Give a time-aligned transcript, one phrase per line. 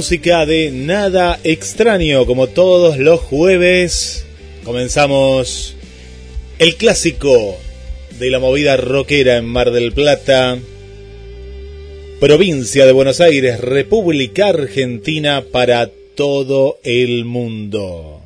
[0.00, 4.24] música de Nada Extraño, como todos los jueves.
[4.64, 5.76] Comenzamos
[6.58, 7.58] el clásico
[8.18, 10.56] de la movida rockera en Mar del Plata,
[12.18, 18.22] provincia de Buenos Aires, República Argentina, para todo el mundo.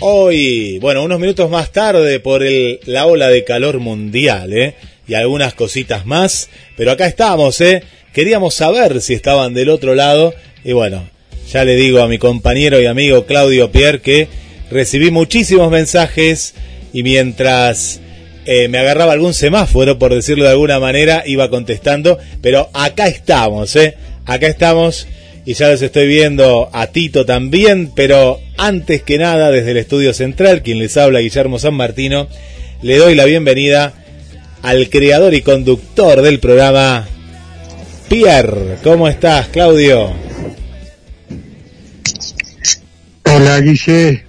[0.00, 4.74] Hoy, bueno, unos minutos más tarde por el, la ola de calor mundial, ¿eh?
[5.06, 7.84] Y algunas cositas más, pero acá estamos, ¿eh?
[8.12, 10.34] Queríamos saber si estaban del otro lado
[10.64, 11.08] y bueno,
[11.50, 14.28] ya le digo a mi compañero y amigo Claudio Pierre que
[14.70, 16.54] recibí muchísimos mensajes
[16.92, 18.00] y mientras
[18.46, 23.76] eh, me agarraba algún semáforo, por decirlo de alguna manera, iba contestando, pero acá estamos,
[23.76, 23.94] ¿eh?
[24.26, 25.06] Acá estamos
[25.46, 30.12] y ya los estoy viendo a Tito también, pero antes que nada, desde el Estudio
[30.14, 32.28] Central, quien les habla, Guillermo San Martino,
[32.82, 33.94] le doy la bienvenida
[34.62, 37.08] al creador y conductor del programa,
[38.10, 38.76] Pierre.
[38.82, 40.12] ¿Cómo estás, Claudio?
[43.24, 44.24] Hola Guille.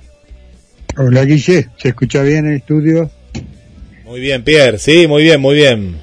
[0.98, 3.10] Hola Guille, ¿se escucha bien el estudio?
[4.06, 5.95] Muy bien, Pierre, sí, muy bien, muy bien.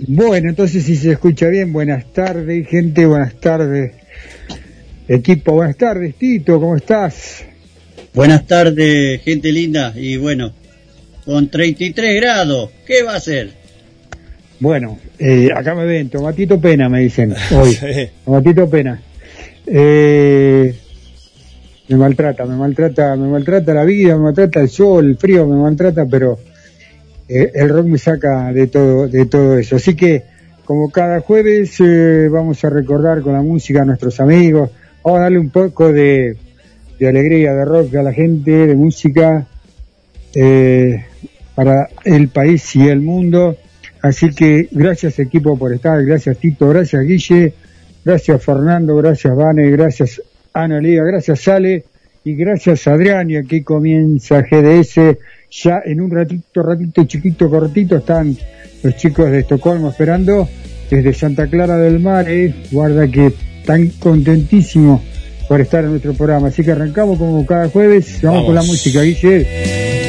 [0.00, 3.92] Bueno, entonces si se escucha bien, buenas tardes gente, buenas tardes
[5.08, 7.42] equipo, buenas tardes Tito, ¿cómo estás?
[8.12, 9.94] Buenas tardes, gente linda.
[9.96, 10.52] Y bueno,
[11.24, 13.61] con 33 grados, ¿qué va a ser?
[14.62, 18.08] Bueno, eh, acá me ven, Tomatito Pena me dicen hoy, Sí.
[18.24, 19.02] Tomatito Pena.
[19.66, 20.72] Eh,
[21.88, 25.56] me maltrata, me maltrata, me maltrata la vida, me maltrata el sol, el frío, me
[25.56, 26.38] maltrata, pero
[27.28, 29.74] eh, el rock me saca de todo, de todo eso.
[29.74, 30.22] Así que,
[30.64, 34.70] como cada jueves, eh, vamos a recordar con la música a nuestros amigos,
[35.02, 36.36] vamos a darle un poco de,
[37.00, 39.44] de alegría, de rock a la gente, de música,
[40.36, 41.04] eh,
[41.56, 43.56] para el país y el mundo.
[44.02, 47.54] Así que gracias equipo por estar, gracias Tito, gracias Guille,
[48.04, 50.20] gracias Fernando, gracias Vane, gracias
[50.52, 51.84] Ana Liga, gracias Ale.
[52.24, 53.30] Y gracias Adrián.
[53.30, 55.16] Y aquí comienza GDS
[55.50, 58.36] ya en un ratito, ratito chiquito, cortito están
[58.82, 60.48] los chicos de Estocolmo esperando.
[60.90, 65.00] Desde Santa Clara del Mar, eh, guarda que están contentísimos
[65.48, 68.46] por estar en nuestro programa, así que arrancamos como cada jueves, vamos, Vamos.
[68.46, 70.01] con la música Guille.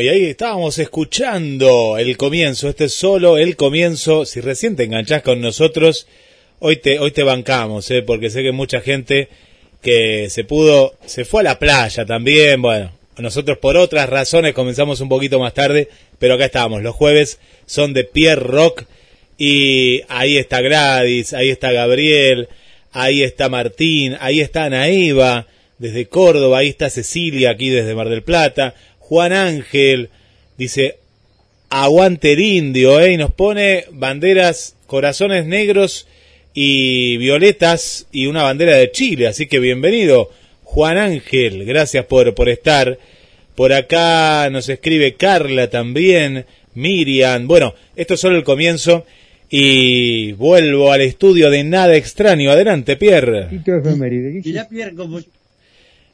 [0.00, 4.24] Y ahí estábamos escuchando el comienzo, este es solo el comienzo.
[4.24, 6.06] Si recién te enganchás con nosotros,
[6.58, 8.02] hoy te, hoy te bancamos, ¿eh?
[8.02, 9.28] porque sé que mucha gente
[9.82, 15.00] que se pudo, se fue a la playa también, bueno, nosotros por otras razones comenzamos
[15.00, 18.84] un poquito más tarde, pero acá estamos, los jueves son de Pierre Rock
[19.38, 22.48] y ahí está Gladys, ahí está Gabriel,
[22.92, 25.46] ahí está Martín, ahí está Anaíba
[25.78, 28.74] desde Córdoba, ahí está Cecilia aquí desde Mar del Plata,
[29.08, 30.10] Juan Ángel
[30.58, 30.96] dice
[31.70, 33.12] aguante el indio, ¿eh?
[33.12, 36.08] y nos pone banderas corazones negros
[36.54, 39.28] y violetas y una bandera de Chile.
[39.28, 40.32] Así que bienvenido,
[40.64, 41.64] Juan Ángel.
[41.64, 42.98] Gracias por, por estar.
[43.54, 47.46] Por acá nos escribe Carla también, Miriam.
[47.46, 49.06] Bueno, esto es solo el comienzo.
[49.48, 52.50] Y vuelvo al estudio de Nada Extraño.
[52.50, 53.46] Adelante, Pierre.
[53.50, 54.42] Tito efeméride.
[54.42, 55.20] ¿qué Mirá, Pierre, como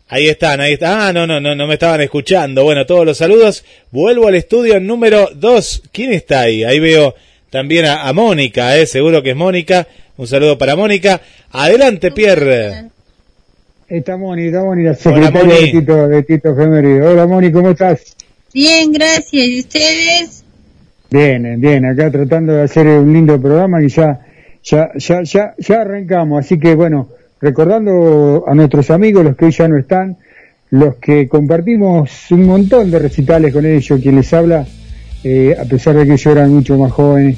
[0.08, 1.00] Ahí están, ahí están.
[1.00, 2.64] Ah, no, no, no, no me estaban escuchando.
[2.64, 3.64] Bueno, todos los saludos.
[3.90, 5.84] Vuelvo al estudio número 2.
[5.92, 6.64] ¿Quién está ahí?
[6.64, 7.14] Ahí veo
[7.50, 8.86] también a, a Mónica, ¿eh?
[8.86, 9.86] Seguro que es Mónica.
[10.18, 11.20] Un saludo para Mónica.
[11.50, 12.90] Adelante, Pierre.
[13.88, 15.66] Está Moni, está Moni, la Hola, secretaria Moni.
[15.66, 17.02] de Tito, de Tito Efeméride.
[17.06, 18.16] Hola Moni, ¿cómo estás?
[18.54, 19.32] Bien, gracias.
[19.32, 20.44] ¿Y ustedes?
[21.10, 24.20] Bien, bien, acá tratando de hacer un lindo programa y ya,
[24.64, 26.42] ya, ya, ya, ya arrancamos.
[26.44, 27.10] Así que bueno,
[27.42, 30.16] recordando a nuestros amigos, los que hoy ya no están,
[30.70, 34.64] los que compartimos un montón de recitales con ellos, quien les habla,
[35.24, 37.36] eh, a pesar de que ellos eran mucho más jóvenes,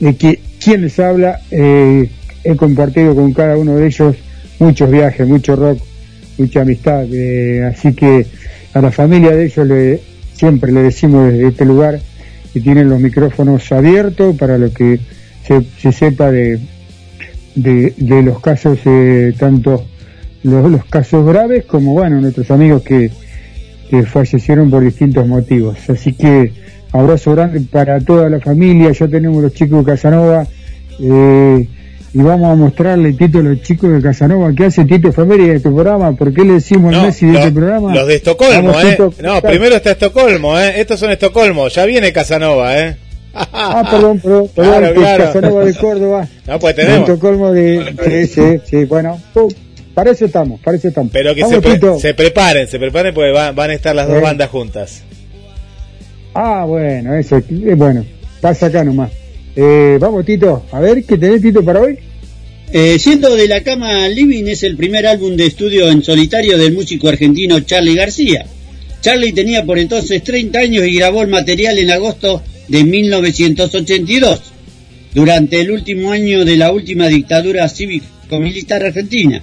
[0.00, 2.10] de que quien les habla, eh,
[2.42, 4.16] he compartido con cada uno de ellos
[4.58, 5.78] muchos viajes, mucho rock,
[6.38, 7.04] mucha amistad.
[7.12, 8.26] eh, así que
[8.72, 10.00] a la familia de ellos le,
[10.32, 12.00] siempre le decimos desde este lugar
[12.54, 14.98] que tienen los micrófonos abiertos para lo que
[15.46, 16.58] se, se sepa de,
[17.54, 19.84] de, de los casos, eh, tanto
[20.42, 23.10] los, los casos graves como, bueno, nuestros amigos que,
[23.90, 25.76] que fallecieron por distintos motivos.
[25.88, 26.52] Así que
[26.92, 30.46] abrazo grande para toda la familia, ya tenemos los chicos de Casanova.
[31.00, 31.68] Eh,
[32.12, 35.56] y vamos a mostrarle, Tito, a los chicos de Casanova, ¿qué hace Tito Efeméride de
[35.56, 36.10] este programa?
[36.12, 37.94] ¿Por qué le decimos el No, Messi de los, este programa?
[37.94, 38.98] los de Estocolmo, Vamos, ¿eh?
[39.22, 40.80] No, primero está Estocolmo, ¿eh?
[40.80, 41.68] Estos son Estocolmo.
[41.68, 42.96] Ya viene Casanova, ¿eh?
[43.34, 45.24] Ah, perdón, perdón, perdón, Claro, que claro.
[45.24, 46.28] Casanova de Córdoba.
[46.46, 47.08] No, pues En tenemos.
[47.08, 47.94] Estocolmo de...
[48.04, 49.48] Sí, sí, sí, bueno, uh,
[49.94, 51.12] para eso estamos, para eso estamos.
[51.12, 51.98] Pero que se, Vamos, pre- Tito.
[52.00, 54.20] se preparen, se preparen porque va- van a estar las dos Eh.
[54.20, 55.02] bandas juntas.
[56.34, 58.04] Ah, bueno, eso, eh, bueno,
[58.40, 59.10] pasa acá nomás.
[59.56, 61.98] Eh, vamos, Tito, a ver, ¿qué tenés, Tito, para hoy?
[62.72, 66.72] Eh, siendo de la cama living es el primer álbum de estudio en solitario del
[66.72, 68.46] músico argentino Charlie García.
[69.00, 74.40] Charlie tenía por entonces 30 años y grabó el material en agosto de 1982,
[75.12, 79.42] durante el último año de la última dictadura cívico-militar argentina,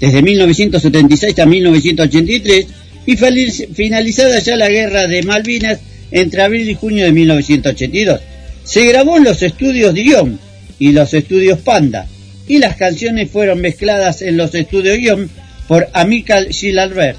[0.00, 2.66] desde 1976 a 1983,
[3.04, 5.80] y finalizada ya la guerra de Malvinas
[6.10, 8.20] entre abril y junio de 1982.
[8.64, 10.38] Se grabó en los estudios Dion
[10.78, 12.06] y los estudios Panda,
[12.48, 15.28] y las canciones fueron mezcladas en los estudios Guión
[15.68, 17.18] por Amical Gilalbert.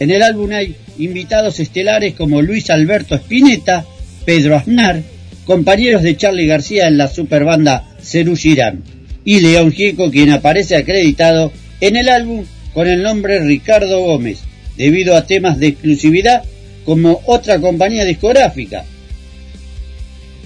[0.00, 3.86] En el álbum hay invitados estelares como Luis Alberto Spinetta,
[4.24, 5.02] Pedro Aznar,
[5.44, 8.82] compañeros de Charlie García en la superbanda Cerú Girán,
[9.24, 14.40] y León Gieco, quien aparece acreditado en el álbum con el nombre Ricardo Gómez,
[14.76, 16.42] debido a temas de exclusividad
[16.84, 18.84] como otra compañía discográfica.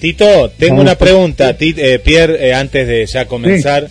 [0.00, 3.88] Tito, tengo una pregunta, Tit- eh, Pierre, eh, antes de ya comenzar.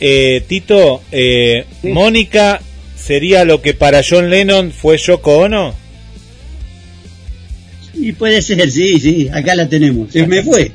[0.00, 2.60] Eh, Tito, eh, ¿Mónica
[2.96, 5.74] sería lo que para John Lennon fue Yoko Ono?
[7.98, 10.12] Y puede ser, sí, sí, acá la tenemos.
[10.12, 10.70] Se me fue.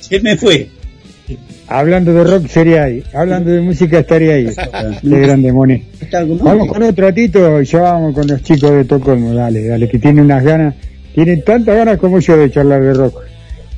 [0.00, 0.68] Se me fue.
[1.66, 4.46] Hablando de rock sería ahí, hablando de música estaría ahí.
[5.02, 5.82] Qué grande, Moni.
[6.40, 9.98] Vamos con otro, Tito, y ya vamos con los chicos de Estocolmo, dale, dale, que
[9.98, 10.74] tienen unas ganas,
[11.14, 13.20] tienen tantas ganas como yo de charlar de rock.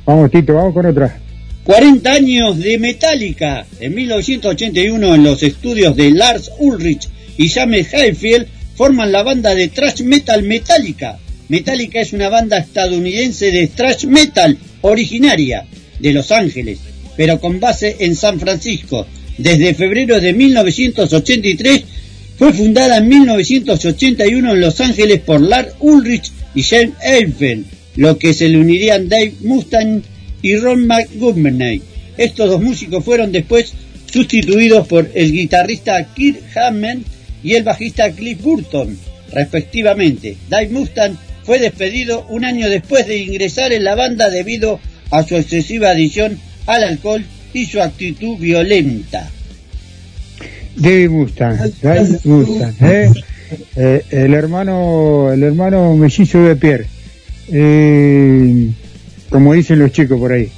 [0.05, 1.17] Vamos, Tito, vamos con otra.
[1.65, 3.65] 40 años de Metallica.
[3.79, 9.67] En 1981 en los estudios de Lars Ulrich y James Hetfield forman la banda de
[9.67, 11.19] thrash metal Metallica.
[11.51, 15.65] Metallica es una banda estadounidense de thrash metal originaria
[15.99, 16.79] de Los Ángeles,
[17.17, 19.05] pero con base en San Francisco.
[19.37, 21.83] Desde febrero de 1983
[22.37, 27.65] fue fundada en 1981 en Los Ángeles por Lars Ulrich y James Hetfield,
[27.97, 30.03] lo que se le unirían Dave Mustaine
[30.41, 31.81] y Ron McGovney.
[32.15, 33.73] Estos dos músicos fueron después
[34.09, 37.03] sustituidos por el guitarrista Kirk Hammond
[37.43, 38.97] y el bajista Cliff Burton,
[39.33, 40.37] respectivamente.
[40.47, 41.17] Dave Mustaine
[41.51, 46.39] fue despedido un año después de ingresar en la banda debido a su excesiva adicción
[46.65, 49.29] al alcohol y su actitud violenta.
[50.77, 53.11] David Mustang, David Mustang, ¿eh?
[53.75, 56.85] Eh, el hermano, el hermano mellizo de Pierre,
[57.51, 58.69] Eh,
[59.29, 60.49] como dicen los chicos por ahí.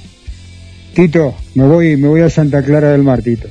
[0.94, 3.48] Tito, me voy, me voy a Santa Clara del Mar, Tito.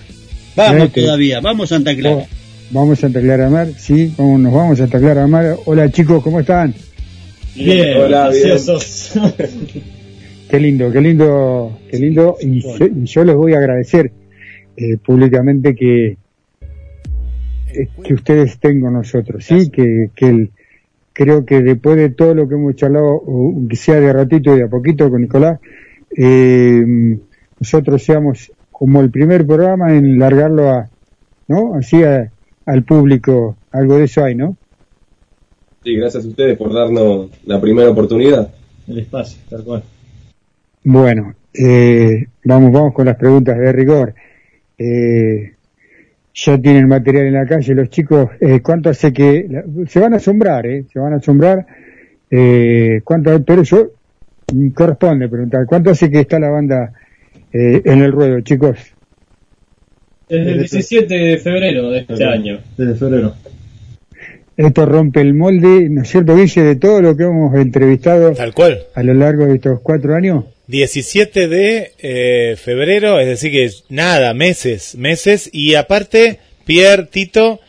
[0.55, 2.15] Vamos todavía, vamos Santa Clara.
[2.15, 2.27] Oh,
[2.69, 5.57] Vamos a Santa Clara del Mar, sí, vamos, nos vamos a Santa Clara del Mar.
[5.65, 6.73] Hola chicos, ¿cómo están?
[7.55, 8.57] Bien, Hola, bien.
[10.49, 12.37] Qué lindo, qué lindo, qué lindo.
[12.41, 14.11] Y yo, y yo les voy a agradecer
[14.77, 16.17] eh, públicamente que
[17.73, 20.51] eh, que ustedes estén con nosotros, sí, que, que el-
[21.11, 23.21] creo que después de todo lo que hemos charlado,
[23.69, 25.59] que sea de ratito y de a poquito con Nicolás,
[26.15, 26.83] eh,
[27.59, 30.89] nosotros seamos como el primer programa en largarlo a,
[31.47, 31.73] ¿no?
[31.75, 32.31] Así a-
[32.67, 34.55] al público, algo de eso hay, ¿no?
[35.83, 38.49] Sí, gracias a ustedes por darnos la primera oportunidad.
[38.87, 39.83] El espacio, tal cual.
[40.83, 44.13] Bueno, eh, vamos, vamos con las preguntas de rigor.
[44.77, 45.53] Eh,
[46.35, 48.29] ya tienen material en la calle los chicos.
[48.39, 50.65] Eh, ¿Cuánto hace que la- se van a asombrar?
[50.65, 51.65] Eh, se van a asombrar.
[52.31, 53.43] Eh, ¿Cuánto?
[53.43, 53.91] Pero yo
[54.53, 55.65] mm, corresponde preguntar.
[55.67, 56.93] ¿Cuánto hace que está la banda
[57.51, 58.77] eh, en el ruedo, chicos?
[60.27, 62.59] Desde el 17 de febrero de este año.
[62.77, 63.35] Desde febrero.
[64.55, 68.53] Esto rompe el molde, ¿no es cierto, Guille, de todo lo que hemos entrevistado Tal
[68.53, 68.83] cual.
[68.93, 70.45] a lo largo de estos cuatro años?
[70.67, 75.49] 17 de eh, febrero, es decir que nada, meses, meses.
[75.51, 77.59] Y aparte, Pierre, Tito,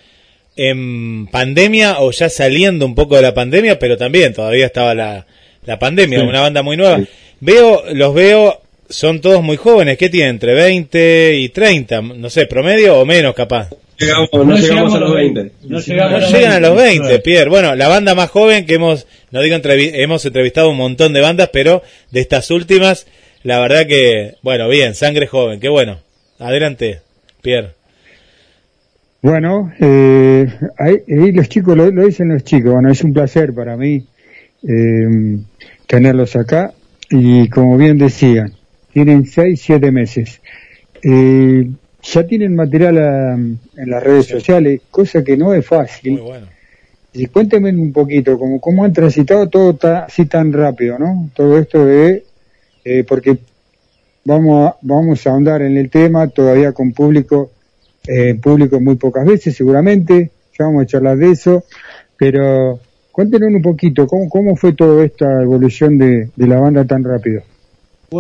[0.57, 5.27] en pandemia o ya saliendo un poco de la pandemia, pero también todavía estaba la,
[5.65, 6.25] la pandemia, Sí.
[6.27, 7.01] una banda muy nueva.
[7.41, 10.31] Veo, los veo, son todos muy jóvenes, ¿qué tienen?
[10.37, 13.71] Entre 20 y 30, no sé, promedio o menos capaz.
[13.99, 15.53] Llegamos, no, llegamos, a los 20.
[15.69, 17.19] No llegamos No a llegan a los 20, 19.
[17.21, 17.51] Pierre.
[17.51, 21.21] Bueno, la banda más joven que hemos, no digo entrevi- hemos entrevistado un montón de
[21.21, 23.07] bandas, pero de estas últimas,
[23.45, 25.99] la verdad que, bueno, bien, sangre joven, qué bueno.
[26.39, 27.01] Adelante,
[27.43, 27.71] Pierre.
[29.23, 30.47] Bueno, eh,
[30.79, 34.05] ahí, ahí los chicos, lo, lo dicen los chicos, bueno, es un placer para mí
[34.69, 35.39] eh,
[35.87, 36.75] tenerlos acá
[37.09, 38.53] y como bien decían,
[38.93, 40.41] tienen seis, siete meses.
[41.03, 41.71] Eh,
[42.05, 46.13] ya tienen material ah, en las redes sociales, cosa que no es fácil.
[46.13, 46.47] Muy bueno.
[47.13, 51.31] Y cuéntenme un poquito, como cómo han transitado todo ta- así tan rápido, ¿no?
[51.35, 52.25] Todo esto de,
[52.85, 53.39] eh, porque
[54.25, 57.53] vamos a, vamos a ahondar en el tema todavía con público,
[58.09, 61.65] eh, público muy pocas veces seguramente, ya vamos a charlar de eso,
[62.17, 62.81] pero
[63.13, 67.43] cuéntenos un poquito, ¿cómo, cómo fue toda esta evolución de, de la banda tan rápido?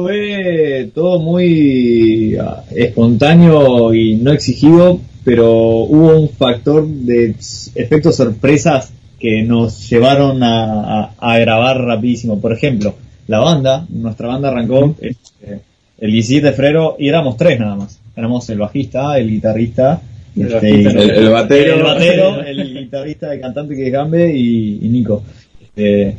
[0.02, 7.36] Fue todo muy ah, espontáneo y no exigido, pero hubo un factor de
[7.76, 12.40] efectos sorpresas que nos llevaron a, a- a grabar rapidísimo.
[12.40, 12.96] Por ejemplo,
[13.28, 15.60] la banda, nuestra banda arrancó este,
[16.00, 18.00] el 17 de febrero y éramos tres nada más.
[18.16, 20.02] Éramos el bajista, el guitarrista,
[20.36, 21.74] El este, bajista, el- el batero.
[21.76, 25.22] el batero, el guitarrista, el cantante que es Gambe y, y Nico.
[25.62, 26.16] Este,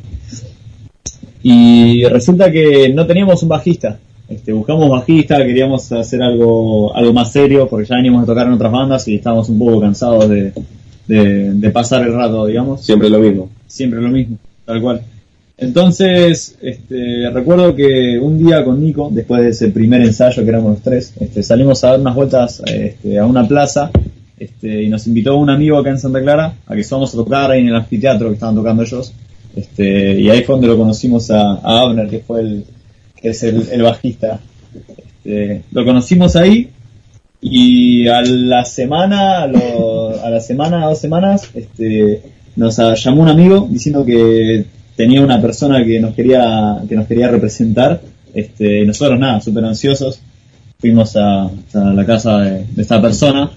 [1.48, 4.00] y resulta que no teníamos un bajista.
[4.28, 8.54] Este, buscamos bajista, queríamos hacer algo, algo más serio, porque ya veníamos a tocar en
[8.54, 10.54] otras bandas y estábamos un poco cansados de,
[11.06, 12.84] de, de pasar el rato, digamos.
[12.84, 13.50] Siempre lo mismo.
[13.68, 15.02] Siempre lo mismo, tal cual.
[15.56, 20.72] Entonces, este, recuerdo que un día con Nico, después de ese primer ensayo que éramos
[20.72, 23.92] los tres, este, salimos a dar unas vueltas este, a una plaza
[24.40, 27.52] este, y nos invitó un amigo acá en Santa Clara a que fuéramos a tocar
[27.52, 29.14] ahí en el anfiteatro que estaban tocando ellos.
[29.56, 32.66] Este, y ahí fue donde lo conocimos a, a Abner, que fue el,
[33.22, 34.40] que es el, bajista.
[35.24, 36.70] Este, lo conocimos ahí
[37.42, 42.22] y a la semana, a, lo- a la semana, dos semanas, este,
[42.56, 44.66] nos llamó un amigo diciendo que
[44.96, 48.02] tenía una persona que nos quería, que nos quería representar.
[48.34, 50.20] Este, y nosotros nada, súper ansiosos,
[50.80, 51.50] fuimos a, a
[51.94, 53.50] la casa de, de esta persona,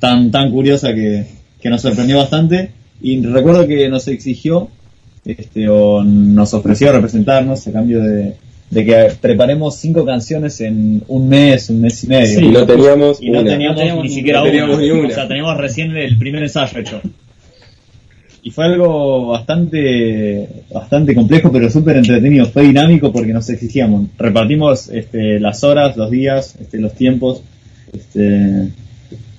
[0.00, 1.24] tan, tan curiosa que,
[1.60, 2.72] que nos sorprendió bastante.
[3.00, 4.68] Y recuerdo que nos exigió,
[5.28, 8.34] este, o nos ofreció representarnos a cambio de,
[8.70, 12.40] de que preparemos cinco canciones en un mes, un mes y medio.
[12.40, 14.84] y no teníamos Y no teníamos, ni siquiera no teníamos una.
[14.84, 15.08] ni una.
[15.08, 17.02] O sea, teníamos recién el primer ensayo hecho.
[18.42, 22.46] Y fue algo bastante bastante complejo, pero súper entretenido.
[22.46, 24.06] Fue dinámico porque nos exigíamos.
[24.16, 27.42] Repartimos este, las horas, los días, este, los tiempos.
[27.92, 28.70] Este,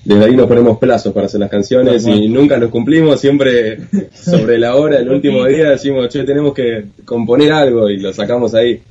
[0.10, 3.78] Desde ahí nos ponemos plazos para hacer las canciones y nunca los cumplimos, siempre
[4.12, 8.56] sobre la hora, el último día decimos, che, tenemos que componer algo y lo sacamos
[8.56, 8.82] ahí.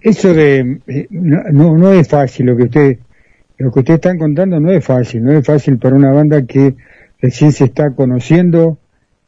[0.00, 2.98] Eso de eh, no, no, no es fácil lo que usted
[3.58, 6.74] lo que ustedes están contando no es fácil, no es fácil para una banda que
[7.20, 8.78] recién se está conociendo,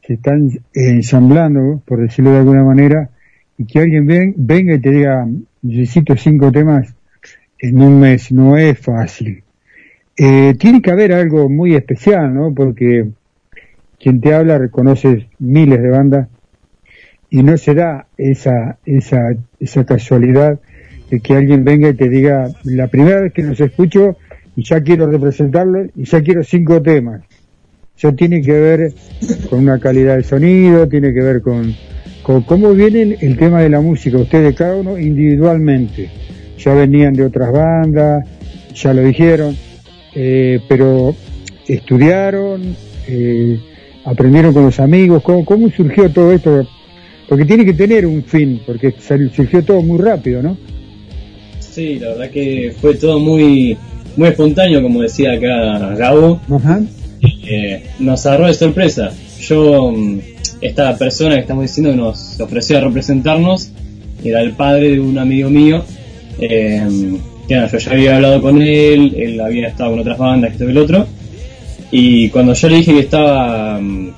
[0.05, 3.09] se están ensamblando, por decirlo de alguna manera,
[3.57, 5.25] y que alguien ven, venga y te diga,
[5.61, 6.93] necesito cinco temas
[7.57, 9.42] en un mes, no es fácil.
[10.15, 12.53] Eh, tiene que haber algo muy especial, ¿no?
[12.53, 13.09] Porque
[13.99, 16.27] quien te habla reconoce miles de bandas
[17.29, 19.17] y no se da esa, esa,
[19.59, 20.59] esa casualidad
[21.09, 24.17] de que alguien venga y te diga, la primera vez que nos escucho
[24.55, 27.21] y ya quiero representarlo y ya quiero cinco temas.
[27.97, 28.93] Eso tiene que ver
[29.49, 31.73] con una calidad de sonido, tiene que ver con,
[32.21, 36.09] con cómo viene el tema de la música, ustedes cada uno individualmente.
[36.59, 38.27] Ya venían de otras bandas,
[38.75, 39.55] ya lo dijeron,
[40.15, 41.15] eh, pero
[41.67, 42.75] estudiaron,
[43.07, 43.59] eh,
[44.05, 46.67] aprendieron con los amigos, ¿cómo, cómo surgió todo esto?
[47.27, 50.57] Porque tiene que tener un fin, porque surgió todo muy rápido, ¿no?
[51.59, 53.77] Sí, la verdad que fue todo muy,
[54.15, 56.39] muy espontáneo, como decía acá Gabo.
[56.49, 56.81] Ajá.
[57.21, 59.11] Eh, nos agarró de sorpresa.
[59.39, 60.19] Yo, mm,
[60.61, 63.71] esta persona que estamos diciendo que nos ofreció a representarnos,
[64.23, 65.83] era el padre de un amigo mío.
[66.39, 66.81] Eh,
[67.61, 70.69] que yo ya había hablado con él, él había estado con otras bandas, esto y
[70.69, 71.07] el otro.
[71.91, 74.13] Y cuando yo le dije que estaba mm,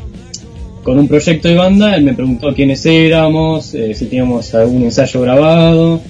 [0.84, 5.22] con un proyecto de banda, él me preguntó quiénes éramos, eh, si teníamos algún ensayo
[5.22, 6.02] grabado,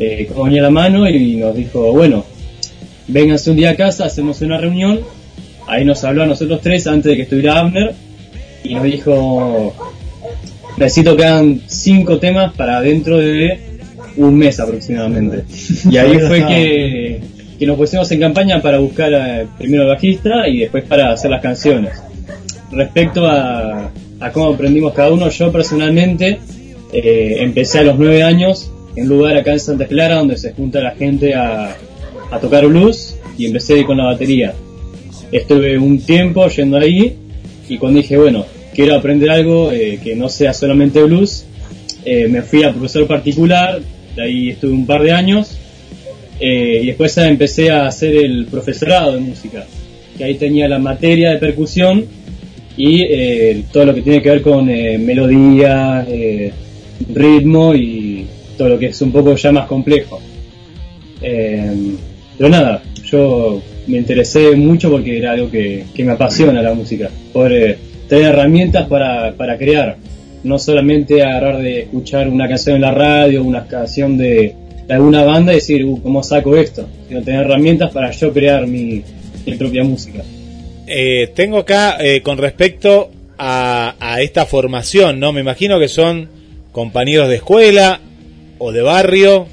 [0.00, 2.24] eh, cómo venía la mano y nos dijo, bueno,
[3.06, 5.00] vénganse un día a casa, hacemos una reunión.
[5.66, 7.94] Ahí nos habló a nosotros tres antes de que estuviera Abner
[8.64, 9.74] y nos dijo,
[10.76, 13.73] necesito que hagan cinco temas para dentro de
[14.16, 15.44] un mes aproximadamente.
[15.90, 17.20] Y ahí fue que,
[17.58, 21.30] que nos pusimos en campaña para buscar eh, primero al bajista y después para hacer
[21.30, 21.92] las canciones.
[22.70, 26.38] Respecto a, a cómo aprendimos cada uno, yo personalmente
[26.92, 30.80] eh, empecé a los nueve años en lugar acá en Santa Clara donde se junta
[30.80, 31.76] la gente a,
[32.30, 34.54] a tocar blues y empecé con la batería.
[35.32, 37.16] Estuve un tiempo yendo ahí
[37.68, 41.44] y cuando dije, bueno, quiero aprender algo eh, que no sea solamente blues,
[42.04, 43.80] eh, me fui a profesor particular,
[44.14, 45.56] de ahí estuve un par de años
[46.40, 49.66] eh, y después empecé a hacer el profesorado de música,
[50.16, 52.04] que ahí tenía la materia de percusión
[52.76, 56.06] y eh, todo lo que tiene que ver con eh, melodía,
[57.12, 58.26] ritmo y
[58.58, 60.20] todo lo que es un poco ya más complejo.
[61.20, 67.10] Pero nada, yo me interesé mucho porque era algo que, que me apasiona la música,
[67.32, 69.96] poder tener herramientas para, para crear,
[70.44, 74.54] no solamente agarrar de escuchar una canción en la radio, una canción de,
[74.86, 76.86] de alguna banda y decir, uh, ¿cómo saco esto?
[77.08, 79.02] Sino tener herramientas para yo crear mi,
[79.46, 80.22] mi propia música.
[80.86, 85.32] Eh, tengo acá eh, con respecto a, a esta formación, ¿no?
[85.32, 86.28] Me imagino que son
[86.72, 88.00] compañeros de escuela
[88.58, 89.46] o de barrio.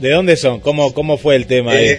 [0.00, 0.58] ¿De dónde son?
[0.60, 1.72] ¿Cómo, cómo fue el tema?
[1.72, 1.96] ahí?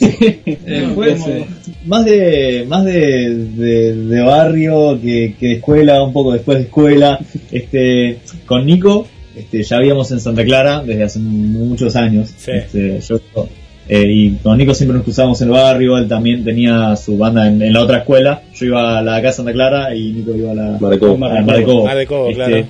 [0.00, 1.46] Eh, fue como-
[1.86, 6.64] más de más de, de- de barrio que, que de escuela, un poco después de
[6.64, 7.18] escuela.
[7.50, 12.30] Este, con Nico, este, ya habíamos en Santa Clara desde hace muchos años.
[12.46, 13.20] Este, yo,
[13.88, 17.48] eh, y con Nico siempre nos cruzábamos en el barrio, él también tenía su banda
[17.48, 18.42] en, en la otra escuela.
[18.54, 21.14] Yo iba a la de Santa Clara y Nico iba a la Mar de Cobo.
[21.14, 21.84] a Mar de Cobo.
[21.84, 22.66] Mar de Cobo, Este, claro.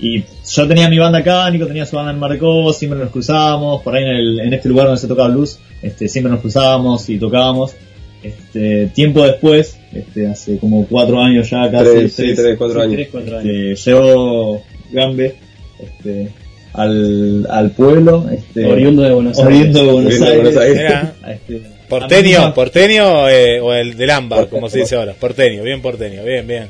[0.00, 3.82] y yo tenía mi banda acá, Nico tenía su banda en Marcó, siempre nos cruzábamos,
[3.82, 7.08] por ahí en, el- en este lugar donde se tocaba blues, este, siempre nos cruzábamos
[7.10, 7.72] y tocábamos.
[8.22, 12.94] Este, tiempo después, este, hace como cuatro años ya, casi Tres, sí, tres, cuatro años.
[12.94, 15.34] Tres, cuatro este, llegó Gambe
[15.80, 16.28] este,
[16.72, 20.42] al, al pueblo, este, Oriundo de Buenos oriundo de Buenos Oriundo de Aires.
[20.42, 20.76] Buenos Aires.
[20.76, 25.14] Mira, Este, ¿Porteño, porteño eh, o el del ámbar, como se dice ahora?
[25.14, 26.68] Porteño, bien porteño, bien, bien.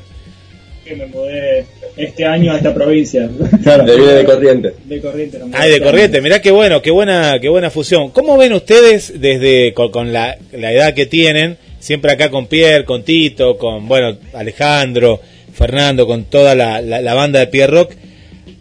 [0.89, 3.27] Que me mudé este año a esta provincia.
[3.27, 4.73] De viene de corriente.
[4.85, 5.39] De Corrientes.
[5.39, 5.91] no Ay, de gusta.
[5.91, 8.09] corriente, mirá qué bueno, qué buena, qué buena fusión.
[8.11, 12.83] ¿Cómo ven ustedes desde con, con la, la edad que tienen, siempre acá con Pierre,
[12.85, 15.21] con Tito, con bueno Alejandro,
[15.53, 17.91] Fernando, con toda la, la- la banda de Pierre Rock?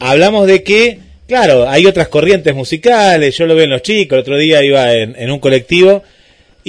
[0.01, 4.21] Hablamos de que, claro, hay otras corrientes musicales, yo lo veo en los chicos, el
[4.21, 6.03] otro día iba en, en un colectivo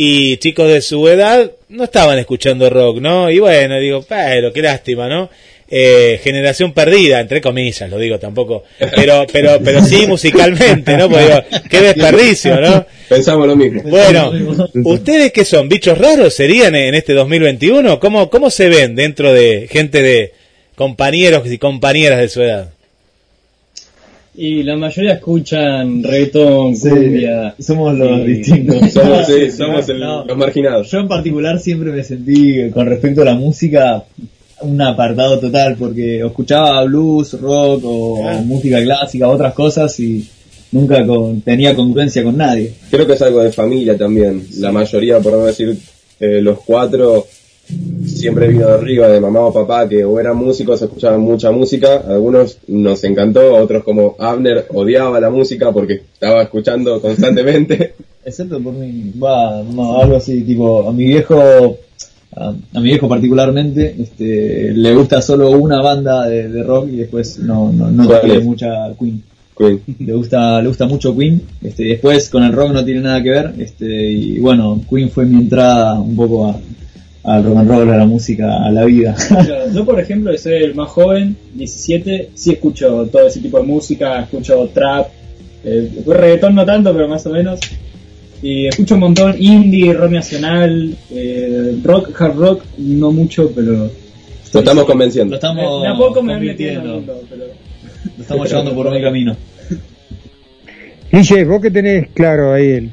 [0.01, 3.29] y chicos de su edad no estaban escuchando rock, ¿no?
[3.29, 5.29] Y bueno, digo, pero qué lástima, ¿no?
[5.69, 8.63] Eh, generación perdida, entre comillas, lo digo tampoco,
[8.95, 11.09] pero, pero, pero sí musicalmente, ¿no?
[11.09, 12.85] Porque digo, qué desperdicio, ¿no?
[13.09, 13.81] Pensamos lo mismo.
[13.83, 14.31] Bueno,
[14.85, 15.67] ¿ustedes qué son?
[15.67, 17.99] ¿Bichos raros serían en este 2021?
[17.99, 20.33] ¿Cómo, cómo se ven dentro de gente de
[20.75, 22.71] compañeros y compañeras de su edad?
[24.35, 27.55] Y la mayoría escuchan reggaetón, Sí, cumbia.
[27.59, 28.91] somos los distintos.
[28.93, 30.23] Somos, sí, somos el- No.
[30.25, 30.89] los marginados.
[30.91, 34.03] Yo en particular siempre me sentí, con respecto a la música,
[34.61, 38.41] un apartado total, porque escuchaba blues, rock o Ah.
[38.45, 40.25] música clásica, otras cosas y
[40.71, 42.71] nunca con- tenía congruencia con nadie.
[42.91, 44.45] Creo que es algo de familia también.
[44.59, 45.77] La mayoría, por no decir
[46.21, 47.25] eh, los cuatro,
[48.05, 52.03] siempre vino de arriba, de mamá o papá, que o eran músicos, escuchaban mucha música.
[52.07, 57.93] Algunos nos encantó, otros como Abner odiaba la música porque estaba escuchando constantemente.
[58.25, 61.77] Excepto por mí, va, no, algo así, tipo, a mi viejo,
[62.35, 66.97] a, a mi viejo particularmente, este, le gusta solo una banda de, de rock y
[66.97, 68.43] después no, no, no ¿Cuál tiene es?
[68.45, 69.23] mucha Queen.
[69.57, 69.81] Queen.
[69.99, 73.29] le gusta le gusta mucho Queen este después con el rock no tiene nada que
[73.29, 76.55] ver este y bueno Queen fue mi entrada un poco a,
[77.23, 79.15] al rock and roll a la música a la vida
[79.47, 83.59] Yo, yo, por ejemplo, que soy el más joven, 17, sí escucho todo ese tipo
[83.59, 85.07] de música, escucho trap,
[85.63, 87.59] eh, reggaetón no tanto, pero más o menos.
[88.41, 93.91] Y escucho un montón indie, rock nacional, eh, rock, hard rock, no mucho, pero...
[94.51, 95.31] Lo estamos convenciendo.
[95.31, 97.45] lo estamos a poco me convirtiendo mundo, pero...
[98.15, 99.35] lo estamos llevando por buen camino
[101.11, 102.91] Guille, vos que tenés claro ahí el,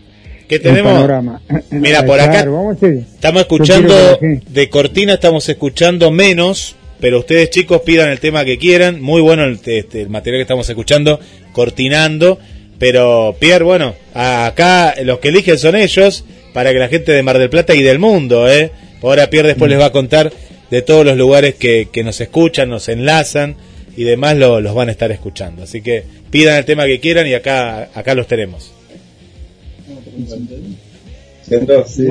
[0.48, 0.92] ¿Qué tenemos?
[0.92, 1.40] panorama.
[1.70, 7.18] Mira, por acá Claro, vamos a hacer- estamos escuchando de cortina, estamos escuchando menos, pero
[7.20, 9.00] ustedes chicos pidan el tema que quieran.
[9.00, 11.20] Muy bueno el, este, el material que estamos escuchando,
[11.52, 12.38] cortinando.
[12.78, 17.38] Pero Pierre, bueno, acá los que eligen son ellos para que la gente de Mar
[17.38, 18.70] del Plata y del mundo, ¿eh?
[19.02, 20.32] Ahora Pierre después les va a contar
[20.70, 23.56] de todos los lugares que, que nos escuchan, nos enlazan
[23.96, 25.62] y demás lo- los van a estar escuchando.
[25.62, 28.72] Así que pidan el tema que quieran y acá, acá los tenemos.
[31.42, 31.84] ¿Ciento?
[31.86, 32.06] Sí,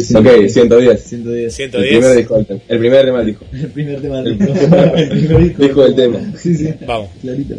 [0.00, 0.14] sí.
[0.16, 1.00] Ok, 110.
[1.04, 1.44] 110.
[1.44, 1.88] El 110.
[1.88, 2.60] primer disco del tema.
[2.68, 3.44] El primer tema del disco.
[3.52, 4.52] El primer tema El del disco.
[4.96, 5.62] El primer disco.
[5.62, 6.18] disco del tema.
[6.36, 6.68] Sí, sí.
[6.86, 7.10] Vamos.
[7.20, 7.54] Clarito.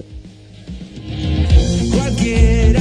[1.93, 2.80] Cualquiera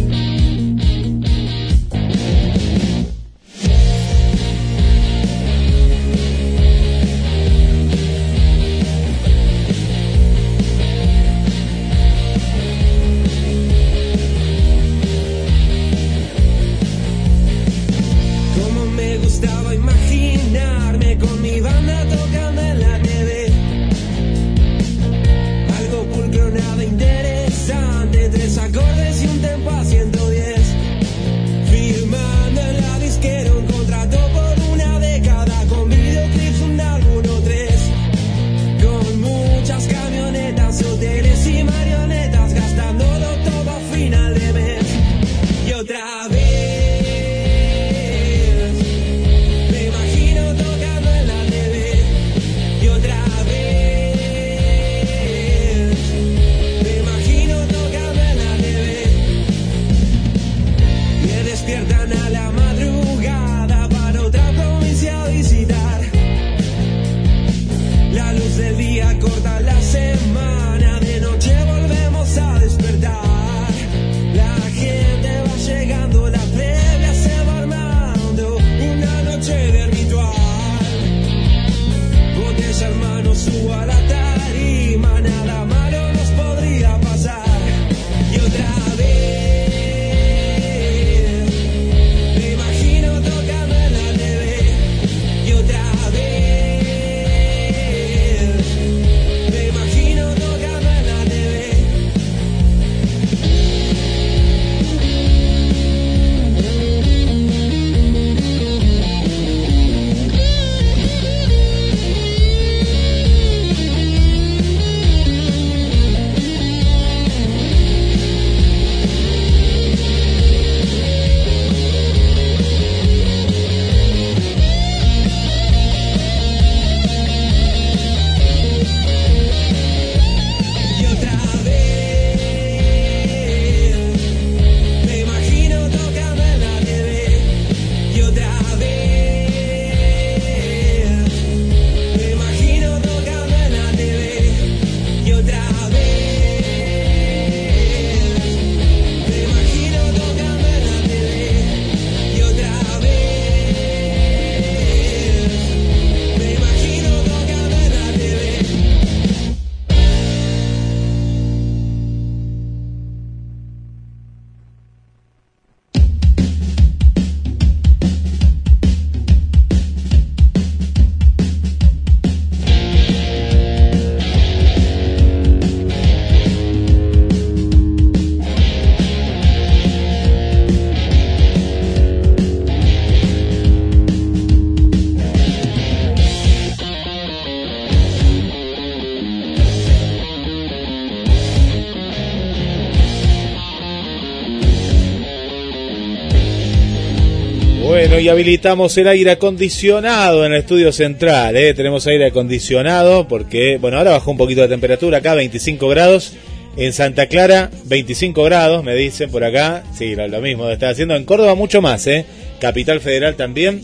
[198.21, 201.57] Y habilitamos el aire acondicionado en el estudio central.
[201.57, 201.73] ¿eh?
[201.73, 206.33] Tenemos aire acondicionado porque, bueno, ahora bajó un poquito la temperatura acá, 25 grados.
[206.77, 209.83] En Santa Clara, 25 grados, me dicen por acá.
[209.97, 211.15] Sí, lo, mismo está haciendo.
[211.15, 212.25] En Córdoba, mucho más, ¿eh?
[212.59, 213.81] Capital Federal también.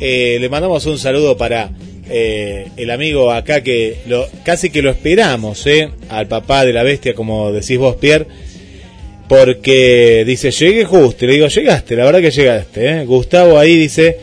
[0.00, 1.70] Eh, le mandamos un saludo para
[2.08, 5.90] eh, el amigo acá que lo, casi que lo esperamos, ¿eh?
[6.08, 8.26] Al papá de la bestia, como decís vos, Pierre
[9.36, 12.86] porque dice, llegué justo, y le digo, llegaste, la verdad que llegaste.
[12.86, 13.04] ¿eh?
[13.06, 14.18] Gustavo ahí dice,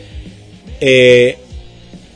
[0.80, 1.36] eh,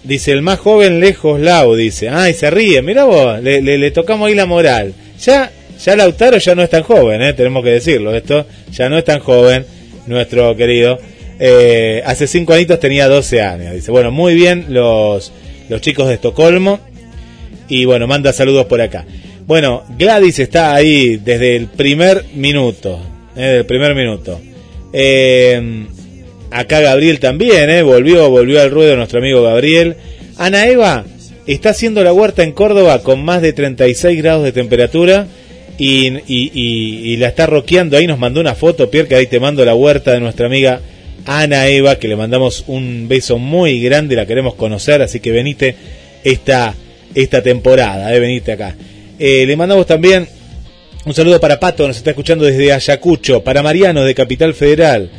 [0.05, 3.91] dice, el más joven lejos Lau, dice, ay, se ríe, mira vos, le, le- le
[3.91, 4.95] tocamos ahí la moral.
[5.21, 5.51] Ya,
[5.85, 7.33] ya Lautaro ya no es tan joven, ¿eh?
[7.33, 9.67] tenemos que decirlo, esto ya no es tan joven,
[10.07, 10.97] nuestro querido.
[11.41, 15.33] Eh, hace cinco añitos tenía 12 años, dice, bueno, muy bien los,
[15.69, 16.79] los chicos de Estocolmo,
[17.69, 19.05] y bueno, manda saludos por acá.
[19.47, 22.99] Bueno, Gladys está ahí desde el primer minuto.
[23.37, 24.41] eh, desde el primer minuto.
[24.93, 25.87] Eh,
[26.51, 29.97] acá Gabriel también, eh, volvió, volvió al ruedo nuestro amigo Gabriel.
[30.39, 31.05] Ana Eva
[31.47, 35.27] está haciendo la huerta en Córdoba con más de 36 grados de temperatura
[35.77, 37.97] y, la está roqueando.
[37.97, 40.81] Ahí nos mandó una foto, Pierre, que ahí te mando la huerta de nuestra amiga
[41.27, 45.75] Ana Eva, que le mandamos un beso muy grande, la queremos conocer, así que venite
[46.23, 46.75] esta,
[47.15, 48.75] esta temporada, eh, venite acá.
[49.19, 50.29] Eh, le mandamos también
[51.07, 55.11] un saludo para Pato, nos está escuchando desde Ayacucho, para Mariano de Capital Federal,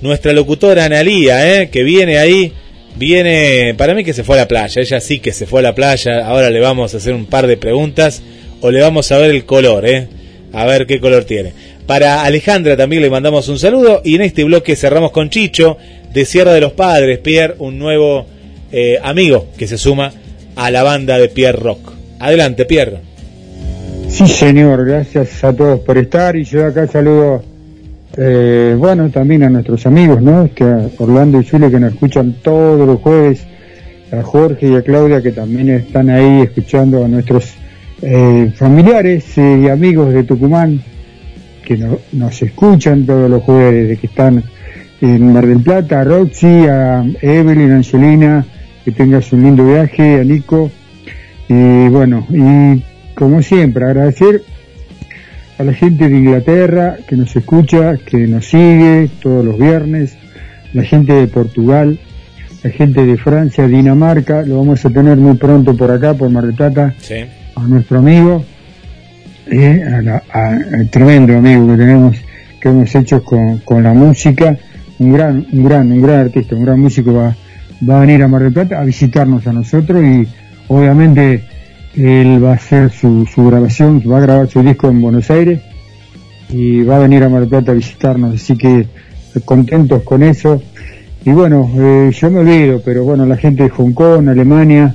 [0.00, 2.52] nuestra locutora Analía, eh, que viene ahí,
[2.96, 5.64] viene, para mí que se fue a la playa, ella sí que se fue a
[5.64, 8.22] la playa, ahora le vamos a hacer un par de preguntas
[8.60, 10.06] o le vamos a ver el color, eh,
[10.52, 11.52] a ver qué color tiene.
[11.86, 15.76] Para Alejandra también le mandamos un saludo y en este bloque cerramos con Chicho
[16.12, 18.26] de Sierra de los Padres, Pierre, un nuevo
[18.70, 20.12] eh, amigo que se suma
[20.54, 21.92] a la banda de Pierre Rock.
[22.20, 23.11] Adelante, Pierre.
[24.12, 26.36] Sí, señor, gracias a todos por estar.
[26.36, 27.42] Y yo acá saludo,
[28.16, 30.48] eh, bueno, también a nuestros amigos, ¿no?
[30.98, 33.44] Orlando y Chule que nos escuchan todos los jueves,
[34.12, 37.54] a Jorge y a Claudia que también están ahí escuchando a nuestros
[38.02, 40.82] eh, familiares y amigos de Tucumán
[41.64, 44.42] que no- nos escuchan todos los jueves que están
[45.00, 48.44] en Mar del Plata, a Roxy, a Evelyn, a Angelina,
[48.84, 50.70] que tengas un lindo viaje, a Nico,
[51.48, 52.82] y bueno, y
[53.14, 54.42] como siempre, agradecer
[55.58, 60.16] a la gente de Inglaterra que nos escucha, que nos sigue todos los viernes,
[60.72, 61.98] la gente de Portugal,
[62.62, 66.44] la gente de Francia, Dinamarca, lo vamos a tener muy pronto por acá, por Mar
[66.46, 67.16] del Plata, Sí.
[67.54, 68.44] a nuestro amigo,
[69.50, 72.16] eh, a la- a- al tremendo amigo que tenemos,
[72.60, 74.56] que hemos hecho con, con la música,
[74.98, 77.36] un gran, un gran, un gran artista, un gran músico va,
[77.88, 80.26] va a venir a Mar del Plata a visitarnos a nosotros y
[80.68, 81.42] obviamente
[81.94, 85.60] él va a hacer su, su grabación, va a grabar su disco en Buenos Aires
[86.48, 88.86] y va a venir a Mar Plata a visitarnos, así que
[89.44, 90.62] contentos con eso.
[91.24, 94.94] Y bueno, eh, yo me olvido, pero bueno, la gente de Hong Kong, Alemania,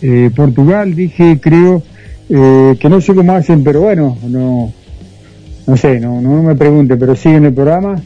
[0.00, 1.82] eh, Portugal, dije, creo,
[2.28, 4.72] eh, que no sé cómo hacen, pero bueno, no,
[5.66, 8.00] no sé, no, no me pregunte, pero siguen el programa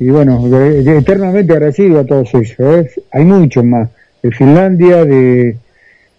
[0.00, 2.54] y bueno, eternamente agradecido a todos ellos.
[2.58, 2.90] ¿eh?
[3.12, 3.88] Hay muchos más,
[4.22, 5.56] de Finlandia, de,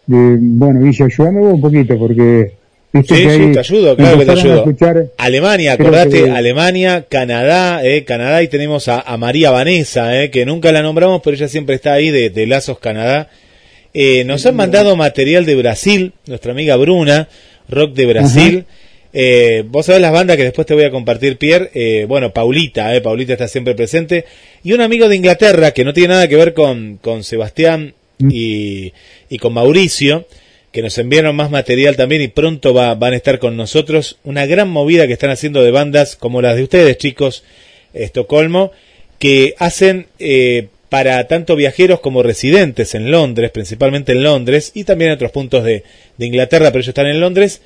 [0.10, 2.52] de bueno, Villa, ayúdame vos un poquito porque
[2.92, 4.56] viste Sí, que sí, te ayudo, claro que te ayudo.
[4.66, 10.32] escuchar- Alemania, acordate, que- Alemania, Canadá, eh, Canadá y tenemos a, a María Vanessa, eh,
[10.32, 13.30] que nunca la nombramos, pero ella siempre está ahí de, de Lazos Canadá.
[13.94, 17.28] Eh, nos han mandado material de Brasil, nuestra amiga Bruna,
[17.70, 18.66] rock de Brasil.
[19.14, 21.70] Eh, vos sabés las bandas que después te voy a compartir, Pierre.
[21.74, 24.26] Eh, bueno, Paulita, eh, Paulita está siempre presente.
[24.64, 28.92] Y un amigo de Inglaterra que no tiene nada que ver con, con Sebastián y,
[29.30, 30.28] y con Mauricio,
[30.72, 34.18] que nos enviaron más material también y pronto va- van a estar con nosotros.
[34.24, 37.44] Una gran movida que están haciendo de bandas como las de ustedes, chicos,
[37.94, 38.72] Estocolmo,
[39.18, 45.10] que hacen eh, para tanto viajeros como residentes en Londres, principalmente en Londres, y también
[45.12, 45.84] en otros puntos de,
[46.20, 47.62] Inglaterra, pero ellos están en Londres,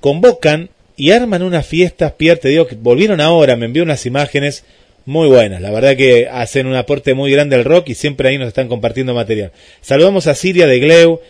[0.00, 4.64] convocan y arman unas fiestas, Pierre, te digo que volvieron ahora, me envió unas imágenes
[5.06, 8.38] muy buenas, la verdad que hacen un aporte muy grande al rock y siempre ahí
[8.38, 9.52] nos están compartiendo material.
[9.80, 11.20] Saludamos a Siria de Gleu,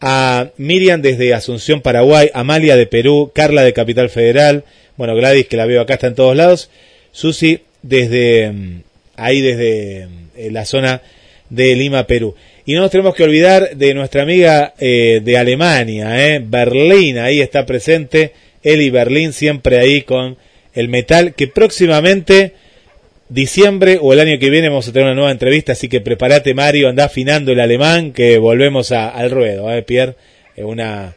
[0.00, 4.64] a Miriam desde Asunción, Paraguay, Amalia de Perú, Carla de Capital Federal,
[4.96, 6.70] bueno, Gladys que la veo acá está en todos lados,
[7.12, 8.82] Susi desde mm,
[9.16, 11.02] ahí desde mm, la zona
[11.50, 12.34] de Lima, Perú.
[12.64, 17.40] Y no nos tenemos que olvidar de nuestra amiga eh, de Alemania, eh, Berlín, ahí
[17.40, 20.36] está presente, Eli Berlín siempre ahí con
[20.74, 22.52] el metal, que próximamente,
[23.30, 26.52] diciembre o el año que viene vamos a tener una nueva entrevista, así que prepárate
[26.52, 30.14] Mario, anda afinando el alemán, que volvemos a- al ruedo, eh, Pierre,
[30.56, 31.14] Eh, una,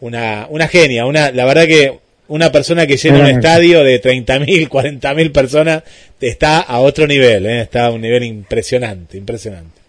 [0.00, 1.92] una, una genia, una, la verdad que
[2.28, 5.82] una persona que llena un estadio de 30.000, 40.000 personas
[6.20, 7.62] está a otro nivel, ¿eh?
[7.62, 9.80] está a un nivel impresionante, impresionante.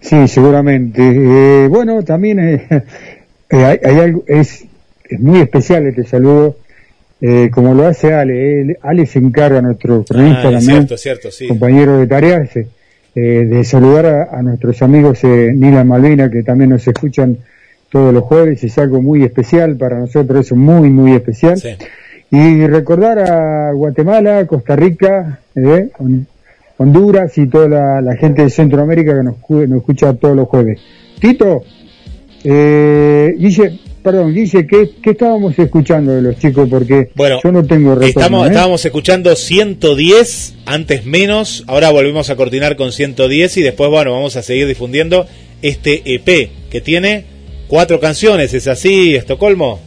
[0.00, 1.00] Sí, seguramente.
[1.02, 2.66] Eh, bueno, también eh,
[3.50, 4.64] eh, hay, hay algo, es,
[5.08, 6.56] es muy especial este saludo,
[7.20, 8.76] eh, como lo hace Ale.
[8.82, 11.46] Ale se encarga, nuestro cronista Ah, también, cierto, cierto, sí.
[11.48, 12.64] compañero de tareas, eh,
[13.14, 17.38] de saludar a, a nuestros amigos eh, Nila Malvina, que también nos escuchan
[17.90, 18.62] todos los jueves.
[18.64, 21.56] Es algo muy especial para nosotros, es muy, muy especial.
[21.58, 21.68] Sí.
[22.30, 26.26] Y recordar a Guatemala, Costa Rica, eh, Hon-
[26.78, 29.36] Honduras y toda la, la gente de Centroamérica que nos,
[29.68, 30.80] nos escucha todos los jueves.
[31.20, 31.62] Tito,
[32.42, 36.68] eh, Guille, perdón, Guille, ¿qué, qué estábamos escuchando de los chicos?
[36.68, 38.06] Porque Bueno, yo no tengo retorno.
[38.06, 38.50] Estamos, ¿eh?
[38.50, 44.36] Estábamos escuchando 110, antes menos, ahora volvemos a coordinar con 110 y después, bueno, vamos
[44.36, 45.26] a seguir difundiendo
[45.62, 47.24] este EP que tiene
[47.66, 49.80] cuatro canciones, ¿es así, Estocolmo?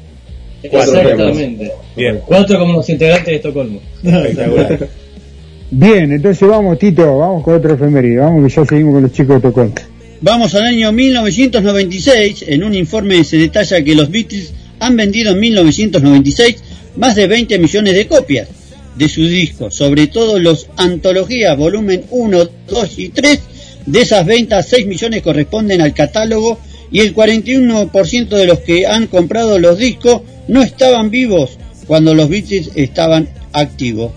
[0.72, 1.72] Cuatro Exactamente.
[1.96, 2.20] Bien.
[2.26, 3.80] Cuatro como los integrantes de Estocolmo.
[4.04, 4.90] Espectacular.
[5.70, 8.18] Bien, entonces vamos, Tito, vamos con otro efeméride.
[8.18, 9.74] Vamos que ya seguimos con los chicos de Tocón.
[10.22, 12.46] Vamos al año 1996.
[12.48, 16.58] En un informe se detalla que los Beatles han vendido en 1996
[16.96, 18.48] más de 20 millones de copias
[18.96, 23.40] de su disco, sobre todo los Antología volumen 1, 2 y 3.
[23.86, 26.60] De esas ventas, 6 millones corresponden al catálogo
[26.92, 32.28] y el 41% de los que han comprado los discos no estaban vivos cuando los
[32.28, 34.12] Beatles estaban activos.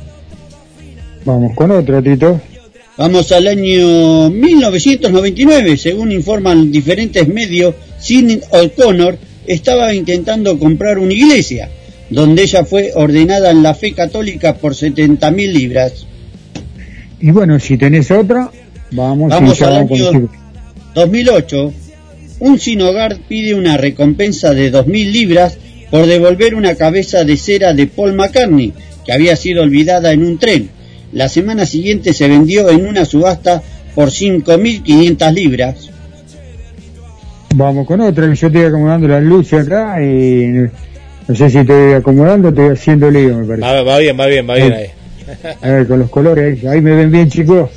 [1.25, 2.41] Vamos con otro, Tito.
[3.01, 11.71] Vamos al año 1999, según informan diferentes medios, Sidney O'Connor estaba intentando comprar una iglesia,
[12.11, 16.07] donde ella fue ordenada en la fe católica por 70 mil libras.
[17.19, 18.51] Y bueno, si tenés otra,
[18.91, 20.31] vamos, Vamos al año chicos.
[20.95, 21.73] 2008,
[22.41, 25.57] un sin hogar pide una recompensa de 2.000 libras
[25.91, 28.75] por devolver una cabeza de cera de Paul McCartney,
[29.07, 30.80] que había sido olvidada en un tren.
[31.13, 33.63] La semana siguiente se vendió en una subasta
[33.95, 35.91] por 5.500 libras.
[37.55, 40.69] Vamos con otra, que yo estoy acomodando las luces acá y
[41.27, 43.63] no sé si estoy acomodando o estoy haciendo lío, me parece.
[43.63, 44.87] Va, va bien, va bien, va bien ahí.
[45.61, 47.71] A ver, con los colores ahí, me ven bien, chicos.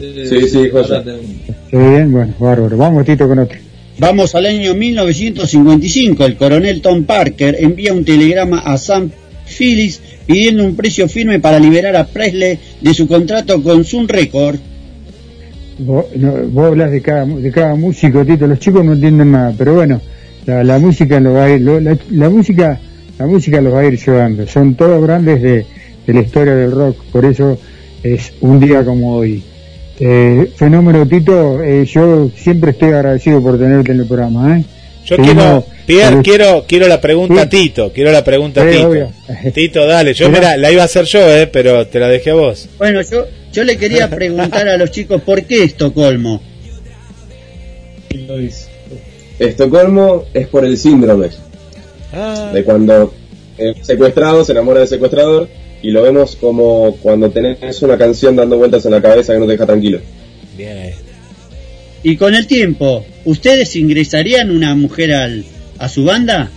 [0.00, 0.48] Sí, sí.
[0.48, 2.12] ¿Se ve bien?
[2.12, 2.76] Bueno, bárbaro.
[2.76, 3.58] Vamos, Tito, con otro.
[3.98, 6.24] Vamos al año 1955.
[6.24, 9.10] El coronel Tom Parker envía un telegrama a Sam
[9.46, 14.58] Phillips pidiendo un precio firme para liberar a Presley de su contrato con Sun Record.
[15.78, 16.06] Vos,
[16.56, 18.46] hablas de cada, de cada músico, Tito.
[18.46, 20.00] Los chicos no entienden nada, pero bueno,
[20.46, 22.78] la, la música lo va a ir, la, música,
[23.18, 24.46] la música los va a ir llevando.
[24.46, 25.66] Son todos grandes de,
[26.06, 27.58] de la historia del rock, por eso
[28.02, 29.42] es un día como hoy.
[29.98, 34.64] Eh, fenómeno Tito, eh, yo siempre estoy agradecido por tenerte en el programa, ¿eh?
[35.06, 37.48] Yo quiero, Pierre, quiero, quiero la pregunta Sí.
[37.50, 38.88] Tito, quiero la pregunta Sí, Tito.
[38.88, 39.12] obvio.
[39.52, 42.34] Tito, dale, yo mira, la iba a hacer yo, eh, pero te la dejé a
[42.34, 42.68] vos.
[42.78, 46.40] Bueno, yo, yo le quería preguntar a los chicos por qué Estocolmo.
[49.38, 51.28] Estocolmo es por el síndrome
[52.12, 53.12] Ah, de cuando
[53.58, 55.48] el secuestrado se enamora del secuestrador
[55.82, 59.46] y lo vemos como cuando tenés una canción dando vueltas en la cabeza que no
[59.46, 59.98] te deja tranquilo.
[60.56, 60.94] bien ahí.
[62.04, 65.44] Y con el tiempo, ¿ustedes ingresarían una mujer al,
[65.78, 66.50] a su banda?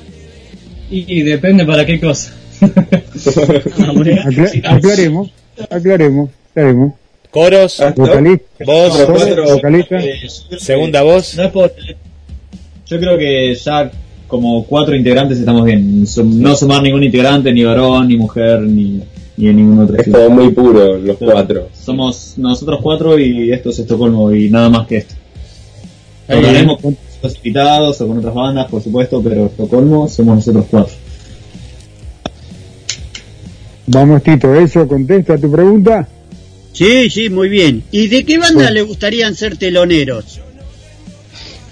[0.92, 2.34] Y, y depende para qué cosa.
[2.62, 5.30] Acla- aclaremos,
[5.70, 6.94] aclaremos, aclaremos.
[7.32, 9.98] Coros, Ah, Vocalista, cuatro- vocalista.
[10.00, 10.28] Eh,
[10.58, 11.36] segunda voz.
[11.36, 11.74] No es por-
[12.88, 13.92] Yo creo que ya
[14.28, 16.06] como cuatro integrantes estamos bien.
[16.26, 19.02] No sumar ningún integrante, ni varón, ni mujer, ni,
[19.38, 20.26] ni en ningún otro Es estilo.
[20.26, 21.70] como muy puro los cuatro.
[21.74, 25.16] Somos nosotros cuatro y esto es Estocolmo y nada más que esto.
[26.28, 30.94] Tocaremos con otros invitados o con otras bandas, por supuesto, pero Estocolmo somos nosotros cuatro.
[33.88, 36.08] Vamos, Tito, ¿eso contesta a tu pregunta?
[36.74, 37.84] Sí, sí, muy bien.
[37.92, 40.42] ¿Y de qué banda le gustarían ser teloneros?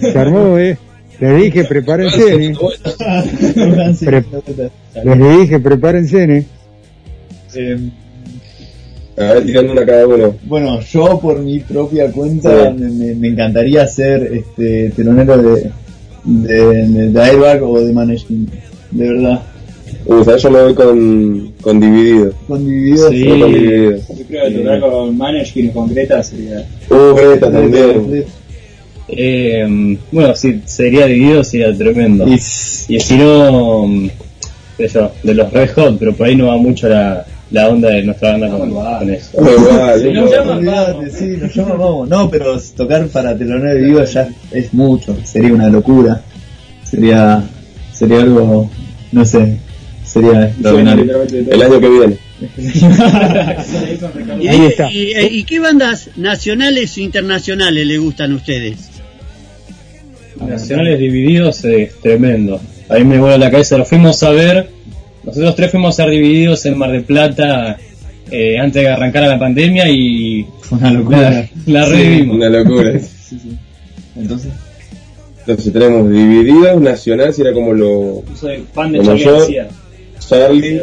[0.00, 0.76] Se armó, ¿eh?
[1.20, 2.54] Les dije, prepárense, ¿eh?
[4.04, 4.24] Pre-
[5.04, 6.46] Les dije, prepárense, ¿eh?
[7.54, 7.78] Eh,
[9.16, 10.34] a ver, tirando una cada uno.
[10.44, 12.78] bueno, yo por mi propia cuenta Sí.
[12.82, 15.70] me, me- encantaría ser este telonero de,
[16.24, 18.48] de, de, de Airbag o de Maneskin,
[18.90, 19.42] de verdad.
[20.06, 20.42] Uh, ¿sabes?
[20.42, 22.32] Yo me voy con, con dividido.
[22.48, 23.22] Con Dividido, Sí.
[23.24, 23.90] Voy con dividido.
[23.96, 26.66] Yo creo que tocar con Maneskin o con Greta sería.
[26.90, 28.24] Uh, Greta también.
[29.08, 32.26] Eh, bueno, si sería dividido sería tremendo.
[32.26, 32.34] Y-
[32.88, 34.08] Y si no, mm,
[34.78, 37.90] sé yo, de los Red Hot, pero por ahí no va mucho la, la onda
[37.90, 39.30] de nuestra banda con, con eso.
[39.34, 41.12] Uh, igual, Si nos llaman, Olvídate, vamos.
[41.12, 42.08] sí, nos llaman, vamos.
[42.08, 46.22] No, pero tocar para telonero de vivo ya es mucho, sería una locura.
[46.84, 47.42] Sería
[47.92, 48.70] sería algo,
[49.12, 49.58] no sé,
[50.04, 51.22] sería extraordinario.
[51.50, 52.16] El año que viene.
[54.40, 54.90] ¿Y, Ahí está.
[54.90, 58.90] y- y- y qué bandas nacionales e internacionales le gustan a ustedes?
[60.40, 62.60] Nacionales divididos es tremendo.
[62.88, 63.78] A mí me vuela la cabeza.
[63.78, 64.68] Lo fuimos a ver.
[65.24, 67.78] Nosotros tres fuimos a ser divididos en Mar del Plata
[68.30, 71.30] eh, antes de que arrancara la pandemia y Fue una locura.
[71.30, 72.36] la, la revivimos.
[72.36, 72.92] Una locura.
[74.16, 74.52] Entonces,
[75.40, 78.22] Entonces tenemos divididos, nacional, si era como lo.
[78.24, 79.58] Yo soy fan de Charlie.
[80.18, 80.80] Charlie.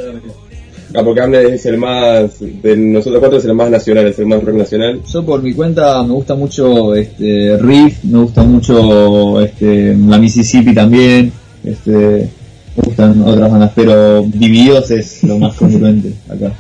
[0.95, 2.39] Ah, porque Amner es el más.
[2.39, 5.01] De nosotros cuatro es el más nacional, es el más rock nacional.
[5.05, 10.73] yo por mi cuenta me gusta mucho este Riff, me gusta mucho este la Mississippi
[10.73, 11.31] también,
[11.63, 12.29] este
[12.77, 16.51] me gustan otras bandas, pero Divididos es lo más congruente acá.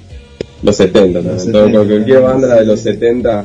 [0.62, 1.34] Los 70 también.
[1.34, 3.44] Los Todo- 70, cualquier banda de los 70,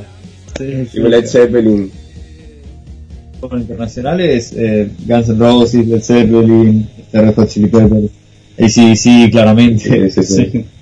[0.92, 1.92] tipo Led Zeppelin.
[3.52, 8.10] Internacionales, eh, Guns N' Roses, Led Zeppelin, Red Hot Chili Peppers,
[8.60, 10.10] ACDC claramente.
[10.12, 10.66] Sí, sí, sí.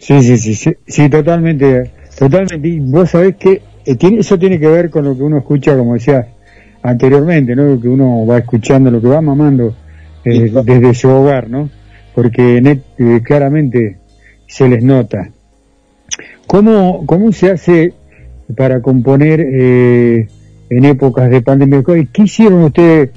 [0.00, 2.68] Sí, sí, sí, sí, sí, totalmente, totalmente.
[2.68, 5.76] Y vos sabés que eh, tiene, eso tiene que ver con lo que uno escucha,
[5.76, 6.24] como decías
[6.82, 7.64] anteriormente, ¿no?
[7.64, 9.74] Lo que uno va escuchando, lo que va mamando
[10.24, 11.70] eh, desde su hogar, ¿no?
[12.14, 13.98] Porque net- eh, claramente
[14.46, 15.30] se les nota.
[16.46, 17.92] ¿Cómo, cómo se hace
[18.56, 20.28] para componer eh,
[20.70, 21.82] en épocas de pandemia?
[22.12, 23.10] ¿Qué hicieron ustedes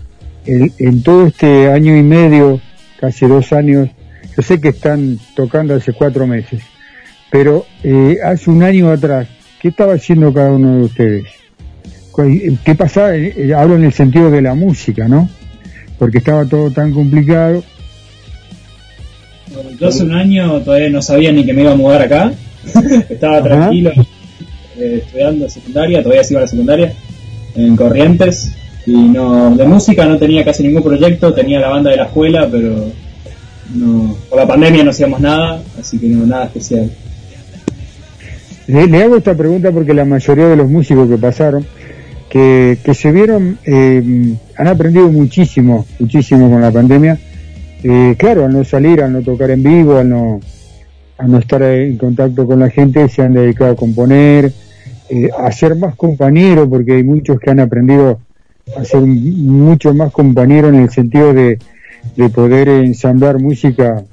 [0.46, 2.60] en, en todo este año y medio,
[3.00, 3.90] casi dos años?
[4.36, 6.62] Yo sé que están tocando hace cuatro meses,
[7.32, 9.28] pero eh, hace un año atrás,
[9.62, 11.24] ¿qué estaba haciendo cada uno de ustedes?
[12.66, 13.12] ¿Qué pasaba?
[13.58, 15.30] Hablo en el sentido de la música, ¿no?
[16.02, 17.64] Porque estaba todo tan complicado.
[19.80, 22.34] Yo hace un año todavía no sabía ni que me iba a mudar acá.
[23.08, 23.44] Estaba Ajá.
[23.44, 23.92] tranquilo
[24.80, 26.92] eh, estudiando secundaria, todavía sigo a la secundaria,
[27.54, 28.52] en Corrientes.
[28.88, 32.50] Y no, de música no tenía casi ningún proyecto, tenía la banda de la escuela,
[32.52, 32.88] pero
[33.76, 36.90] no, por la pandemia no hacíamos nada, así que no, nada especial.
[38.66, 41.64] Le, le hago esta pregunta porque la mayoría de los músicos que pasaron,
[42.32, 47.20] que, se vieron, eh, han aprendido muchísimo, muchísimo con la pandemia.
[47.84, 50.40] Eh, claro, al no salir, al no tocar en vivo, al no,
[51.18, 54.54] al no estar en contacto con la gente, se han dedicado a componer,
[55.10, 58.22] eh, a ser más compañeros, porque hay muchos que han aprendido
[58.78, 61.60] a ser mucho más compañeros en el sentido de,
[62.16, 64.04] de poder ensamblar música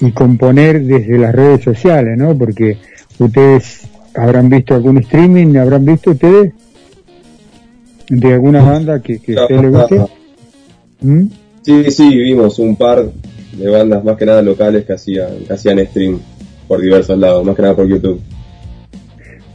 [0.00, 2.36] y componer desde las redes sociales, ¿no?
[2.36, 2.78] Porque
[3.18, 3.85] ustedes
[4.16, 6.52] habrán visto algún streaming, habrán visto ustedes
[8.08, 10.00] de alguna banda que, que a ustedes les guste.
[11.00, 11.22] ¿Mm?
[11.62, 13.04] Sí, sí, vimos un par
[13.52, 16.18] de bandas más que nada locales que hacían, que hacían stream
[16.68, 18.20] por diversos lados, más que nada por YouTube.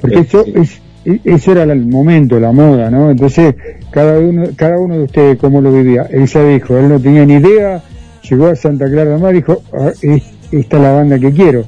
[0.01, 3.12] Porque eso, es, e- eso era el momento, la moda, ¿no?
[3.12, 3.55] Entonces,
[3.91, 6.07] cada uno, cada uno de ustedes, ¿cómo lo vivía?
[6.09, 7.82] Él ya dijo, él no tenía ni idea,
[8.30, 11.64] llegó a Santa Clara Mar, dijo, "Ah, es- esta es la banda que quiero.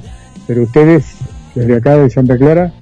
[0.46, 1.04] Pero ustedes,
[1.54, 2.72] desde acá de Santa Clara,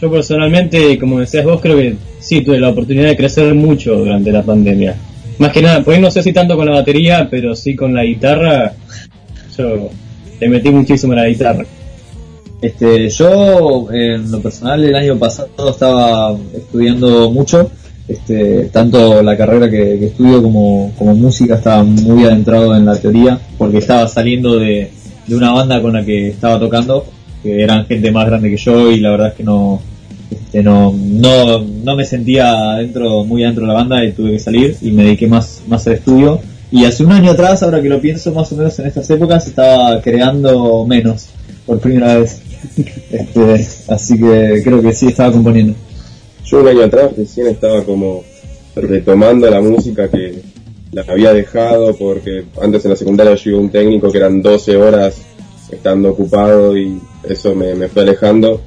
[0.00, 4.32] Yo personalmente, como decías vos, creo que sí tuve la oportunidad de crecer mucho durante
[4.32, 4.94] la pandemia.
[5.38, 8.04] Más que nada, pues no sé si tanto con la batería, pero sí con la
[8.04, 8.72] guitarra.
[9.56, 9.90] Yo
[10.40, 11.64] le metí muchísimo a la guitarra.
[12.62, 17.70] Este, yo en lo personal el año pasado estaba estudiando mucho,
[18.06, 22.96] este, tanto la carrera que, que estudio como, como música estaba muy adentrado en la
[22.96, 24.90] teoría, porque estaba saliendo de,
[25.26, 27.06] de una banda con la que estaba tocando,
[27.42, 29.80] que eran gente más grande que yo y la verdad es que no,
[30.30, 34.38] este, no, no, no me sentía dentro, muy adentro de la banda y tuve que
[34.38, 36.40] salir y me dediqué más, más al estudio.
[36.72, 39.46] Y hace un año atrás, ahora que lo pienso más o menos en estas épocas,
[39.46, 41.28] estaba creando menos
[41.66, 42.42] por primera vez.
[43.10, 45.74] Este, así que creo que sí estaba componiendo.
[46.44, 48.22] Yo un año atrás recién estaba como
[48.76, 50.42] retomando la música que
[50.92, 54.76] la había dejado porque antes en la secundaria yo iba un técnico que eran 12
[54.76, 55.22] horas
[55.72, 58.60] estando ocupado y eso me, me fue alejando.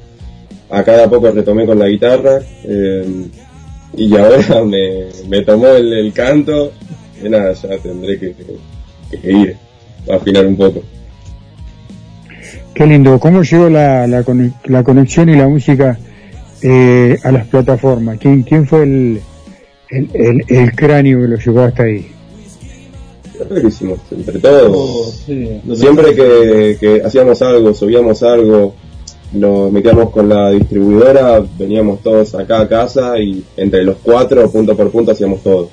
[0.70, 3.26] A cada poco retomé con la guitarra eh,
[3.96, 6.72] y ahora me, me tomó el, el canto
[7.22, 8.34] y nada, ya tendré que,
[9.10, 9.56] que- ir
[10.10, 10.82] a afinar un poco.
[12.74, 13.18] qué lindo.
[13.20, 14.24] ¿Cómo llegó la, la,
[14.64, 15.98] la conexión y la música
[16.62, 18.18] eh, a las plataformas?
[18.18, 19.20] ¿Quién, quién fue el,
[19.90, 22.10] el, el, el cráneo que lo llevó hasta ahí?
[23.36, 25.22] Creo que hicimos entre todos.
[25.26, 25.60] Sí.
[25.74, 28.74] Siempre que, que hacíamos algo, subíamos algo,
[29.32, 34.76] nos metíamos con la distribuidora, veníamos todos acá a casa y entre los cuatro, punto
[34.76, 35.70] por punto, hacíamos todo.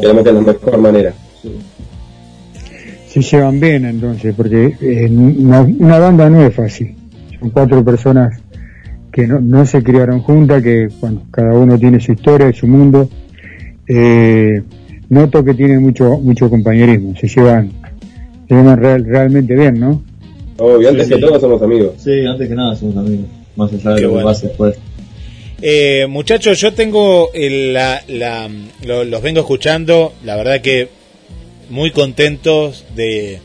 [0.00, 1.14] Queremos que es la mejor manera.
[3.08, 6.94] se llevan bien entonces, porque eh, una, una banda no es fácil.
[7.40, 8.40] Son cuatro personas
[9.10, 12.66] que no, no se criaron juntas, que bueno, cada uno tiene su historia y su
[12.66, 13.08] mundo,
[13.88, 14.62] eh,
[15.14, 17.72] noto que tienen mucho mucho compañerismo, se llevan,
[18.48, 20.02] se llevan real- realmente bien, ¿no?
[20.58, 21.20] Obvio, antes Sí, que sí.
[21.22, 21.92] todo somos amigos.
[21.98, 23.26] Sí, antes que nada somos amigos.
[23.56, 24.26] Más allá de Qué lo bueno.
[24.28, 24.76] que pase después.
[25.62, 28.50] Eh, muchachos, yo tengo el- la, la-
[28.84, 30.88] lo- los vengo escuchando, la verdad que
[31.70, 33.38] muy contentos de,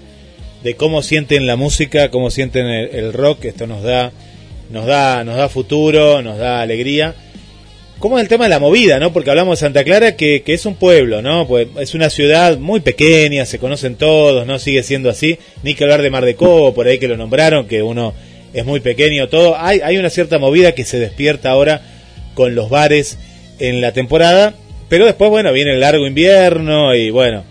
[0.64, 4.12] de cómo sienten la música, cómo sienten el, el rock, esto nos da,
[4.72, 7.16] nos da, nos da futuro, nos da alegría.
[8.00, 9.12] ¿Cómo es el tema de la movida, no?
[9.12, 11.46] Porque hablamos de Santa Clara, que, que es un pueblo, ¿no?
[11.46, 14.58] Pues es una ciudad muy pequeña, se conocen todos, ¿no?
[14.58, 15.38] Sigue siendo así.
[15.64, 18.14] Ni que hablar de Mar de Cobo, por ahí que lo nombraron, que uno
[18.54, 19.58] es muy pequeño, todo.
[19.58, 21.82] Hay, hay una cierta movida que se despierta ahora
[22.36, 23.18] con los bares
[23.60, 24.54] en la temporada,
[24.88, 27.44] pero después, bueno, viene el largo invierno y bueno.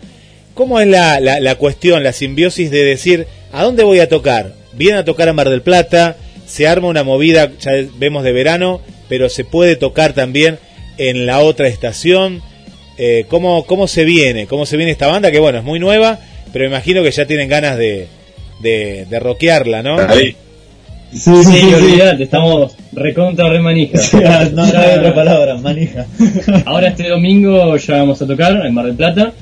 [0.55, 4.55] ¿Cómo es la, la, la cuestión, la simbiosis de decir, ¿a dónde voy a tocar?
[4.73, 8.81] Vienen a tocar a Mar del Plata, se arma una movida, ya vemos de verano,
[9.09, 10.59] pero se puede tocar también
[10.99, 12.43] en la otra estación.
[12.97, 14.47] Eh, ¿cómo, ¿Cómo se viene?
[14.47, 15.31] ¿Cómo se viene esta banda?
[15.31, 16.19] Que bueno, es muy nueva,
[16.53, 18.09] pero imagino que ya tienen ganas de,
[18.61, 19.99] de, de rockearla, ¿no?
[19.99, 20.37] Ahí.
[21.13, 23.99] Sí, olvidate, estamos recontra re manija.
[24.53, 26.07] no, no hay otra palabra, manija.
[26.67, 29.33] Ahora este domingo ya vamos a tocar en Mar del Plata,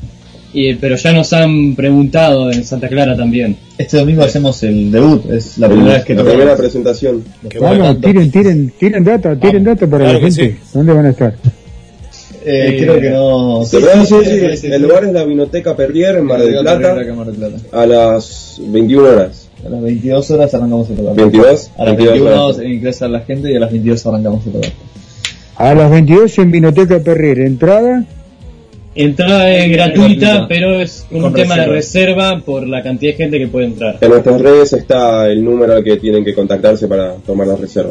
[0.59, 3.57] y, pero ya nos han preguntado en Santa Clara también.
[3.77, 6.37] Este domingo hacemos el debut, es la primera vez que la tocamos.
[6.37, 7.25] primera presentación.
[7.61, 10.57] Vamos, tiren, tiren, tiren data, tiren data para Claro la gente.
[10.73, 11.35] ¿Dónde van a estar?
[12.49, 13.65] Eh, creo que no.
[13.67, 13.77] Sí,
[14.07, 14.67] sí, sí, sí.
[14.69, 17.57] El lugar es la Vinoteca Perrier en Mar del Plata Mar del Plata.
[17.73, 19.49] a las 21 horas.
[19.63, 21.15] A las 22 horas arrancamos a tocar.
[21.17, 22.63] 22, A las 22 21 horas.
[22.65, 24.71] ingresa la gente y a las 22 arrancamos a tocar.
[25.57, 28.05] A las 22 en Vinoteca Perrier, entrada.
[28.97, 32.41] Entrada es gratuita, pero es un Con tema de reserva.
[32.45, 33.99] por la cantidad de gente que puede entrar.
[34.01, 37.91] En nuestras redes está el número al que tienen que contactarse para tomar la reserva.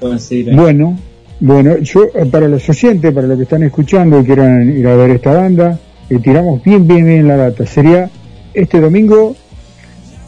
[0.00, 0.98] Pueden seguir Bueno,
[1.40, 4.96] bueno, yo eh, para los oyentes, para los que están escuchando y quieran ir a
[4.96, 5.78] ver esta banda,
[6.08, 7.66] le tiramos bien, bien, bien la data.
[7.66, 8.08] Sería
[8.54, 9.36] este domingo,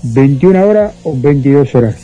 [0.03, 1.97] 21 horas o 22 horas.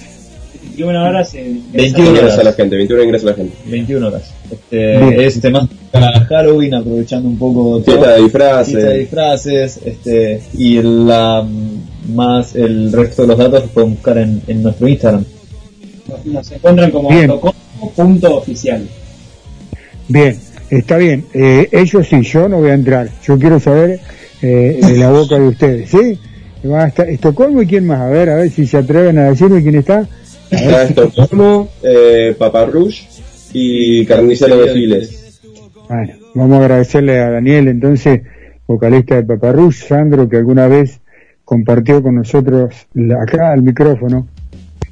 [0.63, 2.45] 21 horas en 21 ingresa horas.
[2.45, 3.57] la gente, 21 ingresa la gente.
[3.67, 4.33] 21 horas.
[4.51, 5.21] Este, Bien.
[5.21, 8.73] es tema para Halloween, aprovechando un poco Fiesta de disfraces.
[8.75, 13.95] Fiesta de disfraces, este, y la mm, más el resto de los datos los pueden
[13.95, 15.25] buscar en, en nuestro Instagram.
[16.09, 17.29] Nos, nos encuentran como Bien.
[17.29, 17.55] Tocomo
[17.95, 18.87] punto oficial.
[20.09, 20.39] Bien,
[20.71, 21.27] está bien.
[21.35, 23.09] Eh, ellos sí, yo no voy a entrar.
[23.25, 24.01] Yo quiero saber
[24.43, 26.19] eh, de la boca de ustedes, ¿sí?
[26.69, 28.01] Va a estar Estocolmo y quién más.
[28.01, 30.09] A ver, a ver si se atreven a decirme quién está.
[30.51, 33.16] Está Estocolmo, eh, Paparrush
[33.53, 35.41] y Carnicero de Files.
[35.89, 38.23] Bueno, vamos a agradecerle a Daniel, entonces,
[38.67, 41.01] vocalista de Paparrush, Sandro, que alguna vez
[41.45, 42.75] compartió con nosotros
[43.21, 44.27] acá al micrófono.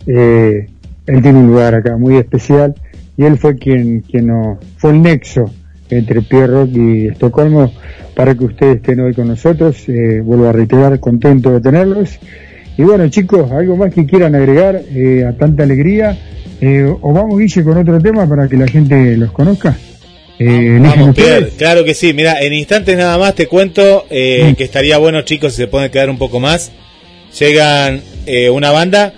[0.07, 0.69] Eh,
[1.07, 2.75] él tiene un lugar acá muy especial
[3.17, 5.51] y él fue quien, quien nos, fue el nexo
[5.91, 7.73] entre Pierrock y Estocolmo
[8.15, 9.89] para que ustedes estén hoy con nosotros.
[9.89, 12.19] Eh, vuelvo a reiterar, contento de tenerlos.
[12.77, 16.16] Y bueno, chicos, algo más que quieran agregar eh, a tanta alegría.
[16.61, 19.77] Eh, o vamos, Guille, con otro tema para que la gente los conozca.
[20.39, 21.14] Eh, Vamos.
[21.14, 22.12] Pierre, claro que sí.
[22.12, 25.91] Mira, en instantes nada más te cuento eh, que estaría bueno, chicos, si se pueden
[25.91, 26.72] quedar un poco más.
[27.39, 29.12] Llegan eh, una banda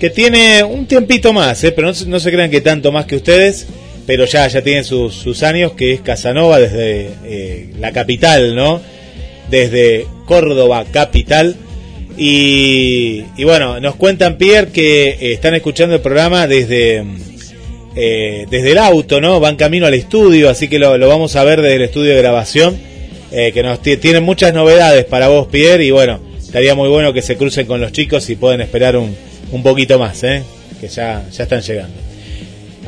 [0.00, 3.06] que tiene un tiempito más, eh, pero no, se- no se crean que tanto más
[3.06, 3.66] que ustedes,
[4.06, 8.80] pero ya, ya tiene sus, sus años, que es Casanova desde eh, la capital, ¿no?
[9.50, 11.56] Desde Córdoba, capital.
[12.16, 17.16] Y, y bueno, nos cuentan, Pierre, que eh, están escuchando el programa desde, mm,
[17.94, 19.38] eh, desde el auto, ¿no?
[19.40, 22.18] Van camino al estudio, así que lo, lo vamos a ver desde el estudio de
[22.22, 22.78] grabación,
[23.32, 27.12] eh, que nos ti- tienen muchas novedades para vos, Pierre, y bueno, estaría muy bueno
[27.12, 29.14] que se crucen con los chicos y pueden esperar un,
[29.52, 30.42] un poquito más, ¿eh?
[30.80, 31.96] Que ya, ya están llegando.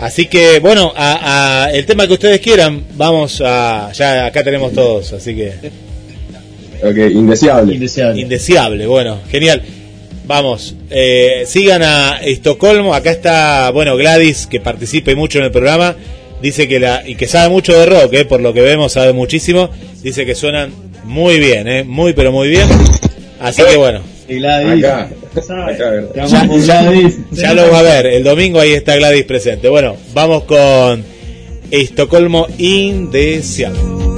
[0.01, 3.91] Así que, bueno, a el tema que ustedes quieran, vamos a...
[3.93, 5.53] Ya acá tenemos todos, así que...
[6.83, 7.75] Ok, indeseable.
[7.75, 8.21] Indeseable.
[8.21, 9.63] Indeseable, bueno, genial.
[10.27, 12.95] Vamos, eh, sigan a Estocolmo.
[12.95, 15.97] Acá está, bueno, Gladys, que participe mucho en el programa.
[16.43, 19.13] Dice que la, y que sabe mucho de rock, eh, por lo que vemos, sabe
[19.13, 19.71] muchísimo.
[20.03, 20.71] Dice que suenan
[21.05, 22.69] muy bien, eh, muy, pero muy bien.
[23.41, 24.85] Así que bueno, Y Gladys.
[26.21, 27.19] Amamos, Gladys.
[27.33, 28.07] ya lo va a ver.
[28.07, 29.69] El domingo ahí está Gladys presente.
[29.69, 31.03] Bueno, vamos con
[31.71, 34.18] Estocolmo Indeseable.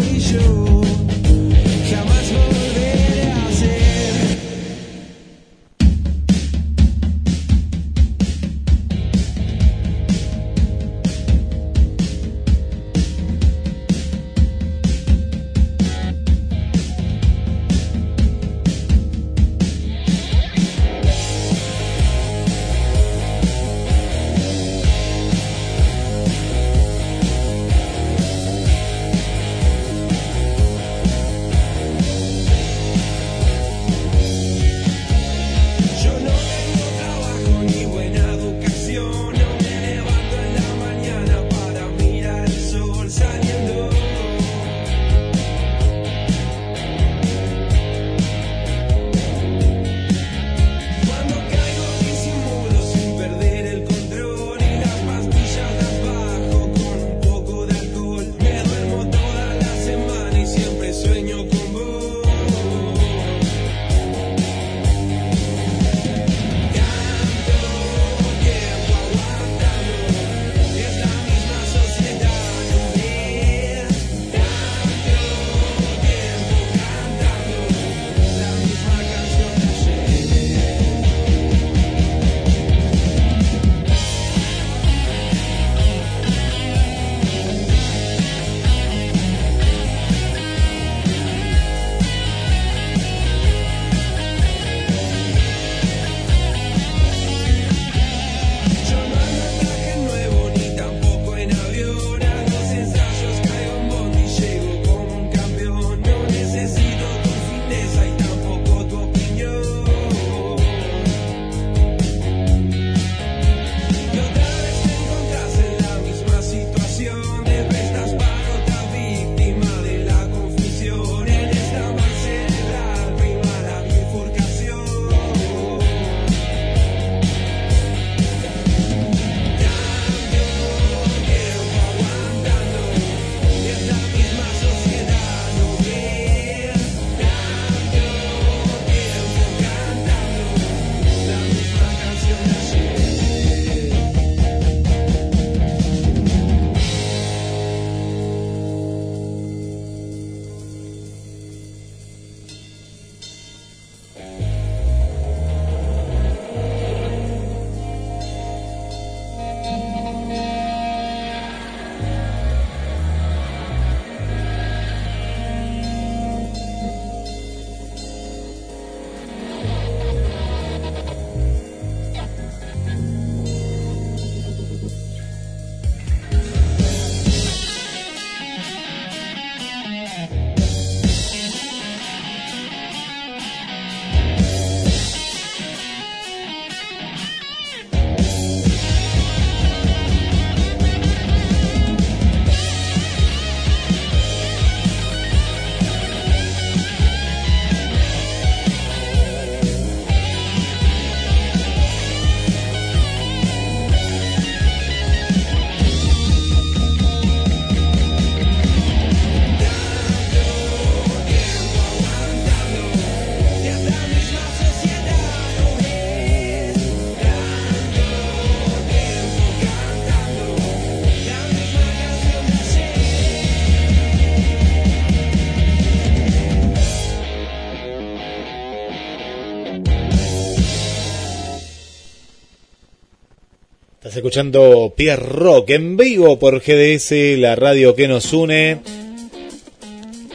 [234.21, 238.81] Escuchando Pierre Rock en vivo por GDS, la radio que nos une.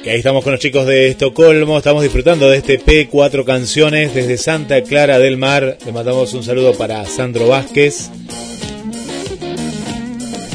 [0.03, 4.15] Que ahí estamos con los chicos de Estocolmo, estamos disfrutando de este P, cuatro canciones
[4.15, 5.77] desde Santa Clara del Mar.
[5.85, 8.09] Le mandamos un saludo para Sandro Vázquez.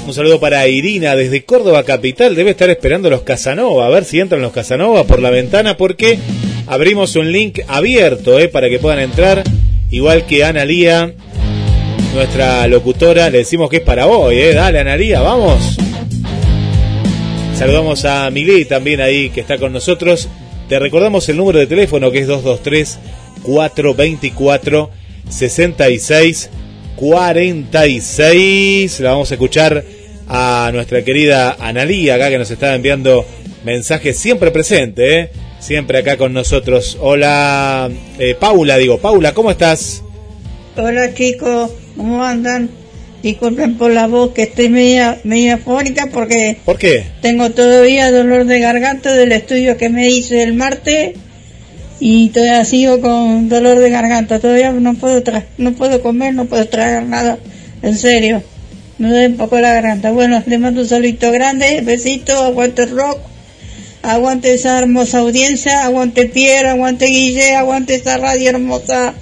[0.09, 2.35] Un saludo para Irina desde Córdoba Capital.
[2.35, 3.87] Debe estar esperando los Casanova.
[3.87, 6.18] A ver si entran los Casanova por la ventana porque
[6.66, 9.45] abrimos un link abierto eh, para que puedan entrar.
[9.93, 11.14] Igual que Ana Lía,
[12.14, 14.38] nuestra locutora, le decimos que es para hoy.
[14.38, 14.54] Eh.
[14.54, 15.76] Dale, Ana Lía, vamos.
[17.56, 20.28] Saludamos a Milí también ahí que está con nosotros.
[20.68, 22.98] Te recordamos el número de teléfono que es 223
[23.42, 24.90] 424
[25.28, 26.50] 66
[26.96, 29.00] 46.
[29.00, 29.84] La vamos a escuchar
[30.28, 33.26] a nuestra querida Analía acá que nos está enviando
[33.64, 35.30] mensajes siempre presente, ¿eh?
[35.58, 36.96] siempre acá con nosotros.
[37.00, 40.02] Hola, eh, Paula, digo, Paula, ¿cómo estás?
[40.76, 41.70] Hola chicos,
[42.01, 42.70] ¿cómo andan?
[43.22, 47.05] Disculpen por la voz que estoy media, media fónica porque ¿Por qué?
[47.20, 51.12] tengo todavía dolor de garganta del estudio que me hice el martes
[52.01, 54.38] y todavía sigo con dolor de garganta.
[54.38, 57.36] Todavía no puedo tra- no puedo comer, no puedo tragar nada.
[57.82, 58.42] En serio,
[58.96, 60.11] me duele un poco la garganta.
[60.11, 63.18] Bueno, les mando un saludito grande, besito, aguante el rock,
[64.03, 69.12] aguante esa hermosa audiencia, aguante Pierre, aguante Guille, aguante esa radio hermosa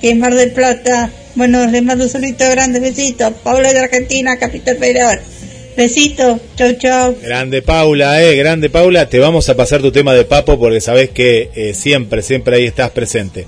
[0.00, 1.10] que es Mar del Plata.
[1.36, 3.30] Bueno, les mando un saludito grande, besito.
[3.44, 5.20] Paula de Argentina, Capital Federal.
[5.76, 7.16] Besito, chau chau.
[7.22, 11.10] Grande Paula, eh, grande Paula, te vamos a pasar tu tema de papo porque sabes
[11.10, 13.44] que eh, siempre, siempre ahí estás presente.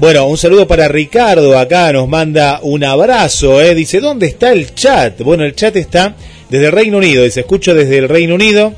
[0.00, 4.74] Bueno, un saludo para Ricardo, acá nos manda un abrazo, eh, dice, ¿dónde está el
[4.74, 5.20] chat?
[5.20, 6.16] Bueno, el chat está
[6.48, 8.74] desde el Reino Unido, dice, escucho desde el Reino Unido.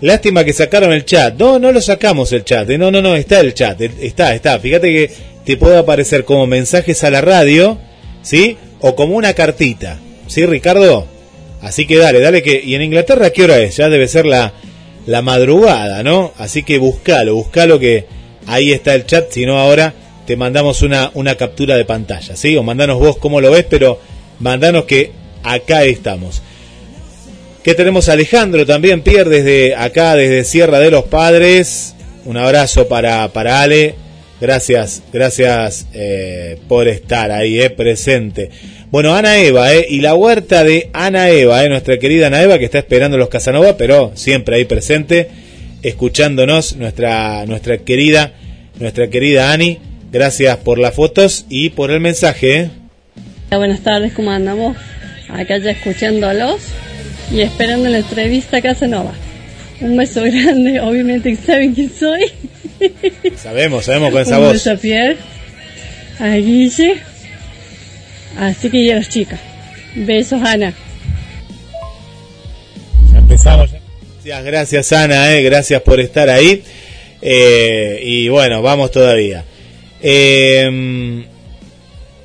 [0.00, 1.34] Lástima que sacaron el chat.
[1.38, 2.68] No, no lo sacamos el chat.
[2.70, 3.80] eh, No, no, no, está el chat.
[3.80, 4.58] eh, Está, está.
[4.60, 5.10] Fíjate que
[5.44, 7.78] te puede aparecer como mensajes a la radio,
[8.22, 8.56] ¿sí?
[8.80, 9.98] O como una cartita.
[10.26, 11.06] ¿Sí, Ricardo?
[11.60, 12.62] Así que dale, dale que...
[12.64, 13.76] ¿Y en Inglaterra qué hora es?
[13.76, 14.52] Ya debe ser la,
[15.06, 16.32] la madrugada, ¿no?
[16.38, 18.06] Así que buscalo, buscalo que
[18.46, 19.30] ahí está el chat.
[19.30, 19.94] Si no, ahora
[20.26, 22.56] te mandamos una, una captura de pantalla, ¿sí?
[22.56, 24.00] O mandanos vos cómo lo ves, pero
[24.40, 26.42] mandanos que acá estamos.
[27.62, 31.94] Que tenemos a Alejandro también, Pierre, desde acá, desde Sierra de los Padres.
[32.26, 34.03] Un abrazo para, para Ale.
[34.44, 38.50] Gracias, gracias eh, por estar ahí, eh, presente.
[38.90, 42.58] Bueno, Ana Eva, eh, y la huerta de Ana Eva, eh, nuestra querida Ana Eva,
[42.58, 45.30] que está esperando los Casanova, pero siempre ahí presente,
[45.82, 48.34] escuchándonos, nuestra, nuestra querida,
[48.78, 49.78] nuestra querida Ani.
[50.12, 52.58] Gracias por las fotos y por el mensaje.
[52.58, 52.70] eh.
[53.50, 54.76] Buenas tardes, ¿cómo andamos?
[55.30, 56.60] Acá ya escuchándolos
[57.32, 59.14] y esperando la entrevista Casanova.
[59.80, 62.24] Un beso grande, obviamente saben quién soy.
[63.36, 64.52] Sabemos, sabemos con esa voz.
[64.52, 65.16] beso a Pierre,
[66.18, 66.96] a Guille,
[68.38, 69.38] así que ya los chicos.
[69.94, 70.74] Besos, Ana.
[73.16, 73.70] Empezamos.
[74.24, 76.62] Gracias, gracias Ana, eh, gracias por estar ahí.
[77.22, 79.44] Eh, y bueno, vamos todavía.
[80.02, 81.24] Eh,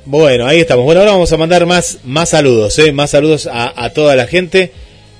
[0.04, 0.84] bueno, ahí estamos.
[0.84, 4.26] Bueno, ahora vamos a mandar más, más saludos, eh, más saludos a, a toda la
[4.26, 4.72] gente.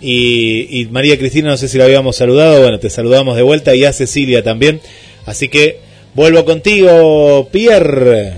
[0.03, 3.75] Y, y María Cristina, no sé si la habíamos saludado, bueno, te saludamos de vuelta
[3.75, 4.81] y a Cecilia también.
[5.31, 5.79] Así que
[6.15, 8.33] vuelvo contigo, Pierre.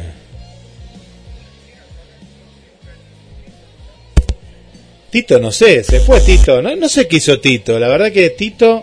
[5.11, 8.83] Tito, no sé, se fue Tito, no, sé qué hizo Tito, la verdad que Tito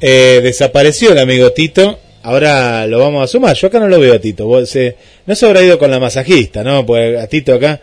[0.00, 4.14] eh, desapareció el amigo Tito, ahora lo vamos a sumar, yo acá no lo veo
[4.14, 6.84] a Tito, se- no se habrá ido con la masajista, ¿no?
[6.84, 7.80] Pues a Tito acá,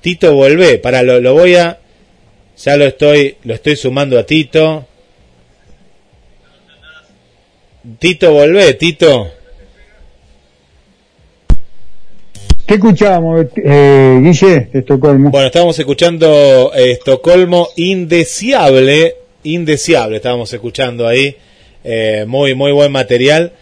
[0.00, 1.78] Tito vuelve, para lo, lo voy a,
[2.64, 4.86] ya lo estoy, lo estoy sumando a Tito.
[7.86, 9.30] Tito, volvé, Tito.
[12.66, 15.30] ¿Qué escuchábamos, eh, Guille, de Estocolmo?
[15.30, 19.14] Bueno, estábamos escuchando eh, Estocolmo Indeseable,
[19.44, 21.36] Indeseable, estábamos escuchando ahí,
[21.84, 23.52] eh, muy, muy buen material.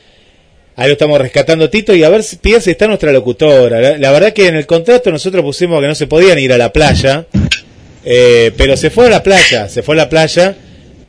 [0.77, 3.79] Ahí lo estamos rescatando Tito y a ver si está nuestra locutora.
[3.79, 6.59] La, la verdad que en el contrato nosotros pusimos que no se podían ir a
[6.59, 7.27] la playa,
[8.07, 10.57] eh, pero se fue a la playa, se fue a la playa.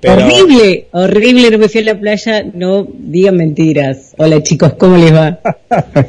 [0.05, 4.13] Pero, Horrible, horrible, no me fui a la playa, no digan mentiras.
[4.17, 5.39] Hola chicos, ¿cómo les va?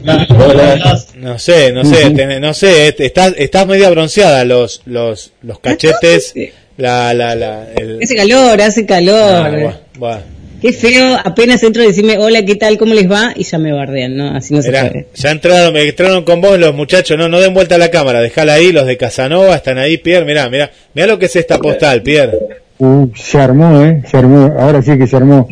[1.17, 5.59] No sé, no sé, ten- no sé, est- estás, estás media bronceada, los, los, los
[5.61, 6.35] cachetes,
[6.77, 9.15] la, la, la, el- Hace calor, hace calor.
[9.47, 10.19] Ah, buah, buah.
[10.61, 12.79] Qué feo, apenas entro a decirme hola, ¿qué tal?
[12.79, 13.33] ¿Cómo les va?
[13.37, 14.35] Y ya me bardean, ¿no?
[14.35, 15.07] Así no se puede.
[15.15, 18.21] ya entraron, me entraron con vos los muchachos, no, no den vuelta a la cámara,
[18.21, 21.59] dejala ahí, los de Casanova están ahí, Pierre, mirá, mirá, mirá lo que es esta
[21.59, 22.39] postal, Pierre.
[22.79, 24.03] Uh, se armó, ¿eh?
[24.07, 25.49] Se armó, ahora sí que se armó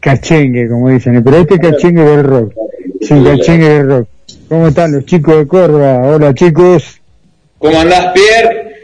[0.00, 2.52] cachengue, como dicen, pero este cachengue del rock.
[3.00, 4.08] Sí, cachengue del rock.
[4.48, 6.02] ¿Cómo están los chicos de Córdoba?
[6.04, 7.00] Hola chicos.
[7.58, 8.74] ¿Cómo andás, Pierre?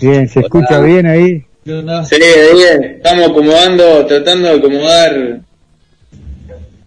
[0.00, 1.44] Bien, ¿se escucha bien ahí?
[1.64, 5.40] Sí, ahí estamos acomodando, tratando de acomodar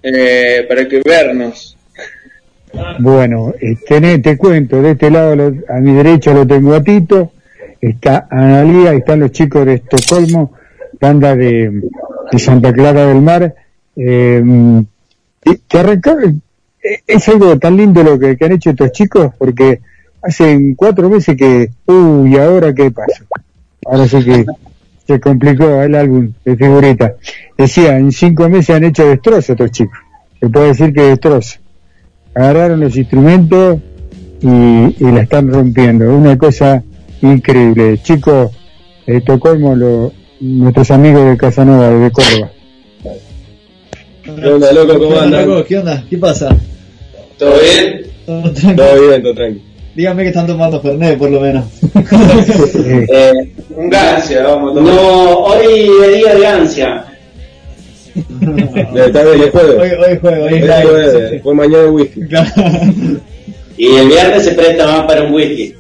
[0.04, 1.78] eh, para que vernos.
[3.00, 7.32] Bueno, eh, tené- te cuento, de este lado a mi derecha lo tengo a Tito,
[7.82, 10.54] está Analía, están los chicos de Estocolmo,
[11.00, 11.82] banda de,
[12.32, 13.56] de Santa Clara del Mar,
[13.96, 14.44] eh,
[15.44, 16.42] y que arrancaron,
[16.84, 19.82] eh, es algo tan lindo lo que, han hecho estos chicos, porque
[20.22, 23.26] hace cuatro meses que, uy, ahora qué pasa,
[23.86, 24.46] ahora sí que
[25.08, 27.16] se complicó el álbum de figurita.
[27.58, 29.98] Decía, en cinco meses han hecho destrozo estos chicos,
[30.40, 31.60] se puede decir que destrozo
[32.34, 33.80] agarraron los instrumentos
[34.42, 36.16] y, y la están rompiendo.
[36.16, 36.84] Una cosa
[37.22, 38.00] increíble.
[39.08, 42.52] Estocolmo, lo- nuestros amigos de Casanova, de Córdoba.
[44.24, 45.00] ¿Qué onda, loco?
[45.00, 45.50] ¿Cómo andan?
[45.50, 46.04] Loco, ¿Qué onda?
[46.10, 46.56] ¿Qué pasa?
[47.38, 48.02] ¿Todo bien?
[48.26, 48.76] Todo tranquilo.
[48.76, 49.66] Todo bien, todo tranquilo.
[49.96, 51.66] Dígame que están tomando Fernet, por lo menos.
[53.14, 53.32] Eh,
[53.76, 54.94] un gancia, vamos a tomar.
[54.94, 57.06] No, hoy es día de ansia.
[58.16, 59.76] Está bien, es jueves.
[59.80, 60.84] Hoy, hoy juego, hoy Es es live.
[60.84, 62.20] jueves, Después mañana es whisky.
[63.78, 65.74] Y el viernes se presta más para un whisky.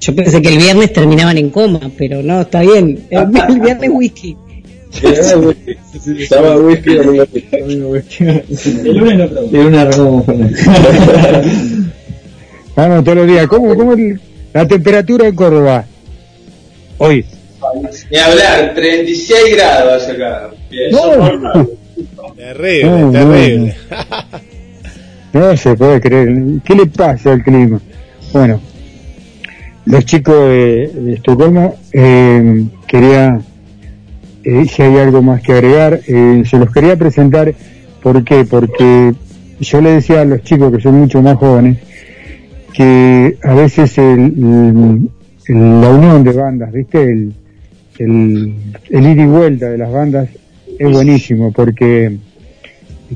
[0.00, 3.06] Yo pensé que el viernes terminaban en coma, pero no, está bien.
[3.10, 4.36] El, el viernes whisky.
[6.28, 8.24] Sábado whisky, domingo whisky.
[8.24, 10.56] El lunes una arrancamos con Fernet.
[12.76, 13.46] Vamos todos los días.
[13.46, 14.20] ¿Cómo, cómo el-
[14.52, 15.84] la temperatura en Córdoba?
[16.98, 17.24] Hoy.
[18.10, 20.50] Ni hablar, 36 grados acá.
[20.70, 21.68] Bien, No,
[22.36, 23.74] Terrible, No, terrible.
[23.90, 24.51] no
[25.56, 26.60] se puede creer.
[26.64, 27.80] ¿Qué le pasa al clima?
[28.32, 28.60] Bueno,
[29.86, 33.40] los chicos de, de Estocolmo, eh, quería,
[34.44, 37.54] eh, si hay algo más que agregar, eh, se los quería presentar.
[38.02, 38.44] ¿Por qué?
[38.44, 39.14] Porque
[39.60, 41.78] yo le decía a los chicos que son mucho más jóvenes
[42.72, 45.08] que a veces el,
[45.48, 47.02] la unión de bandas, ¿viste?
[47.02, 47.34] El,
[47.98, 48.54] el,
[48.90, 50.28] el ida y vuelta de las bandas
[50.78, 52.16] es buenísimo porque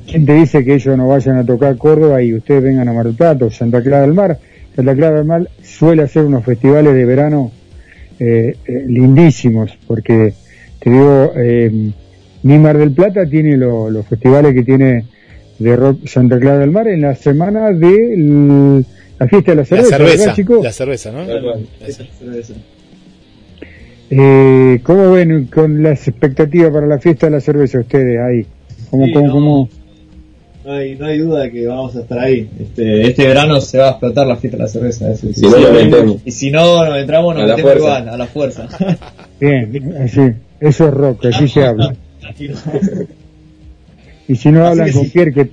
[0.07, 3.07] ¿quién te dice que ellos no vayan a tocar Córdoba y ustedes vengan a Mar
[3.07, 4.39] del Plata o Santa Clara del Mar?
[4.75, 7.51] Santa Clara del Mar suele hacer unos festivales de verano
[8.19, 10.33] eh, eh, lindísimos porque
[10.81, 11.91] te digo, eh,
[12.43, 15.05] ni Mar del Plata tiene lo- los festivales que tiene
[15.59, 18.85] de rock Santa Clara del Mar en la semana de
[19.19, 20.65] la fiesta de la La cerveza, cerveza, ¿verdad, chicos?
[20.65, 21.21] la cerveza, ¿no?
[24.09, 28.47] Eh, ¿Cómo ven con las expectativas para la fiesta de la cerveza ustedes ahí?
[28.91, 29.33] ¿Cómo, Sí, cómo, no.
[29.33, 29.69] cómo?
[30.67, 32.49] No hay, no hay duda de que vamos a estar ahí.
[32.61, 35.13] Este, este verano se va a explotar la fiesta de la cerveza.
[35.13, 35.29] eso.
[35.33, 36.21] Si no.
[36.25, 37.99] Y si no nos entramos, nos A la metemos fuerza.
[37.99, 38.69] igual, a la fuerza.
[39.41, 40.21] Bien, así,
[40.61, 41.95] eso es rock, así se habla.
[44.29, 45.11] Y si no Así hablan con sí.
[45.11, 45.49] Pierre, que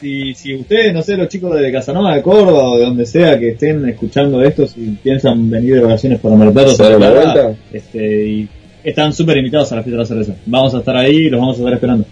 [0.00, 3.38] Si, si ustedes, no sé, los chicos de Casanova de Córdoba o de donde sea
[3.38, 6.82] que estén escuchando esto, si piensan venir de vacaciones por Mar del Plata o ¿Se
[6.82, 7.60] dan Santa una Clara, vuelta?
[7.72, 8.48] este, y
[8.82, 10.34] están súper invitados a la fiesta de la cerveza.
[10.46, 12.04] Vamos a estar ahí y los vamos a estar esperando.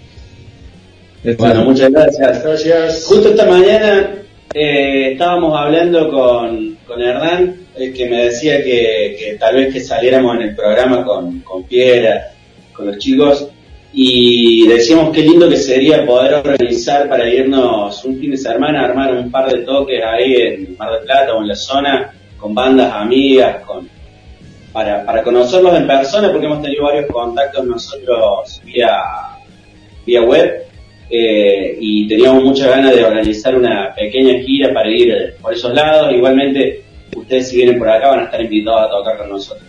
[1.24, 3.04] Bueno, muchas gracias.
[3.06, 4.10] Justo esta mañana
[4.52, 9.80] eh, estábamos hablando con, con Hernán, eh, que me decía que, que tal vez que
[9.80, 12.32] saliéramos en el programa con, con Piera,
[12.72, 13.48] con los chicos,
[13.92, 19.14] y decíamos qué lindo que sería poder organizar para irnos un fin de semana, armar
[19.14, 22.92] un par de toques ahí en Mar del Plata o en la zona, con bandas
[22.92, 23.88] amigas, con
[24.72, 28.96] para, para conocerlos en persona, porque hemos tenido varios contactos nosotros vía,
[30.06, 30.71] vía web,
[31.14, 36.10] eh, y teníamos muchas ganas de organizar una pequeña gira para ir por esos lados.
[36.10, 36.82] Igualmente,
[37.14, 39.66] ustedes si vienen por acá van a estar invitados a tocar con nosotros.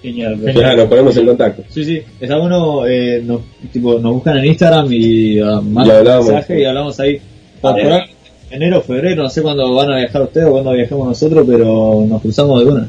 [0.00, 0.38] Genial.
[0.54, 1.64] Ya, nos ponemos en contacto.
[1.68, 3.40] Sí, sí, está bueno, eh, nos,
[3.72, 7.20] tipo, nos buscan en Instagram y uh, mandan mensaje y hablamos ahí.
[7.60, 8.02] Por ahí,
[8.50, 12.22] enero, febrero, no sé cuándo van a viajar ustedes o cuándo viajamos nosotros, pero nos
[12.22, 12.88] cruzamos de una.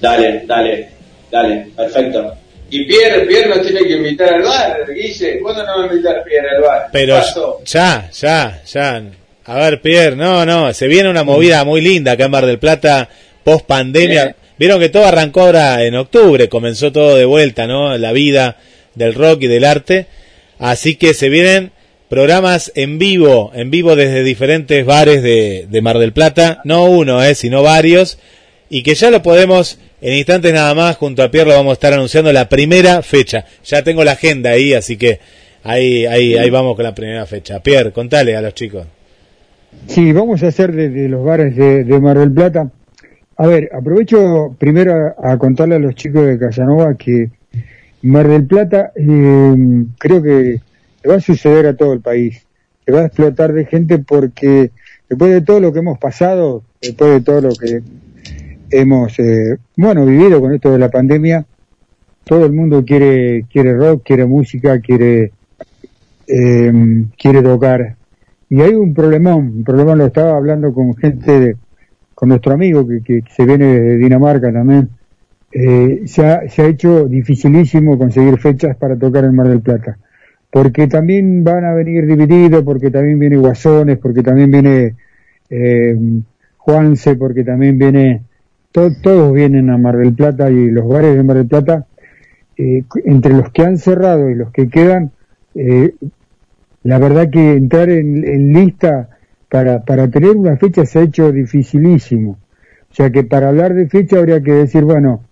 [0.00, 0.88] Dale, dale,
[1.28, 2.34] dale, perfecto.
[2.70, 5.38] Y Pierre, Pierre nos tiene que invitar al bar, Guille.
[5.40, 6.88] ¿Cuándo nos va a invitar Pierre al bar?
[6.92, 7.20] Pero
[7.64, 9.02] ya, ya, ya.
[9.44, 12.58] A ver, Pierre, no, no, se viene una movida muy linda acá en Mar del
[12.58, 13.08] Plata,
[13.44, 14.34] post pandemia.
[14.58, 17.96] Vieron que todo arrancó ahora en octubre, comenzó todo de vuelta, ¿no?
[17.96, 18.56] La vida
[18.94, 20.06] del rock y del arte.
[20.58, 21.70] Así que se vienen
[22.08, 27.22] programas en vivo, en vivo desde diferentes bares de, de Mar del Plata, no uno,
[27.22, 28.18] eh, sino varios,
[28.70, 31.74] y que ya lo podemos, en instantes nada más, junto a Pierre lo vamos a
[31.74, 33.44] estar anunciando la primera fecha.
[33.64, 35.20] Ya tengo la agenda ahí, así que
[35.64, 37.60] ahí, ahí, ahí vamos con la primera fecha.
[37.60, 38.86] Pierre, contale a los chicos.
[39.86, 42.70] Sí, vamos a hacer desde los bares de, de Mar del Plata.
[43.36, 47.30] A ver, aprovecho primero a, a contarle a los chicos de Casanova que
[48.02, 49.54] Mar del Plata eh,
[49.98, 50.60] creo que
[51.02, 52.46] le va a suceder a todo el país.
[52.84, 54.70] Se va a explotar de gente porque
[55.08, 57.82] después de todo lo que hemos pasado, después de todo lo que
[58.70, 61.44] hemos, eh, bueno, vivido con esto de la pandemia,
[62.24, 65.32] todo el mundo quiere, quiere rock, quiere música, quiere,
[66.26, 67.94] eh, quiere tocar.
[68.48, 71.56] Y hay un problemón, un problemón lo estaba hablando con gente, de-
[72.14, 74.88] con nuestro amigo que, que se viene de Dinamarca también.
[75.52, 79.96] Eh, se, ha, se ha hecho dificilísimo conseguir fechas para tocar en Mar del Plata.
[80.50, 84.94] Porque también van a venir divididos, porque también viene Guasones, porque también viene
[85.50, 85.96] eh,
[86.56, 88.22] Juanse, porque también viene,
[88.76, 91.86] to- todos vienen a Mar del Plata y los bares de Mar del Plata,
[92.58, 95.12] eh, entre los que han cerrado y los que quedan,
[95.54, 95.94] eh,
[96.82, 99.08] la verdad que entrar en, lista
[99.50, 102.32] para, para tener una fecha se ha hecho dificilísimo.
[102.90, 105.22] O sea que para hablar de fecha habría que decir, bueno,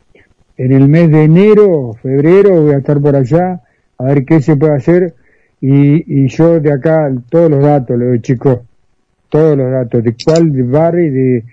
[0.56, 3.60] en el mes de enero febrero voy a estar por allá
[3.98, 5.14] a ver qué se puede hacer
[5.60, 8.60] y, y yo de acá todos los datos, lo de chicos,
[9.28, 11.44] todos los datos, de cuál bar y de,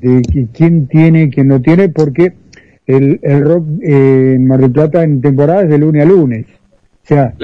[0.00, 2.32] de qui- quién tiene, quién no tiene, porque
[2.86, 6.46] el, el rock eh, en Mar del Plata en temporada es de lunes a lunes.
[7.04, 7.34] O sea,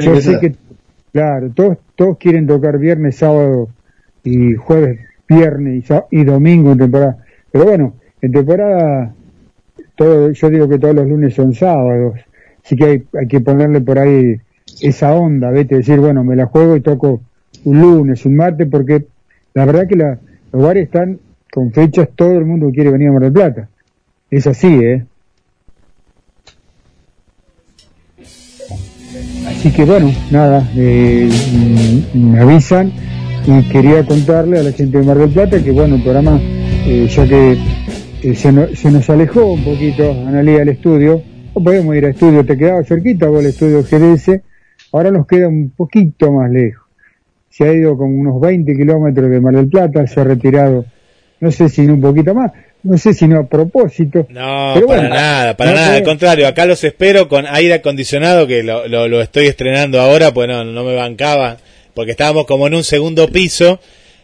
[0.00, 0.54] yo sé que,
[1.12, 3.68] claro, todos, todos quieren tocar viernes, sábado
[4.24, 7.16] y jueves, viernes y domingo en temporada.
[7.50, 9.14] Pero bueno, en temporada,
[9.96, 12.18] todo, yo digo que todos los lunes son sábados.
[12.64, 14.36] Así que hay, hay que ponerle por ahí
[14.80, 17.20] esa onda, vete, decir, bueno, me la juego y toco
[17.64, 19.04] un lunes, un martes, porque
[19.54, 20.18] la verdad que la,
[20.52, 21.18] los bares están
[21.52, 23.68] con fechas, todo el mundo quiere venir a Mar del Plata.
[24.30, 25.04] Es así, ¿eh?
[29.46, 32.90] Así que bueno, nada, eh, mm, me avisan
[33.46, 37.06] y quería contarle a la gente de Mar del Plata que bueno, el programa, eh,
[37.06, 37.58] ya que
[38.22, 41.20] eh, se, se nos alejó un poquito, Analía, del estudio,
[41.54, 44.40] no podemos ir al estudio, te quedaba cerquita vos el estudio GDS,
[44.90, 46.86] ahora nos queda un poquito más lejos.
[47.50, 50.86] Se ha ido como unos 20 kilómetros de Mar del Plata, se ha retirado,
[51.42, 52.52] no sé si un poquito más,
[52.84, 54.28] no sé si no a propósito.
[54.30, 55.94] No, Pero para bueno, nada, para no nada.
[55.96, 60.32] Al contrario, acá los espero con aire acondicionado, que lo, lo, lo estoy estrenando ahora,
[60.32, 61.56] pues no, no me bancaba,
[61.94, 63.80] porque estábamos como en un segundo piso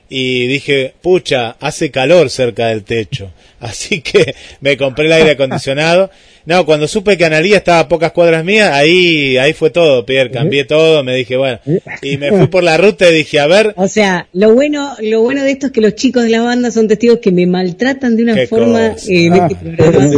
[0.09, 3.31] y dije, pucha, hace calor cerca del techo.
[3.61, 6.11] Así que me compré el aire acondicionado.
[6.47, 10.31] No, cuando supe que Analía estaba a pocas cuadras mías, ahí, ahí fue todo, Pierre,
[10.31, 11.59] cambié todo, me dije, bueno,
[12.01, 15.21] y me fui por la ruta y dije, a ver, O sea, lo bueno, lo
[15.21, 18.17] bueno de esto es que los chicos de la banda son testigos que me maltratan
[18.17, 20.11] de una forma eh, en Ah, este programa.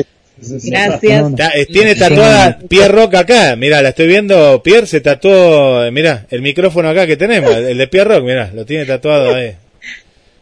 [0.62, 1.32] Gracias.
[1.56, 6.42] Eh, tiene tatuada Pierre Rock acá, mira, la estoy viendo, Pierre se tatuó, mira, el
[6.42, 9.52] micrófono acá que tenemos, el de Pierre Rock, mira, lo tiene tatuado ahí.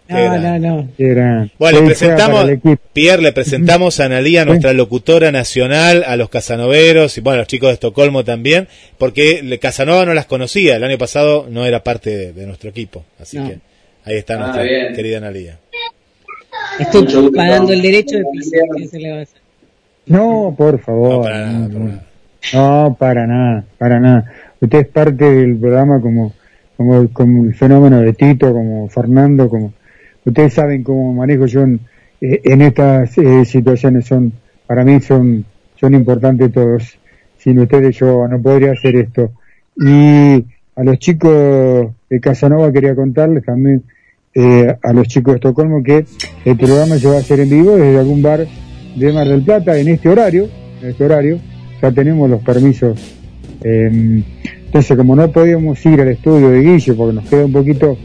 [0.09, 0.89] No, no, no.
[0.97, 2.47] Era- Bueno, le presentamos.
[2.95, 7.47] Pierre, le presentamos a Analía, nuestra locutora nacional, a los casanoveros y bueno, a los
[7.49, 12.11] chicos de Estocolmo también, porque Casanova no las conocía, el año pasado no era parte
[12.17, 13.49] de, de nuestro equipo, así No.
[13.49, 13.59] que
[14.07, 14.95] ahí está Ah, nuestra bien.
[14.95, 15.59] querida Analía.
[16.79, 17.37] Estoy Mucho gusto.
[17.37, 18.61] pagando el derecho de pisar.
[18.77, 19.41] ¿qué se le va a hacer?
[20.07, 21.31] No, por favor.
[21.31, 22.01] No, no.
[22.55, 24.25] No, para nada, para nada.
[24.61, 26.33] Usted es parte del programa como,
[26.77, 29.73] como, como el fenómeno de Tito, como Fernando, como
[30.29, 31.81] ustedes saben cómo manejo yo en,
[32.21, 34.33] eh, en estas eh, situaciones son,
[34.67, 35.45] para mí son,
[35.77, 36.99] son importantes todos.
[37.39, 39.31] Sin ustedes yo no podría hacer esto.
[39.77, 40.45] Y
[40.75, 43.83] a los chicos de Casanova quería contarles también,
[44.35, 46.05] eh, a los chicos de Estocolmo que
[46.45, 48.47] el programa se va a hacer en vivo desde algún bar
[48.97, 50.49] de Mar del Plata en este horario,
[50.83, 51.39] este horario,
[51.81, 53.17] ya tenemos los permisos.
[53.63, 54.23] eh,
[54.69, 57.97] entonces, como no podíamos ir al estudio de Guille porque nos queda un poquito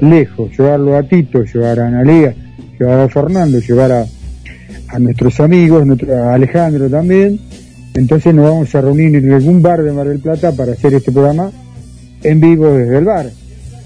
[0.00, 2.34] lejos, llevarlo a Tito, llevar a Analia,
[2.78, 7.38] llevar a Fernando, llevar a, nuestros amigos, a Alejandro también,
[7.94, 11.12] entonces nos vamos a reunir en algún bar de Mar del Plata para hacer este
[11.12, 11.50] programa
[12.22, 13.30] en vivo desde el bar.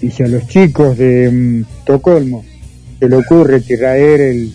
[0.01, 2.45] Y si a los chicos de mm, Estocolmo
[2.99, 4.53] se le ocurre traer el,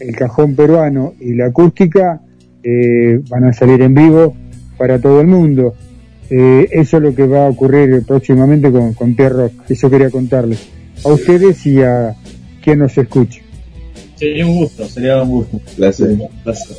[0.00, 2.20] el cajón peruano y la acústica,
[2.62, 4.34] eh, van a salir en vivo
[4.76, 5.74] para todo el mundo.
[6.30, 9.52] Eh, eso es lo que va a ocurrir próximamente con, con Pierre Rock.
[9.68, 10.77] Eso quería contarles.
[11.04, 12.14] A ustedes y a
[12.62, 13.42] quien nos escuche.
[14.16, 15.60] Sería un gusto, sería un gusto.
[15.76, 16.18] Placer.
[16.42, 16.76] Placer.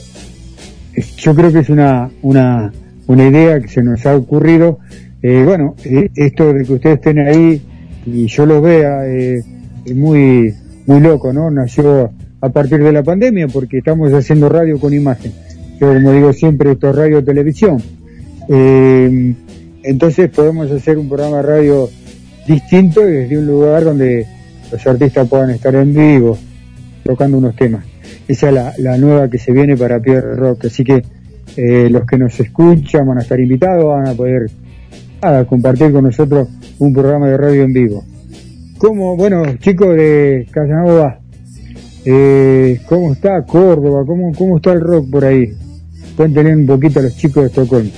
[1.17, 2.71] Yo creo que es una, una,
[3.07, 4.79] una idea que se nos ha ocurrido.
[5.21, 7.61] Eh, bueno, eh, esto de que ustedes estén ahí
[8.05, 9.43] y yo los vea eh,
[9.85, 10.53] es muy,
[10.85, 11.49] muy loco, ¿no?
[11.49, 15.31] Nació a partir de la pandemia porque estamos haciendo radio con imagen.
[15.79, 17.81] Yo, como digo siempre, esto es radio televisión.
[18.49, 19.33] Eh,
[19.83, 21.89] entonces podemos hacer un programa de radio
[22.49, 24.25] distinto y desde un lugar donde
[24.71, 26.37] los artistas puedan estar en vivo,
[27.03, 27.85] tocando unos temas.
[28.27, 30.65] Esa es la, nueva que se viene para Pierre Rock.
[30.65, 31.03] Así que
[31.55, 34.49] eh, los que nos escuchan van a estar invitados, van a poder
[35.21, 36.47] nada, compartir con nosotros
[36.79, 38.03] un programa de radio en vivo.
[38.77, 41.19] ¿Cómo, bueno, chicos de Casanova,
[42.05, 44.03] eh, ¿cómo está Córdoba?
[44.05, 45.53] ¿Cómo, ¿Cómo está el rock por ahí?
[46.15, 47.91] Cuéntenle un poquito a los chicos de Estocolmo.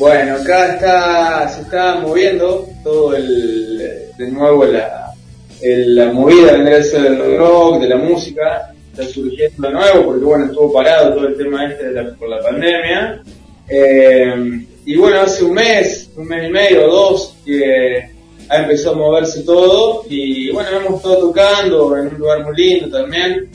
[0.00, 3.76] Bueno, acá está, se está moviendo todo el,
[4.16, 5.12] de nuevo la,
[5.60, 10.72] el- la movida del rock, de la música, está surgiendo de nuevo porque bueno, estuvo
[10.72, 13.22] parado todo el tema este de la- por la pandemia.
[13.68, 18.08] Eh, y bueno, hace un mes, un mes y medio, dos, que
[18.48, 22.88] ha empezado a moverse todo y bueno, hemos estado tocando en un lugar muy lindo
[22.98, 23.50] también.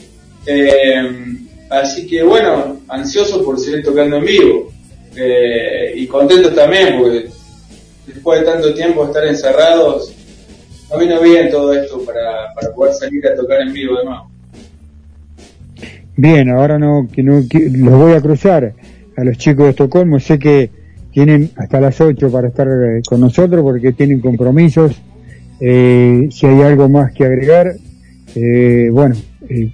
[0.46, 0.94] Eh,
[1.72, 4.72] así que bueno, ansioso por seguir tocando en vivo.
[5.18, 7.28] Eh, y contentos también porque
[8.08, 10.14] después de tanto tiempo de estar encerrados,
[10.92, 14.30] no vino bien todo esto para, para poder salir a tocar en vivo de nuevo.
[16.18, 18.74] Bien, ahora no, que no que- los voy a cruzar
[19.18, 20.20] a los chicos de Estocolmo.
[20.20, 20.70] Sé que
[21.12, 24.94] tienen hasta las 8 para estar eh, con nosotros porque tienen compromisos.
[25.60, 27.74] Eh, si hay algo más que agregar,
[28.36, 29.16] eh, bueno,
[29.50, 29.72] eh,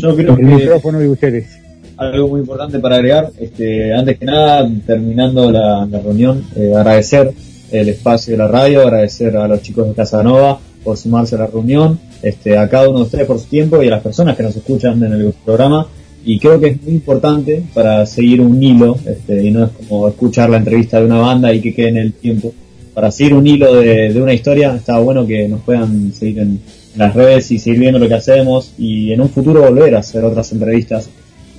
[0.00, 1.59] Yo creo el que- micrófono de ustedes.
[2.00, 7.30] Algo muy importante para agregar, este, antes que nada, terminando la, reunión, eh, agradecer
[7.70, 11.46] el espacio de la radio, agradecer a los chicos de Casanova por sumarse a la
[11.48, 14.42] reunión, este, a cada uno de ustedes por su tiempo y a las personas que
[14.42, 15.88] nos escuchan en el programa.
[16.24, 20.08] Y creo que es muy importante para seguir un hilo, este, y no es como
[20.08, 22.54] escuchar la entrevista de una banda y que quede en el tiempo.
[22.94, 26.60] Para seguir un hilo de una historia, está bueno que nos puedan seguir en
[26.96, 30.24] las redes y seguir viendo lo que hacemos y en un futuro volver a hacer
[30.24, 31.10] otras entrevistas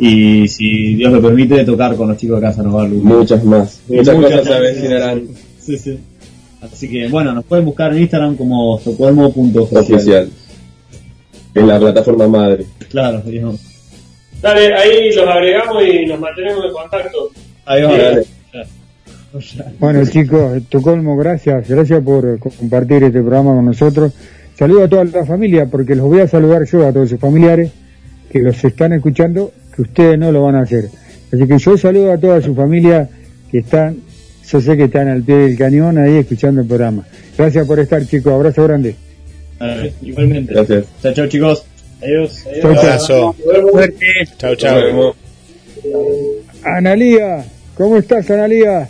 [0.04, 3.82] y si Dios lo permite tocar con los chicos de Casa Nova Muchas más.
[3.88, 5.28] Muchas cosas se avecinarán.
[5.60, 6.00] Sí, sí.
[6.60, 9.80] Así que bueno, nos pueden buscar en Instagram como estocolmo.oficial.
[9.80, 10.30] Oficial.
[11.54, 12.66] En la plataforma madre.
[12.90, 13.60] Claro, digamos.
[14.42, 17.30] Dale, ahí los agregamos y nos mantenemos en contacto.
[17.66, 17.92] Ahí va.
[17.92, 18.26] Dale.
[19.80, 24.14] Bueno chicos, Estocolmo, gracias, gracias por compartir este programa con nosotros.
[24.56, 27.72] Saludo a toda la familia porque los voy a saludar yo a todos sus familiares
[28.32, 29.52] que los están escuchando,
[29.82, 30.90] que ustedes no lo van a hacer.
[31.32, 33.10] Así que yo saludo a toda su familia
[33.50, 33.98] que están,
[34.50, 37.06] yo sé que están al pie del cañón ahí escuchando el programa.
[37.38, 38.96] Gracias por estar chicos, abrazo grande.
[40.02, 40.54] Igualmente.
[40.54, 40.86] Gracias.
[41.02, 41.64] Chao, chao chicos.
[42.02, 42.44] Adiós.
[42.62, 42.80] Chau, chau.
[42.80, 43.36] Abrazo.
[44.38, 45.16] Chau, chau.
[46.64, 47.46] Analía,
[47.76, 48.90] ¿cómo estás Analía?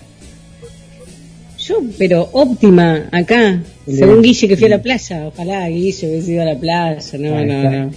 [1.57, 3.61] Yo, pero óptima, acá.
[3.85, 5.27] Según Guille que fui a la playa.
[5.27, 6.99] Ojalá Guille hubiese ido a la playa.
[7.19, 7.91] No, Ahí no,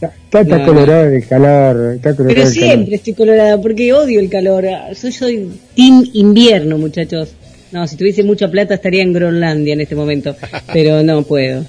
[0.00, 0.40] está.
[0.40, 4.64] está No, del calor, está Pero siempre estoy colorada porque odio el calor.
[4.94, 7.30] Soy, soy team invierno, muchachos.
[7.72, 10.34] No, si tuviese mucha plata estaría en Groenlandia en este momento.
[10.72, 11.64] Pero no puedo.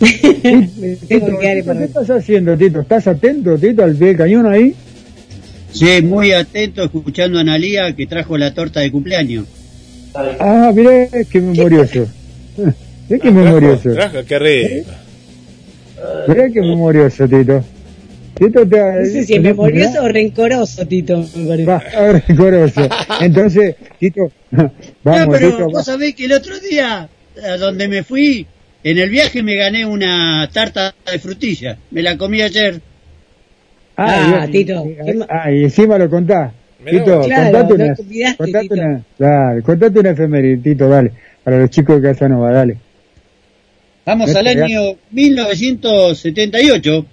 [0.02, 2.80] Me tengo que quedar Tito, para- ¿Qué estás haciendo, Tito?
[2.80, 4.74] ¿Estás atento, Tito, al pie del cañón ahí?
[5.72, 9.46] Sí, muy atento escuchando a Analía que trajo la torta de cumpleaños.
[10.14, 12.06] Ah, mirá, qué memorioso.
[13.08, 13.94] Mirá qué memorioso.
[13.94, 14.90] Trajo, qué rico.
[16.28, 17.64] Mirá qué memorioso, Tito.
[18.34, 21.64] Tito te No sé si es memorioso o rencoroso, Tito, me parece.
[21.66, 22.88] Va, ah, rencoroso.
[23.20, 24.70] Entonces, Tito, No,
[25.02, 25.64] vamos, pero Tito.
[25.66, 25.82] vos va.
[25.84, 27.08] sabés que el otro día,
[27.46, 28.46] a donde me fui,
[28.84, 31.76] en el viaje me gané una tarta de frutilla.
[31.90, 32.80] Me la comí ayer.
[33.96, 34.84] Ah, y- Tito.
[35.28, 36.52] Ah, y encima lo contás.
[36.84, 37.20] Tito.
[37.20, 37.94] Claro, contate no una,
[38.36, 38.74] contate Tito.
[38.74, 41.12] una, claro, contate una efeméride, Tito, dale,
[41.44, 42.76] para los chicos de Casanova, dale.
[44.04, 44.64] Vamos Este, al ya.
[44.64, 47.06] año 1978.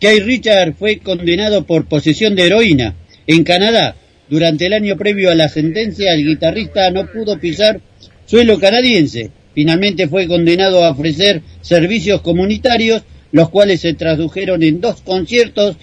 [0.00, 2.94] Kay Richard fue condenado por posesión de heroína
[3.26, 3.96] en Canadá.
[4.28, 7.80] Durante el año previo a la sentencia, el guitarrista no pudo pisar
[8.26, 9.30] suelo canadiense.
[9.54, 13.02] Finalmente fue condenado a ofrecer servicios comunitarios,
[13.32, 15.76] los cuales se tradujeron en dos conciertos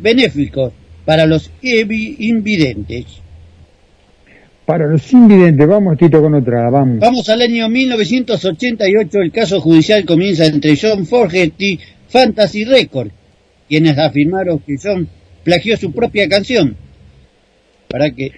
[0.00, 0.72] benéficos
[1.04, 3.04] para los invi- invidentes.
[4.66, 6.98] Para los invidentes, vamos, Tito, con otra, vamos.
[6.98, 13.12] Vamos al año 1988, el caso judicial comienza entre John Fogerty y Fantasy Records,
[13.68, 15.06] quienes afirmaron que John
[15.42, 16.76] plagió su propia canción.
[17.88, 18.32] Para que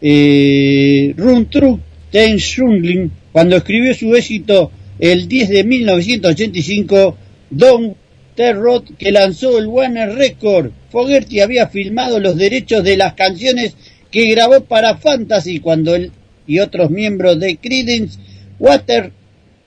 [0.00, 1.78] eh, Run True
[2.10, 7.16] Ten Shungling, cuando escribió su éxito el 10 de 1985,
[7.50, 7.94] Don
[8.34, 13.76] Terrot, que lanzó el Warner Record, Fogerty había filmado los derechos de las canciones
[14.12, 16.12] que grabó para Fantasy cuando él
[16.46, 18.20] y otros miembros de Creedence
[18.58, 19.10] Water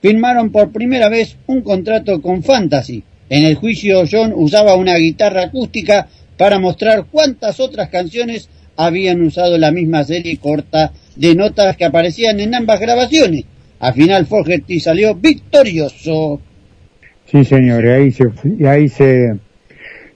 [0.00, 3.02] firmaron por primera vez un contrato con Fantasy.
[3.28, 6.06] En el juicio John usaba una guitarra acústica
[6.38, 12.38] para mostrar cuántas otras canciones habían usado la misma serie corta de notas que aparecían
[12.38, 13.44] en ambas grabaciones.
[13.80, 16.40] Al final Fogerty salió victorioso.
[17.24, 18.26] Sí, señor, ahí se,
[18.58, 19.34] y ahí se,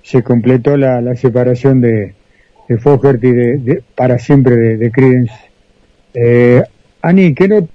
[0.02, 2.14] se completó la, la separación de,
[2.70, 5.34] de Fogerty de, de- para siempre de, de Creedence.
[6.14, 6.62] Eh,
[7.02, 7.68] Ani, ¿qué, no,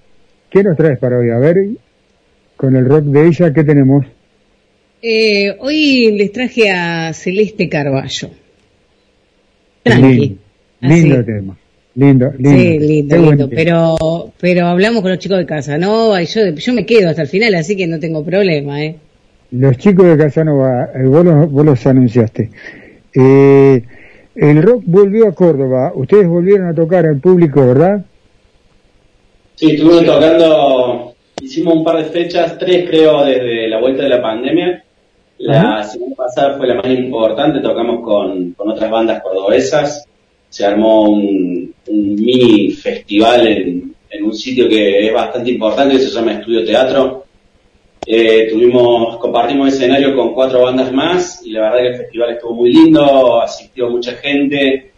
[0.49, 1.31] ¿qué nos traes para hoy?
[1.31, 1.57] A ver,
[2.55, 4.05] con el rock de ella, ¿qué tenemos?
[5.01, 8.29] Eh, hoy les traje a Celeste Carballo.
[9.83, 10.37] Tranqui.
[10.79, 11.57] Lindo, lindo tema.
[11.95, 12.49] Lindo, lindo.
[12.57, 13.49] Sí, lindo, lindo.
[13.49, 17.27] Pero, pero hablamos con los chicos de Casanova y yo, yo me quedo hasta el
[17.27, 18.95] final, así que no tengo problema, ¿eh?
[19.51, 22.49] Los chicos de Casanova, eh, vos, los, vos los anunciaste.
[23.13, 23.83] Eh,
[24.35, 25.91] el rock volvió a Córdoba.
[25.95, 28.05] Ustedes volvieron a tocar al público, ¿verdad?
[29.55, 34.21] Sí, estuvimos tocando, hicimos un par de fechas, tres creo, desde la vuelta de la
[34.21, 34.83] pandemia.
[35.37, 40.07] La semana pasada fue la más importante, tocamos con, con otras bandas cordobesas.
[40.49, 46.01] Se armó un, un mini festival en, en un sitio que es bastante importante, que
[46.01, 47.24] se llama Estudio Teatro.
[48.07, 52.53] Eh, tuvimos, compartimos escenario con cuatro bandas más y la verdad que el festival estuvo
[52.53, 54.91] muy lindo, asistió mucha gente,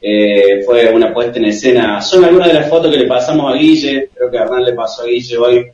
[0.00, 2.00] eh, fue una puesta en escena.
[2.00, 5.02] Son algunas de las fotos que le pasamos a Guille, creo que Hernán le pasó
[5.02, 5.66] a Guille hoy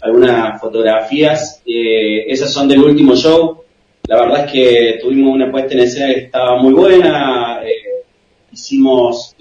[0.00, 1.60] algunas fotografías.
[1.66, 3.62] Eh, esas son del último show.
[4.06, 7.60] La verdad es que tuvimos una puesta en escena que estaba muy buena.
[7.64, 8.04] eh,
[8.52, 9.34] hicimos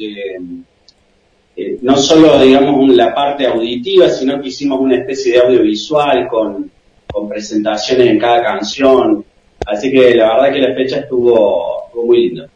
[1.82, 6.70] no solo, digamos, la parte auditiva, sino que hicimos una especie de audiovisual con,
[7.12, 9.24] con presentaciones en cada canción.
[9.66, 12.48] Así que la verdad que la fecha estuvo, estuvo muy linda.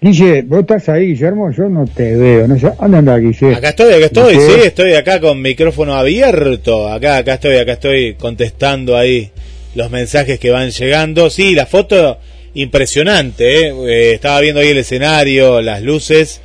[0.00, 2.48] Guille, vos estás ahí, Guillermo, yo no te veo.
[2.48, 3.54] No sé, ¿Dónde andás, Guille?
[3.54, 6.88] Acá estoy, acá estoy, sí, estoy acá con micrófono abierto.
[6.88, 9.30] Acá, acá estoy, acá estoy contestando ahí
[9.76, 11.30] los mensajes que van llegando.
[11.30, 12.18] Sí, la foto
[12.54, 13.74] impresionante, ¿eh?
[13.86, 16.40] Eh, estaba viendo ahí el escenario, las luces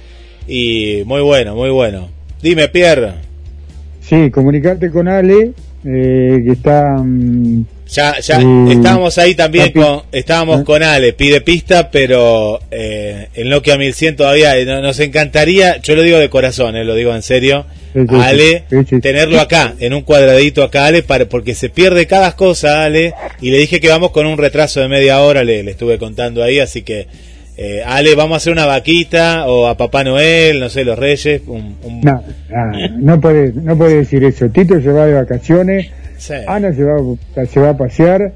[0.47, 2.09] y muy bueno, muy bueno.
[2.41, 3.13] Dime, Pierre.
[4.01, 5.51] Sí, comunicarte con Ale,
[5.87, 6.97] eh, que está...
[7.03, 13.29] mm, Ya, ya eh, estábamos ahí también con, estábamos con Ale, pide pista, pero eh,
[13.33, 16.95] el Nokia 1100 todavía eh, no- nos encantaría, yo lo digo de corazón, eh, lo
[16.95, 18.99] digo en serio, Sí, sí, a Ale, sí.
[18.99, 23.49] tenerlo acá, en un cuadradito acá, Ale, para, porque se pierde cada cosa, Ale, y
[23.51, 26.59] le dije que vamos con un retraso de media hora, le, le estuve contando ahí,
[26.59, 27.07] así que,
[27.57, 31.41] eh, Ale, vamos a hacer una vaquita, o a Papá Noel, no sé, los Reyes,
[31.47, 34.47] un, un- No, no, no puede, no puede decir eso.
[34.49, 35.87] Tito se va de vacaciones,
[36.19, 36.33] Sí.
[36.47, 36.97] Ana se va,
[37.45, 38.33] se va a pasear.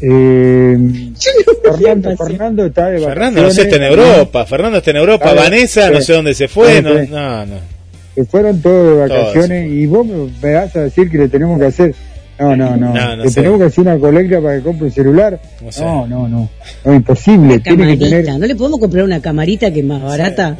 [0.00, 0.78] Eh,
[1.62, 3.08] Fernando, Fernando está de vacaciones.
[3.14, 6.48] Fernando, no sé, está en Europa, Fernando está en Europa, Vanessa, no sé dónde se
[6.48, 7.54] fue, no, no, no.
[8.14, 9.26] Se fueron todos de Todos.
[9.26, 11.94] vacaciones y vos me vas a decir que le tenemos que hacer.
[12.38, 12.94] No, no, no.
[12.94, 15.40] No, no tenemos que hacer una colecta para que compre un celular.
[15.60, 15.84] No sé.
[15.84, 16.48] No, no, no.
[16.84, 17.58] No, imposible.
[17.58, 18.38] Tiene que tener.
[18.38, 20.56] ¿no le podemos comprar una camarita que es más barata?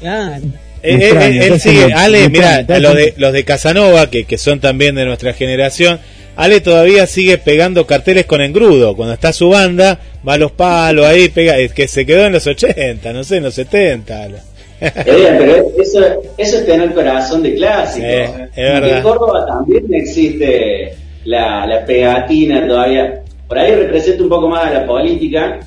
[0.00, 0.44] Claro.
[0.80, 4.60] Eh, eh, eh, él sigue, Ale, mira, los de, los de Casanova, que, que son
[4.60, 5.98] también de nuestra generación,
[6.36, 8.94] Ale todavía sigue pegando carteles con engrudo.
[8.94, 12.32] Cuando está su banda, va a los palos ahí, pega, es que se quedó en
[12.32, 14.22] los 80, no sé, en los 70.
[14.22, 14.38] Ale.
[14.80, 16.00] Oigan, pero eso,
[16.36, 18.06] eso es tener corazón de clásico.
[18.06, 18.12] Sí,
[18.56, 18.96] es verdad.
[18.98, 20.94] En Córdoba también existe
[21.24, 23.22] la, la pegatina todavía.
[23.48, 25.58] Por ahí representa un poco más a la política.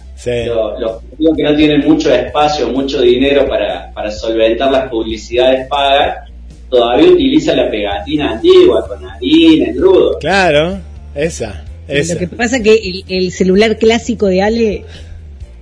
[0.45, 5.67] Lo- Los partidos que no tienen mucho espacio, mucho dinero para, para solventar las publicidades
[5.67, 6.29] pagas,
[6.69, 10.19] todavía utilizan la pegatina antigua con harina, engrudo.
[10.19, 10.77] Claro,
[11.15, 12.13] esa, esa.
[12.13, 14.85] Lo que pasa es que el, el celular clásico de Ale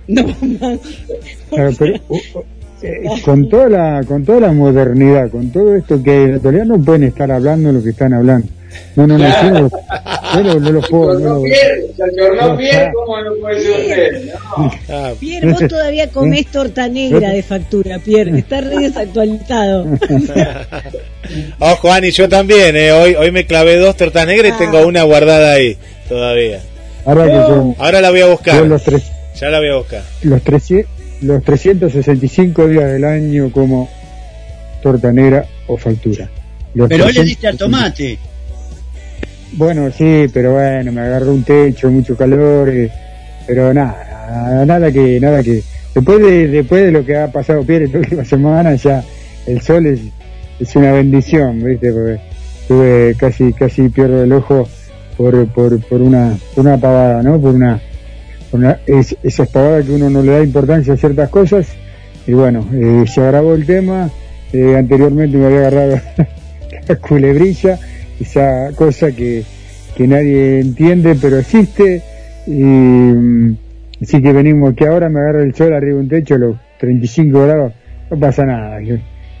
[0.08, 0.26] no
[1.50, 2.44] Claro, pero, uh, uh,
[2.82, 6.36] eh, con toda la con toda la modernidad, con todo esto que hay en la
[6.36, 8.48] actualidad no pueden estar hablando lo que están hablando.
[8.94, 9.70] No, no, no, yo no,
[10.34, 11.42] yo no, no lo puedo.
[11.42, 12.92] Pierre, se ayornó No, Pierre, ah.
[12.94, 14.32] ¿cómo no puede ser usted?
[14.56, 14.70] No.
[14.88, 19.86] Ah, Pierre, vos todavía comés torta negra de factura, Pierre, está re desactualizado.
[21.58, 25.02] Ojo, Ani, yo también, eh, hoy, hoy me clavé dos tortas negras y tengo una
[25.02, 25.76] guardada ahí
[26.08, 26.60] todavía.
[27.04, 28.66] Ahora que son Ahora la voy a buscar.
[28.66, 29.02] los tres
[29.40, 30.02] Ya la voy a buscar.
[30.22, 33.88] los 300 los 365 días del año como
[34.82, 36.28] torta negra o factura.
[36.74, 38.18] Los Pero hoy le 300 diste al tomate.
[39.52, 42.90] Bueno, sí, pero bueno, me agarró un techo, mucho calor, eh,
[43.46, 45.62] pero nada, nada, nada que, nada que.
[45.94, 49.02] Después de, después de lo que ha pasado Pierre esta última semana, ya
[49.46, 50.00] el sol es,
[50.60, 51.92] es una bendición, ¿viste?
[51.92, 52.20] Porque
[52.68, 54.68] tuve casi, casi pierdo el ojo
[55.16, 57.40] por, por, por una, por una pavada, ¿no?
[57.40, 57.80] Por una,
[58.52, 61.68] una es, esas pavadas que uno no le da importancia a ciertas cosas.
[62.26, 64.10] Y bueno, eh, se grabó el tema,
[64.52, 66.00] eh, anteriormente me había agarrado
[66.88, 67.78] la culebrilla,
[68.20, 69.42] esa cosa que,
[69.96, 72.02] que nadie entiende, pero existe.
[72.46, 73.56] Y mm,
[74.02, 77.42] así que venimos, que ahora me agarra el sol arriba de un techo, los 35
[77.46, 77.72] grados,
[78.10, 78.78] no pasa nada.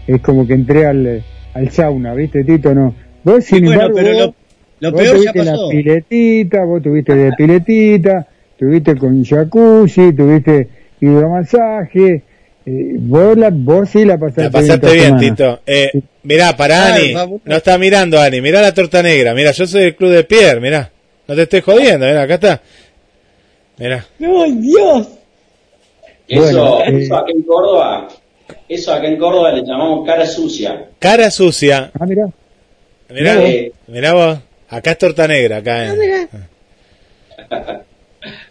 [0.06, 1.22] Es como que entré al,
[1.54, 2.74] al sauna, ¿viste, Tito?
[2.74, 2.94] No.
[3.22, 4.34] Vos, sin bueno, embargo, pero vos- lo-
[4.80, 5.66] lo vos peor ya tuviste pasó.
[5.66, 8.26] la piletita, vos tuviste de piletita,
[8.60, 10.68] tuviste con jacuzzi, tuviste
[11.00, 12.22] hidromasaje,
[12.66, 15.16] eh, vos, la, vos sí la pasaste, La pasaste bien.
[15.16, 15.60] Tito.
[15.66, 15.90] Eh,
[16.24, 17.38] mirá, para Ay, Ani.
[17.42, 18.42] No está mirando, Ani.
[18.42, 19.32] Mirá la torta negra.
[19.34, 20.60] Mirá, yo soy del club de Pierre.
[20.60, 20.90] Mirá.
[21.26, 22.04] No te estoy jodiendo.
[22.06, 22.60] Mirá, acá está.
[23.78, 24.04] Mirá.
[24.20, 25.08] ¡Ay, Dios!
[26.28, 27.02] Eso, Bueno, eh.
[27.04, 28.08] eso acá en Córdoba,
[28.68, 30.84] eso acá en Córdoba le llamamos cara sucia.
[30.98, 31.90] Cara sucia.
[31.98, 32.26] Ah, mirá.
[33.08, 33.50] Mirá, Mirá vos.
[33.50, 33.72] vos.
[33.88, 34.38] Mirá vos.
[34.68, 35.56] Acá es torta negra.
[35.56, 36.28] Acá en-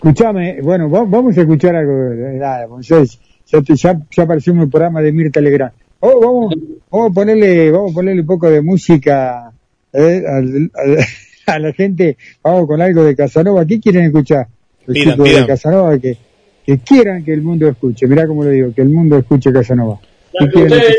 [0.03, 1.91] Escuchame, bueno, va- vamos a escuchar algo.
[2.39, 3.03] Nada, pues ya,
[3.45, 5.73] ya, te- ya, ya apareció en el programa de Mirta Legrand.
[5.99, 6.53] Oh, vamos,
[6.89, 9.51] vamos a ponerle, vamos a ponerle un poco de música
[9.91, 10.97] eh, al- al-
[11.47, 12.15] a la gente.
[12.41, 13.65] Vamos con algo de Casanova.
[13.65, 14.47] ¿Qué quieren escuchar?
[14.85, 15.41] Los Pidan, chicos pidan.
[15.41, 16.17] de Casanova que,
[16.65, 18.07] que quieran que el mundo escuche.
[18.07, 19.99] Mirá cómo le digo, que el mundo escuche Casanova.
[20.31, 20.95] ¿Qué Lo que ustedes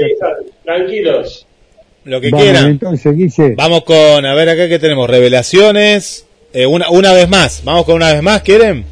[0.62, 1.46] tranquilos.
[2.04, 2.70] Lo que Vamos, quieran.
[2.70, 3.54] entonces, Guille.
[3.56, 6.26] Vamos con, a ver acá que tenemos, revelaciones.
[6.52, 8.84] Eh, una, una vez más, vamos con una vez más, ¿quieren?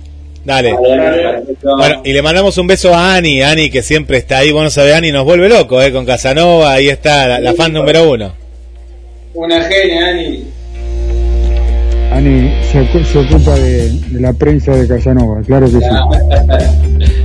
[0.44, 0.74] Dale.
[0.74, 4.94] Bueno, y le mandamos un beso a Ani, Ani que siempre está ahí, bueno, sabe,
[4.94, 8.32] Ani nos vuelve loco, eh, con Casanova, ahí está la, la fan número uno.
[9.35, 10.44] Una genia, Ani.
[12.12, 17.14] Ani se, se ocupa de, de la prensa de Casanova, claro que sí.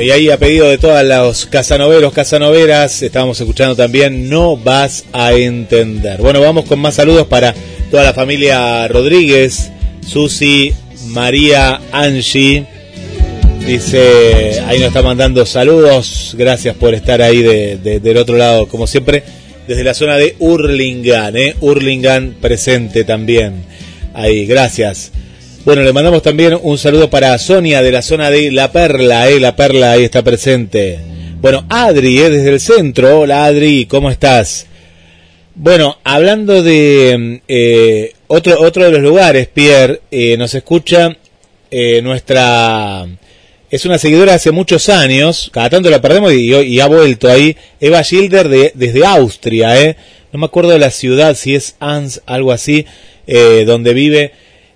[0.00, 5.32] Y ahí a pedido de todos los casanoveros, casanoveras, estábamos escuchando también No vas a
[5.34, 6.20] entender.
[6.22, 7.54] Bueno, vamos con más saludos para
[7.90, 9.70] toda la familia Rodríguez,
[10.06, 10.72] Susi,
[11.08, 12.64] María, Angie.
[13.66, 18.66] Dice, ahí nos está mandando saludos, gracias por estar ahí de- de- del otro lado,
[18.66, 19.22] como siempre,
[19.68, 21.56] desde la zona de Hurlingham, ¿eh?
[21.60, 23.64] Hurlingham presente también.
[24.14, 25.12] Ahí, gracias.
[25.62, 29.38] Bueno, le mandamos también un saludo para Sonia de la zona de La Perla, ¿eh?
[29.38, 30.98] La Perla ahí está presente.
[31.38, 32.30] Bueno, Adri, ¿eh?
[32.30, 33.20] desde el centro.
[33.20, 34.66] Hola Adri, ¿cómo estás?
[35.54, 41.14] Bueno, hablando de eh, otro, otro de los lugares, Pierre, eh, nos escucha
[41.70, 43.06] eh, nuestra...
[43.70, 47.54] Es una seguidora hace muchos años, cada tanto la perdemos y, y ha vuelto ahí,
[47.80, 49.96] Eva Schilder de, desde Austria, ¿eh?
[50.32, 52.86] No me acuerdo de la ciudad, si es Ans, algo así,
[53.26, 54.32] eh, donde vive,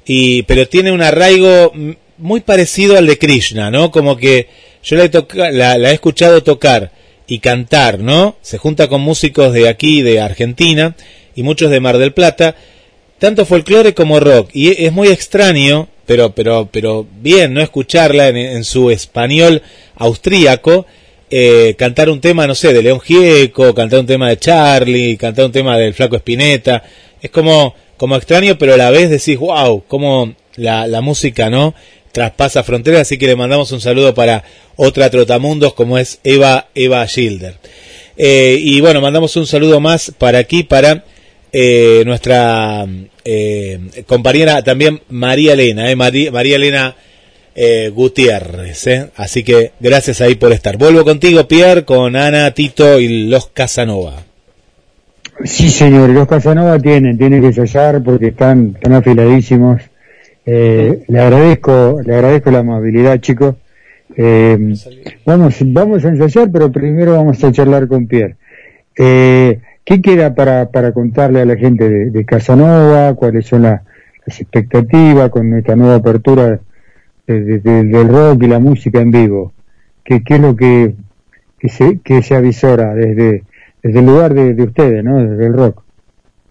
[0.07, 1.73] y, pero tiene un arraigo
[2.19, 3.91] muy parecido al de Krishna, ¿no?
[3.91, 4.49] Como que
[4.83, 6.93] yo la he, la, la he escuchado tocar
[7.27, 8.37] y cantar, ¿no?
[8.43, 10.95] Se junta con músicos de aquí, de Argentina,
[11.35, 12.55] y muchos de Mar del Plata,
[13.19, 14.51] tanto folclore como rock.
[14.53, 17.63] Y es muy extraño, pero, pero, pero bien, ¿no?
[17.63, 19.63] Escucharla en, en su español
[19.97, 20.87] austríaco,
[21.31, 25.47] eh, cantar un tema, no sé, de León Gieco, cantar un tema de Charlie, cantar
[25.47, 26.83] un tema del Flaco Espineta.
[27.21, 31.75] Es como, como extraño, pero a la vez decís, wow, cómo la, la música, ¿no?
[32.13, 34.45] Traspasa fronteras, así que le mandamos un saludo para
[34.77, 37.57] otra Trotamundos como es Eva, Eva Schilder.
[38.17, 41.05] Eh, y bueno, mandamos un saludo más para aquí, para
[41.53, 42.87] eh, nuestra
[43.25, 46.97] eh, compañera también María Elena, eh, María, María Elena
[47.57, 48.87] eh, Gutiérrez.
[48.87, 49.11] eh.
[49.17, 50.77] Así que gracias ahí por estar.
[50.77, 54.23] Vuelvo contigo, Pierre, con Ana, Tito y los Casanova.
[55.43, 59.83] Sí, señor, los Casanova tienen, tienen que ensayar porque están, están afiladísimos.
[60.47, 63.57] Eh, le agradezco, le agradezco la amabilidad, chicos.
[64.17, 64.75] Eh,
[65.27, 68.37] vamos, vamos a ensayar, pero primero vamos a charlar con Pierre.
[68.97, 73.15] Eh, ¿Qué queda para, para contarle a la gente de, de Casanova?
[73.15, 73.83] ¿Cuáles son la-
[74.27, 76.61] las expectativas con esta nueva apertura
[77.27, 79.53] de- de- de- del rock y la música en vivo?
[80.05, 80.95] ¿Qué, qué es lo que,
[81.59, 83.43] que, se, que se avisora desde,
[83.85, 85.23] desde el lugar de, de ustedes, ¿no?
[85.23, 85.83] Desde el rock.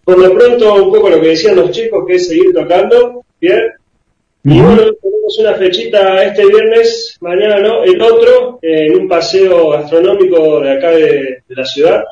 [0.05, 3.59] Por lo pronto, un poco lo que decían los chicos, que es seguir tocando, bien.
[4.43, 9.69] Y bueno, tenemos una fechita este viernes, mañana no, el otro, eh, en un paseo
[9.69, 11.01] gastronómico de acá de,
[11.47, 12.03] de la ciudad.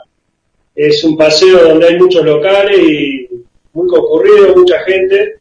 [0.74, 3.28] Es un paseo donde hay muchos locales y
[3.74, 5.36] muy concurrido, mucha gente,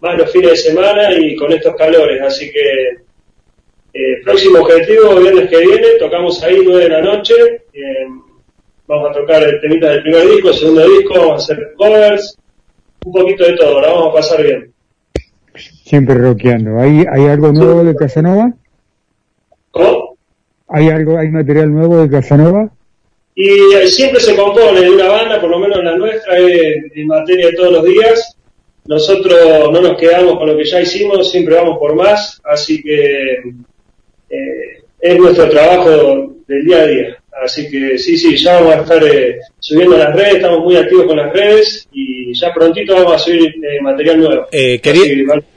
[0.00, 2.20] más los fines de semana y con estos calores.
[2.20, 2.88] Así que,
[3.94, 7.34] eh, próximo objetivo, viernes que viene, tocamos ahí 9 de la noche.
[7.72, 8.06] eh,
[8.86, 12.38] vamos a tocar el temita del primer disco, el segundo disco, vamos a hacer covers,
[13.04, 14.72] un poquito de todo, la vamos a pasar bien.
[15.84, 16.78] Siempre rockeando.
[16.78, 18.52] ¿Hay, ¿Hay algo nuevo de Casanova?
[19.70, 20.16] ¿Cómo?
[20.68, 22.70] ¿Hay algo, hay material nuevo de Casanova?
[23.34, 27.06] Y eh, siempre se compone de una banda, por lo menos la nuestra, es en
[27.06, 28.36] materia de todos los días.
[28.86, 33.32] Nosotros no nos quedamos con lo que ya hicimos, siempre vamos por más, así que
[34.30, 37.23] eh, es nuestro trabajo del día a día.
[37.42, 40.76] Así que sí, sí, ya vamos a estar eh, subiendo a las redes, estamos muy
[40.76, 44.46] activos con las redes y ya prontito vamos a subir eh, material nuevo.
[44.52, 45.02] Eh, quería,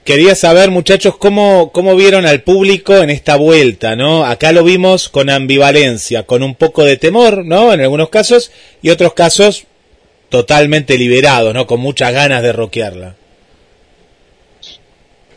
[0.03, 4.25] quería saber, muchachos, cómo, cómo vieron al público en esta vuelta, ¿no?
[4.25, 7.71] Acá lo vimos con ambivalencia, con un poco de temor, ¿no?
[7.71, 8.51] En algunos casos,
[8.81, 9.67] y otros casos
[10.29, 11.67] totalmente liberados, ¿no?
[11.67, 13.15] Con muchas ganas de rockearla.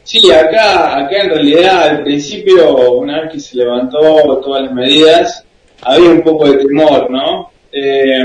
[0.05, 4.01] Sí, acá, acá en realidad al principio, una vez que se levantó
[4.43, 5.45] todas las medidas,
[5.83, 7.51] había un poco de temor, ¿no?
[7.73, 8.23] Eh,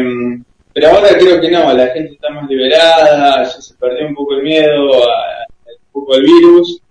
[0.73, 4.33] pero ahora creo que no, la gente está más liberada, ya se perdió un poco
[4.35, 6.81] el miedo, a- un poco el virus.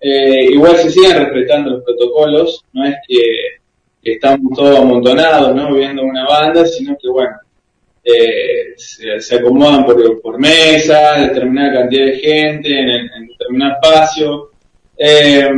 [0.00, 5.74] Eh, igual se siguen respetando los protocolos, no es que, estamos todos amontonados, ¿no?
[5.74, 7.36] Viendo una banda, sino que bueno,
[8.02, 14.50] eh, se, se acomodan por, mesa, determinada cantidad de gente en, en determinado espacio.
[14.96, 15.48] Eh,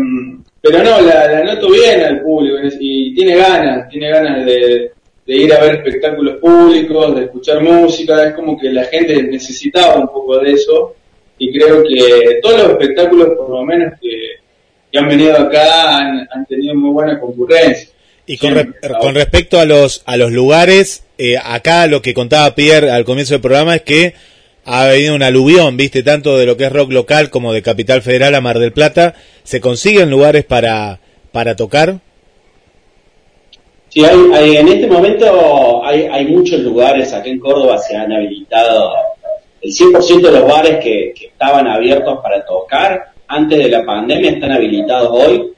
[0.62, 4.93] pero no, la, la noto bien al público y tiene ganas, tiene ganas de,
[5.26, 9.97] de ir a ver espectáculos públicos, de escuchar música, es como que la gente necesitaba
[9.97, 10.94] un poco de eso
[11.39, 14.10] y creo que todos los espectáculos, por lo menos que,
[14.90, 17.89] que han venido acá, han, han tenido muy buena concurrencia.
[18.24, 18.68] Y con, re-
[19.01, 23.34] con respecto a los a los lugares, eh, acá lo que contaba Pierre al comienzo
[23.34, 24.14] del programa es que
[24.64, 28.01] ha venido un aluvión, viste, tanto de lo que es rock local como de Capital
[28.01, 29.16] Federal a Mar del Plata.
[29.44, 30.98] ¿Se consiguen lugares para,
[31.32, 31.98] para tocar?
[33.89, 38.12] Sí, hay, hay- en este momento hay, hay muchos lugares, acá en Córdoba se han
[38.12, 38.93] habilitado
[39.60, 44.31] el 100% de los bares que, que estaban abiertos para tocar antes de la pandemia
[44.32, 45.52] están habilitados hoy,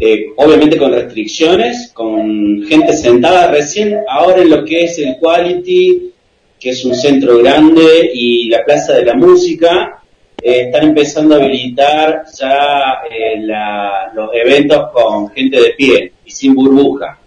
[0.00, 6.12] eh, obviamente con restricciones, con gente sentada recién, ahora en lo que es el Quality,
[6.60, 10.00] que es un centro grande, y la Plaza de la Música,
[10.42, 16.30] eh, están empezando a habilitar ya eh, la- los eventos con gente de pie y
[16.30, 17.18] sin burbuja.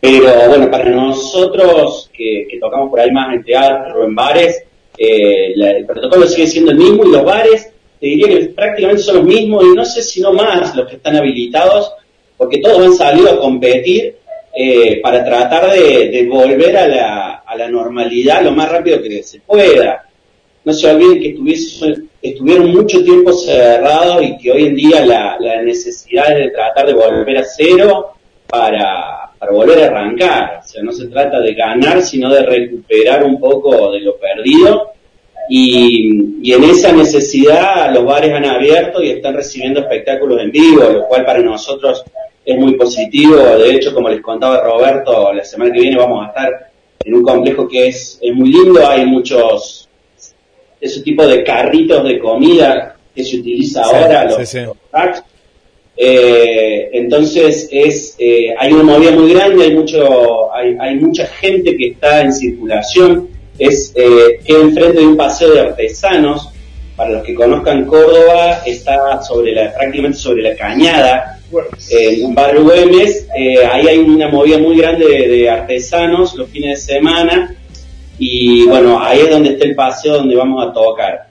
[0.00, 4.62] Pero bueno, para nosotros que, que tocamos por ahí más en teatro en bares,
[4.96, 7.70] eh, el protocolo sigue siendo el mismo y los bares,
[8.00, 10.96] te diría que prácticamente son los mismos y no sé si no más los que
[10.96, 11.92] están habilitados,
[12.36, 14.16] porque todos han salido a competir
[15.02, 19.40] para tratar de, de volver a la, a la normalidad lo más rápido que se
[19.40, 20.06] pueda.
[20.64, 25.36] No se olviden que estuviese- estuvieron mucho tiempo cerrados y que hoy en día la,
[25.40, 28.12] la necesidad es de tratar de volver a cero
[28.46, 30.60] para, para volver a arrancar.
[30.62, 34.92] O sea, no se trata de ganar, sino de recuperar un poco de lo perdido.
[35.48, 40.84] Y, y en esa necesidad los bares han abierto y están recibiendo espectáculos en vivo,
[40.84, 42.04] lo cual para nosotros
[42.44, 43.36] es muy positivo.
[43.36, 46.70] De hecho, como les contaba Roberto, la semana que viene vamos a estar
[47.04, 48.86] en un complejo que es, es muy lindo.
[48.86, 49.88] Hay muchos,
[50.80, 54.58] ese tipo de carritos de comida que se utiliza Sí, ahora, sí, los, sí.
[54.60, 55.22] los packs.
[55.96, 61.76] Eh, entonces es eh, hay una movida muy grande, hay mucho hay, hay mucha gente
[61.76, 63.28] que está en circulación.
[63.58, 66.48] Es eh, queda enfrente de un paseo de artesanos.
[66.96, 71.38] Para los que conozcan Córdoba, está sobre la prácticamente sobre la cañada,
[71.90, 73.26] en un barrio Güemes.
[73.34, 77.56] Eh, ahí hay una movida muy grande de, de artesanos los fines de semana.
[78.22, 81.26] Y bueno, ahí es donde está el paseo donde vamos a tocar.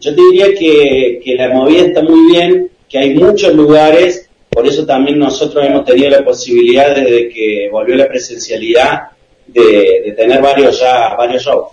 [0.00, 4.66] Yo te diría que, que la movida está muy bien, que hay muchos lugares, por
[4.66, 9.02] eso también nosotros hemos tenido la posibilidad desde que volvió la presencialidad
[9.46, 11.68] de, de tener varios ya, varios shows.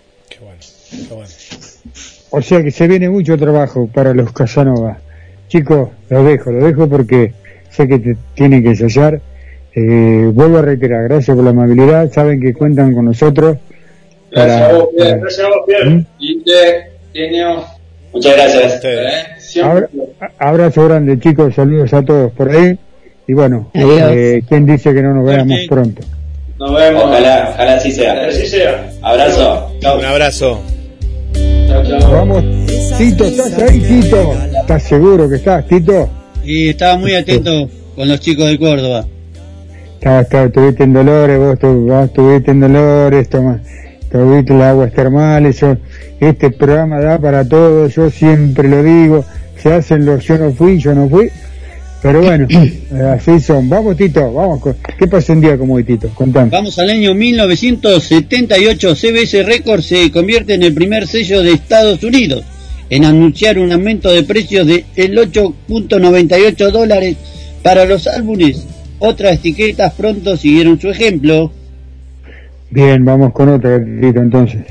[2.29, 4.99] O sea que se viene mucho trabajo para los Casanova.
[5.47, 7.33] Chicos, los dejo, los dejo porque
[7.71, 9.19] sé que te tienen que ensayar.
[9.75, 12.11] Eh, vuelvo a reiterar, gracias por la amabilidad.
[12.11, 13.57] Saben que cuentan con nosotros.
[14.33, 15.09] Gracias a para- vos, Pierre.
[15.11, 16.05] para- Gracias a vos, Pierre.
[16.19, 16.93] Y te.
[18.13, 18.81] Muchas gracias.
[18.83, 19.71] Eh, siempre.
[20.19, 21.55] Abra- abrazo grande, chicos.
[21.55, 22.77] Saludos a todos por ahí.
[23.27, 26.01] Y bueno, eh, ¿quién dice que no nos veamos pronto?
[26.59, 27.03] Nos vemos.
[27.05, 28.27] Ojalá, ojalá así sea.
[28.27, 28.91] Así sea.
[29.01, 29.71] Abrazo.
[29.79, 29.99] Chau.
[29.99, 30.61] Un abrazo.
[32.11, 32.43] Vamos,
[32.97, 34.33] Tito, ¿estás ahí, Tito?
[34.61, 36.09] ¿Estás seguro que estás, Tito?
[36.43, 39.05] Y estaba muy atento con los chicos de Córdoba.
[39.95, 43.59] Estaba, estaba, estuviste en Dolores, vos, tu- vos estuviste en Dolores, toma,
[44.19, 45.77] tuviste las aguas termales, yo-
[46.19, 49.25] este programa da para todo, yo siempre lo digo,
[49.61, 51.29] se hacen los yo no fui, yo no fui,
[52.01, 53.69] pero bueno, eh, así son.
[53.69, 54.61] Vamos, Tito, vamos,
[54.97, 56.09] ¿qué pasó un día como hoy, Tito?
[56.15, 56.49] Contame.
[56.49, 62.43] Vamos al año 1978, CBS Records se convierte en el primer sello de Estados Unidos
[62.89, 67.15] en anunciar un aumento de precios de el 8.98 dólares
[67.63, 68.65] para los álbumes.
[68.99, 71.51] Otras etiquetas pronto siguieron su ejemplo.
[72.73, 74.61] Bien, vamos con otra, Tito, entonces.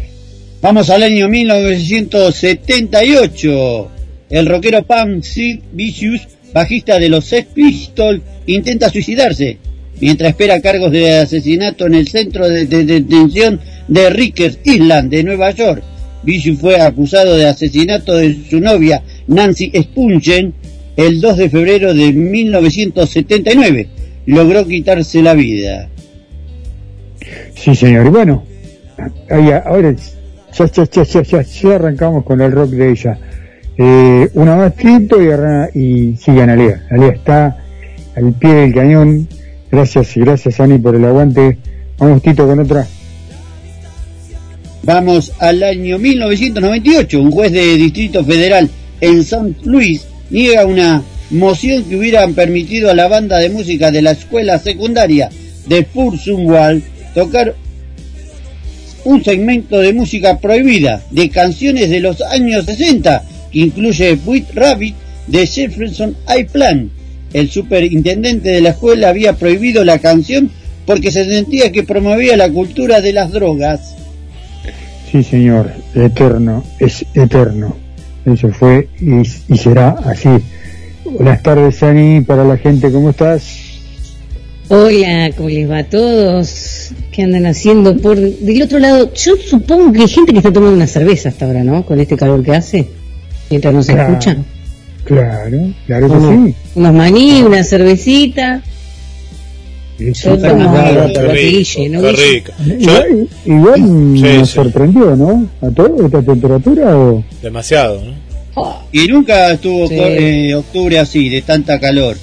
[0.60, 3.90] Vamos al año 1978.
[4.28, 9.58] El rockero Pam Sid Vicious, bajista de los Sex Pistols, intenta suicidarse
[10.00, 15.22] mientras espera cargos de asesinato en el centro de, de detención de Rikers Island de
[15.22, 15.84] Nueva York.
[16.24, 20.54] Vicious fue acusado de asesinato de su novia Nancy Spungen
[20.96, 23.86] el 2 de febrero de 1979.
[24.26, 25.88] Logró quitarse la vida.
[27.62, 28.06] Sí, señor.
[28.06, 28.42] Y bueno,
[29.64, 33.18] ahora ya, arrancamos con el rock de ella.
[33.78, 35.28] Eh, una más Tito y,
[35.78, 36.84] y sigue Analia.
[36.90, 37.56] Analia está
[38.16, 39.28] al pie del cañón.
[39.70, 41.56] Gracias y gracias, Ani, por el aguante.
[41.98, 42.84] Vamos, Tito, con otra.
[44.82, 47.22] Vamos al año 1998.
[47.22, 48.68] Un juez de Distrito Federal
[49.00, 49.54] en St.
[49.62, 54.58] Louis niega una moción que hubiera permitido a la banda de música de la escuela
[54.58, 55.30] secundaria
[55.68, 57.54] de Fursumwald tocar
[59.04, 64.94] un segmento de música prohibida de canciones de los años 60 que incluye With Rabbit
[65.26, 66.88] de Jefferson Airplane.
[67.32, 70.50] El superintendente de la escuela había prohibido la canción
[70.86, 73.94] porque se sentía que promovía la cultura de las drogas.
[75.10, 75.72] Sí, señor.
[75.94, 77.76] Eterno, es eterno.
[78.24, 79.20] eso fue y,
[79.52, 80.30] y será así.
[81.04, 83.61] Buenas tardes, Sani, para la gente, ¿cómo estás?
[84.74, 86.92] Hola, ¿cómo les va a todos?
[87.10, 89.12] ¿Qué andan haciendo por del otro lado?
[89.12, 91.84] Yo supongo que hay gente que está tomando una cerveza hasta ahora, ¿no?
[91.84, 92.88] Con este calor que hace,
[93.50, 94.12] mientras nos Claro.
[94.14, 94.36] escucha.
[95.04, 96.14] Claro, claro que
[96.48, 96.54] sí.
[96.76, 98.62] Unos maní, una cervecita.
[99.98, 100.74] Yo tomo
[101.34, 102.52] rico, ¿no, rico.
[102.64, 104.54] Igual, igual Sí, nos sí.
[104.54, 105.48] sorprendió, ¿no?
[105.60, 108.82] A todos esta temperatura o Demasiado, ¿no?
[108.90, 109.96] Y nunca estuvo Sí.
[109.98, 112.16] eh, octubre así, de tanta calor.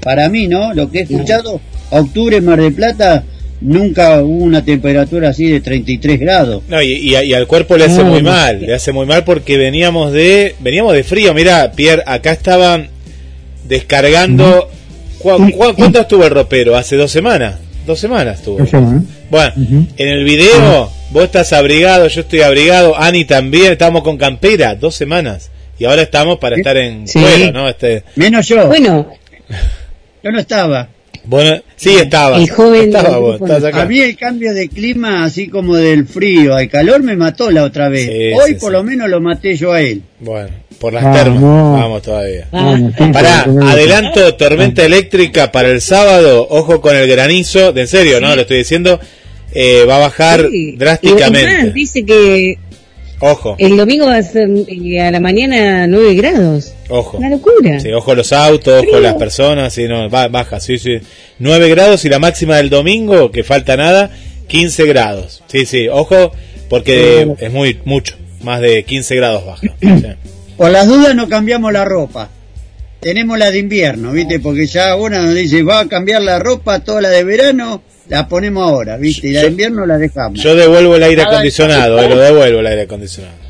[0.00, 0.72] Para mí, ¿no?
[0.74, 1.60] Lo que he escuchado,
[1.90, 3.24] octubre en Mar del Plata,
[3.60, 6.62] nunca hubo una temperatura así de 33 grados.
[6.68, 8.30] No, y, y- y al cuerpo le hace No, muy no.
[8.30, 11.34] mal, le hace muy mal porque veníamos de veníamos de frío.
[11.34, 12.88] Mira, Pierre, acá estaban
[13.68, 14.68] descargando.
[15.18, 16.76] ¿Cu- cu- cuánto estuvo el ropero?
[16.76, 17.56] Hace dos semanas.
[17.86, 18.56] Dos semanas estuvo.
[18.56, 19.02] ¿cómo se llama?
[19.30, 24.74] Bueno, en el video vos estás abrigado, yo estoy abrigado, Ani también, estábamos con campera,
[24.74, 25.50] dos semanas.
[25.78, 27.18] Y ahora estamos para estar en Sí.
[27.20, 27.68] cuero, ¿no?
[27.68, 28.66] Este, Menos yo.
[28.66, 29.08] Bueno,
[30.22, 30.88] Yo no estaba.
[31.24, 32.36] bueno, sí estaba.
[32.38, 33.82] El joven Estaba vos, grupo estabas acá.
[33.82, 37.64] A mí el cambio de clima, así como del frío al calor, me mató la
[37.64, 38.06] otra vez.
[38.06, 38.76] Sí, Hoy sí, por sí.
[38.76, 40.02] lo menos lo maté yo a él.
[40.20, 40.48] Bueno,
[40.78, 41.18] por las Vamos.
[41.18, 41.42] termas.
[41.42, 42.48] Vamos todavía.
[42.50, 46.46] Vamos, Pará, adelanto tormenta eléctrica para el sábado.
[46.50, 47.72] Ojo con el granizo.
[47.72, 48.34] De en serio, ¿no?
[48.34, 48.98] Lo estoy diciendo.
[49.52, 50.48] Eh, va a bajar sí.
[50.52, 51.64] Y- y drásticamente.
[51.64, 52.58] más, dice que
[53.22, 56.72] Ojo, el domingo va a ser eh, a la mañana 9 grados.
[56.88, 57.18] ojo.
[57.18, 57.78] Una locura.
[57.78, 59.72] Sí, ojo los autos, ojo las personas.
[59.74, 61.00] Sí, no, baja, sí, sí.
[61.38, 64.10] 9 grados y la máxima del domingo, que falta nada,
[64.48, 65.42] 15 grados.
[65.48, 66.32] Sí, sí, ojo,
[66.70, 68.16] porque es muy mucho.
[68.42, 69.66] Más de 15 grados baja.
[69.80, 70.06] Sí.
[70.56, 72.28] Por las dudas no cambiamos la ropa.
[73.00, 74.40] Tenemos la de invierno, ¿viste?
[74.40, 78.28] Porque ya una nos dice, va a cambiar la ropa, toda la de verano, la
[78.28, 79.28] ponemos ahora, ¿viste?
[79.28, 80.38] Y la de invierno la dejamos.
[80.42, 83.40] Yo devuelvo el aire acondicionado, eh, lo devuelvo el aire acondicionado.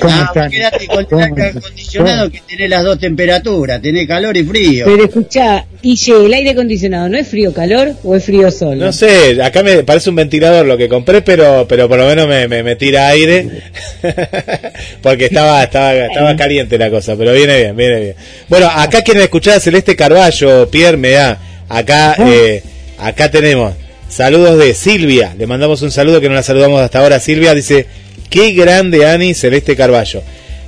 [0.00, 0.50] ¿Cómo Ah, están?
[0.50, 4.86] quédate con el ¿Cómo aire acondicionado que tenés las dos temperaturas, tenés calor y frío.
[4.86, 8.78] Pero escucha, Guille, el aire acondicionado, ¿no es frío calor o es frío sol?
[8.78, 12.26] No sé, acá me parece un ventilador lo que compré, pero pero por lo menos
[12.26, 13.46] me, me, me tira aire.
[15.02, 18.14] Porque estaba, estaba, estaba caliente la cosa, pero viene bien, viene bien.
[18.48, 21.38] Bueno, acá quieren escuchar a Celeste Carballo, Pierre, me da.
[21.68, 22.62] Acá, eh,
[22.98, 23.74] acá tenemos
[24.08, 25.34] saludos de Silvia.
[25.36, 27.20] Le mandamos un saludo que no la saludamos hasta ahora.
[27.20, 27.86] Silvia dice,
[28.30, 30.22] qué grande Ani Celeste Carballo.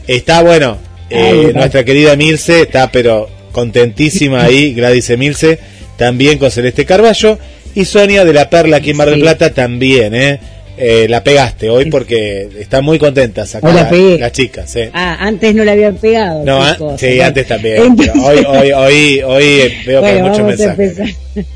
[0.06, 0.78] Está bueno,
[1.10, 5.59] eh, nuestra querida Milce está pero contentísima ahí, Gladys Milce,
[5.97, 7.39] también con Celeste Carballo.
[7.74, 9.20] Y Sonia de la Perla aquí en Mar del.
[9.20, 10.40] Plata también, ¿eh?
[10.78, 14.19] Eh, la pegaste hoy porque están muy contentas acá Hoy la la- pegué.
[14.66, 14.81] ¿sí?
[14.93, 16.44] Ah, antes no le habían pegado.
[16.44, 17.77] No, ah, sí, Bueno, antes también.
[17.82, 20.44] entonces- pero hoy, hoy, hoy, hoy eh, veo que hay Bueno, muchos a
[20.74, 21.16] mensajes.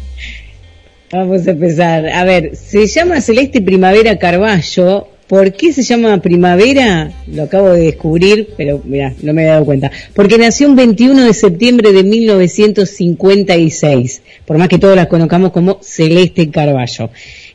[1.12, 2.08] Vamos a empezar.
[2.08, 5.08] A ver, se llama Celeste Primavera Carballo.
[5.26, 7.12] ¿Por qué se llama Primavera?
[7.32, 9.88] Lo acabo de descubrir, pero mira, no me había dado cuenta.
[10.12, 14.22] Porque nació un 21 de septiembre de 1956.
[14.44, 17.10] Por más que todos la conozcamos como Celeste Carballo.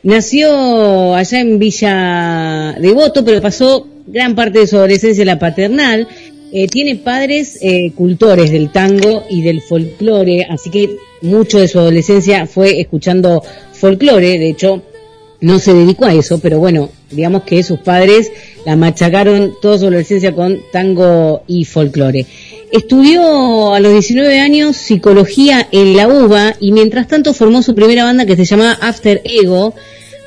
[0.06, 6.06] Nació allá en Villa Devoto, pero pasó gran parte de su adolescencia en la paternal.
[6.52, 11.80] Eh, tiene padres eh, cultores del tango y del folclore, así que mucho de su
[11.80, 13.42] adolescencia fue escuchando
[13.72, 14.38] folclore.
[14.38, 14.80] De hecho,
[15.40, 18.32] no se dedicó a eso, pero bueno, digamos que sus padres
[18.64, 22.26] la machacaron toda su adolescencia con tango y folclore.
[22.72, 28.04] Estudió a los 19 años psicología en la UBA y mientras tanto formó su primera
[28.04, 29.74] banda que se llamaba After Ego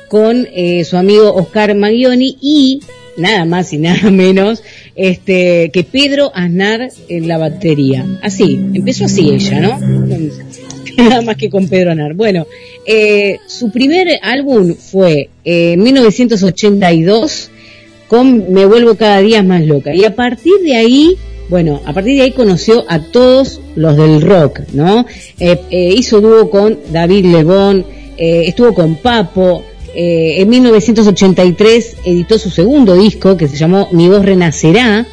[0.08, 2.80] con eh, su amigo Oscar Maglioni y
[3.16, 4.62] nada más y nada menos
[4.96, 8.06] este que Pedro Aznar en la batería.
[8.22, 9.78] Así, empezó así ella, ¿no?
[10.96, 12.14] Nada más que con Pedro Aznar.
[12.14, 12.46] Bueno,
[12.86, 17.50] eh, su primer álbum fue eh, en 1982
[18.08, 19.94] con Me vuelvo cada día más loca.
[19.94, 21.16] Y a partir de ahí,
[21.48, 25.06] bueno, a partir de ahí conoció a todos los del rock, ¿no?
[25.38, 27.86] Eh, hizo dúo con David Lebón,
[28.16, 29.64] estuvo con Papo.
[29.94, 35.06] en 1983 editó su segundo disco que se llamó Mi voz renacerá.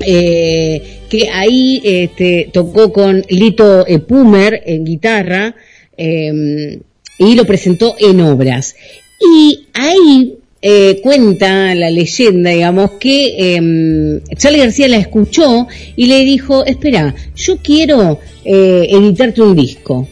[0.00, 5.54] que ahí este, tocó con Lito Pumer en guitarra
[5.96, 6.80] eh,
[7.18, 8.74] y lo presentó en obras.
[9.20, 16.24] Y ahí eh, cuenta la leyenda, digamos, que eh, Charlie García la escuchó y le
[16.24, 20.08] dijo, espera, yo quiero eh, editarte un disco.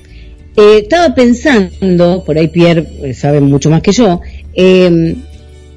[0.57, 4.21] Eh, estaba pensando, por ahí Pierre eh, sabe mucho más que yo,
[4.55, 5.15] eh,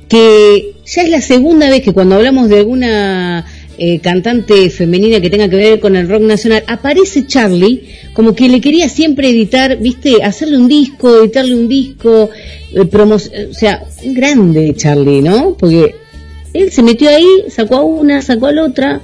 [0.09, 3.45] que ya es la segunda vez que cuando hablamos de alguna
[3.77, 7.83] eh, cantante femenina que tenga que ver con el rock nacional, aparece Charlie
[8.13, 12.29] como que le quería siempre editar, viste, hacerle un disco, editarle un disco,
[12.73, 15.55] eh, promo- o sea, grande Charlie, ¿no?
[15.59, 15.95] Porque
[16.53, 19.01] él se metió ahí, sacó a una, sacó a la otra,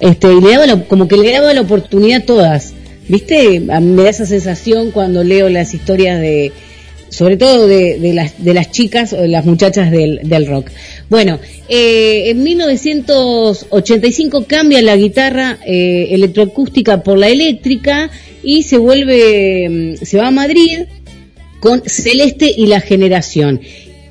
[0.00, 2.72] este, y le daba como que le daba la oportunidad a todas.
[3.08, 3.62] ¿Viste?
[3.70, 6.50] A Me da esa sensación cuando leo las historias de,
[7.08, 10.70] sobre todo de, de las, de las chicas o de las muchachas del, del rock.
[11.08, 11.38] Bueno,
[11.68, 18.10] eh, en 1985 cambia la guitarra eh, electroacústica por la eléctrica
[18.42, 20.80] y se vuelve, mm, se va a Madrid
[21.60, 23.60] con Celeste y la generación.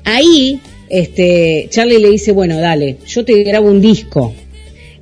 [0.04, 4.32] Ahí, este, Charlie le dice, bueno, dale, yo te grabo un disco.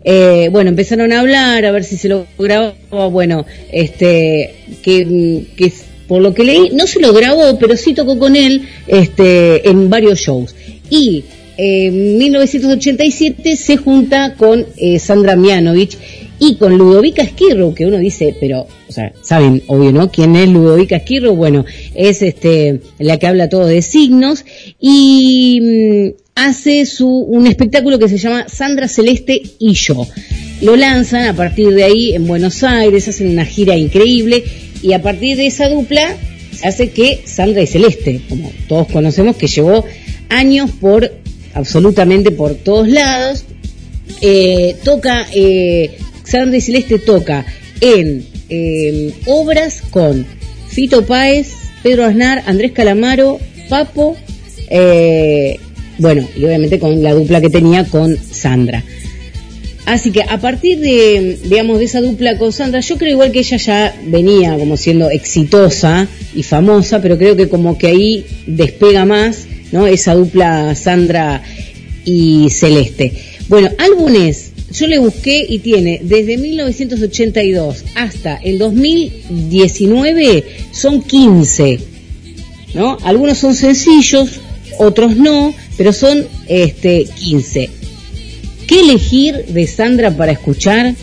[0.03, 4.53] Eh, bueno, empezaron a hablar, a ver si se lo grababa, bueno, este,
[4.83, 5.73] que, mm, que
[6.09, 9.89] por lo que leí, no se lo grabó, pero sí tocó con él, este, en
[9.89, 10.57] varios shows.
[10.91, 11.23] Y
[11.57, 15.97] eh, en 1987 se junta con eh, Sandra Mianovich
[16.39, 20.11] y con Ludovica Esquirro, que uno dice, pero, o sea, saben, obvio, ¿no?
[20.11, 21.35] ¿Quién es Ludovica Esquirro?
[21.35, 21.65] Bueno,
[21.95, 24.45] es este, la que habla todo de signos
[24.81, 30.07] y mm, hace su, un espectáculo que se llama Sandra Celeste y yo.
[30.61, 34.45] Lo lanzan a partir de ahí en Buenos Aires, hacen una gira increíble
[34.83, 36.17] y a partir de esa dupla
[36.63, 39.85] hace que Sandra y Celeste, como todos conocemos, que llevó
[40.29, 41.11] años por
[41.55, 43.45] absolutamente por todos lados,
[44.21, 47.47] eh, toca, eh, Sandra y Celeste toca
[47.81, 50.27] en eh, obras con
[50.69, 51.53] Fito Páez,
[51.83, 54.17] Pedro Aznar, Andrés Calamaro, Papo,
[54.69, 55.59] eh,
[55.99, 58.83] bueno, y obviamente con la dupla que tenía con Sandra.
[59.87, 63.41] Así que a partir de, digamos, de esa dupla con Sandra, yo creo igual que
[63.41, 69.05] ella ya venía como siendo exitosa y famosa, pero creo que como que ahí despega
[69.05, 69.47] más,
[69.83, 71.43] Esa dupla Sandra
[72.05, 73.13] y Celeste.
[73.49, 81.81] Bueno, álbumes, yo le busqué y tiene desde 1982 hasta el 2019 son 15,
[82.75, 82.99] ¿no?
[83.03, 84.41] Algunos son sencillos,
[84.79, 87.71] otros no, pero son este 15.
[88.67, 90.95] ¿Qué elegir de Sandra para escuchar?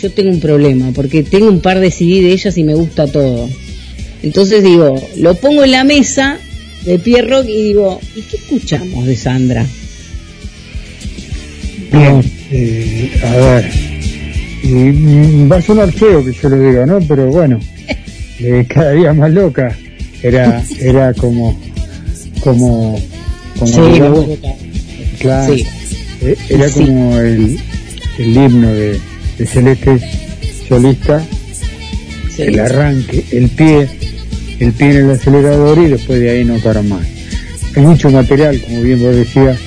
[0.00, 3.06] Yo tengo un problema, porque tengo un par de CD de ellas y me gusta
[3.06, 3.48] todo.
[4.22, 6.38] Entonces digo, lo pongo en la mesa
[6.84, 9.66] de pie rock y digo, ¿y qué escuchamos de Sandra?
[11.92, 13.70] Bien, eh, a ver.
[14.62, 17.00] Y, va a sonar feo que yo lo diga, ¿no?
[17.00, 17.58] Pero bueno,
[18.38, 19.76] eh, cada día más loca.
[20.22, 21.58] Era, era como,
[22.40, 22.96] como,
[23.58, 24.26] como Sí, digamos,
[25.18, 25.66] claro, Sí.
[26.20, 27.58] eh, era como el,
[28.18, 29.00] el himno de,
[29.36, 29.98] de Celeste
[30.68, 31.26] solista,
[32.38, 33.88] el arranque, el pie,
[34.62, 37.04] el pie en el acelerador y después de ahí no para más.
[37.74, 39.58] Hay mucho material, como bien vos decías,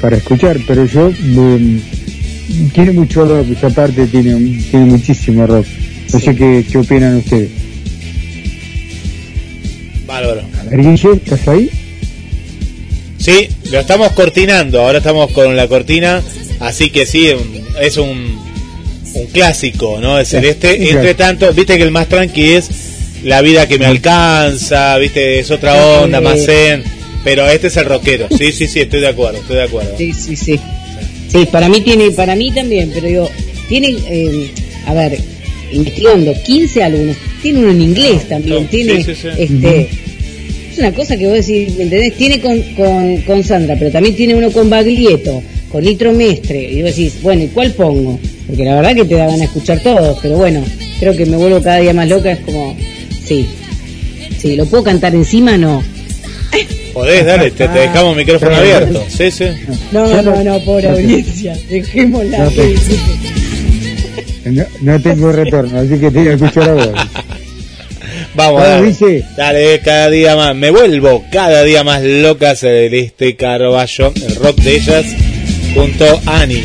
[0.00, 1.78] para escuchar, pero yo mm,
[2.74, 4.34] tiene mucho rock, esa parte tiene,
[4.70, 5.66] tiene muchísimo rock.
[6.12, 7.50] No sé qué, qué opinan ustedes.
[10.06, 10.42] Bárbaro.
[10.60, 11.70] A ver, Guille, ¿estás ahí?
[13.16, 16.22] Sí, lo estamos cortinando, ahora estamos con la cortina,
[16.60, 17.30] así que sí,
[17.80, 18.38] es un,
[19.14, 20.16] un clásico, ¿no?
[20.16, 20.76] De Celeste.
[20.78, 22.93] un Entre tanto, viste que el más tranqui es
[23.24, 26.24] La vida que me alcanza, viste, es otra onda, Sí.
[26.24, 26.82] más zen,
[27.24, 28.28] pero este es el rockero.
[28.36, 29.96] Sí, sí, sí, estoy de acuerdo, estoy de acuerdo.
[29.96, 30.60] Sí, sí, sí.
[31.28, 33.30] Sí, para mí tiene, para mí también, pero digo,
[33.68, 34.50] tiene, eh,
[34.86, 35.18] a ver,
[35.72, 39.28] investigando 15 álbumes, tiene uno en inglés también, tiene, sí, sí.
[39.38, 39.88] este,
[40.72, 42.14] es una cosa que vos decís, ¿me entendés?
[42.16, 45.42] Tiene con, con, con Sandra, pero también tiene uno con Baglietto,
[45.72, 48.20] con Nitro Mestre, y vos decís, bueno, ¿y cuál pongo?
[48.46, 50.62] Porque la verdad que te da ganas de escuchar todos, pero bueno,
[51.00, 52.76] creo que me vuelvo cada día más loca, es como,
[53.26, 53.46] sí,
[54.38, 55.56] sí, ¿lo puedo cantar encima?
[55.56, 55.82] No.
[56.92, 59.04] Podés, dale, te, te dejamos el micrófono abierto.
[59.08, 59.46] Sí, sí.
[59.90, 62.50] No, no, no, pobre audiencia, dejémosla.
[64.82, 66.88] No, tengo retorno, así que tengo que escuchar a vos.
[68.36, 68.86] Vamos, Dale, dale.
[68.88, 69.24] dice.
[69.36, 70.54] Dale, cada día más.
[70.54, 75.06] Me vuelvo cada día más loca Celeste Carballo, el rock de ellas,
[75.74, 76.62] junto a Ani.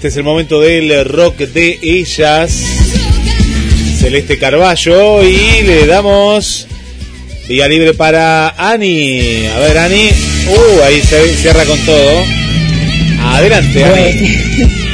[0.00, 2.50] Este es el momento del rock de ellas.
[3.98, 5.22] Celeste Carballo.
[5.22, 6.66] Y le damos
[7.46, 9.44] vía libre para Ani.
[9.48, 10.08] A ver, Ani.
[10.48, 12.24] Uh, ahí se cierra con todo.
[13.20, 14.68] Adelante, Ani.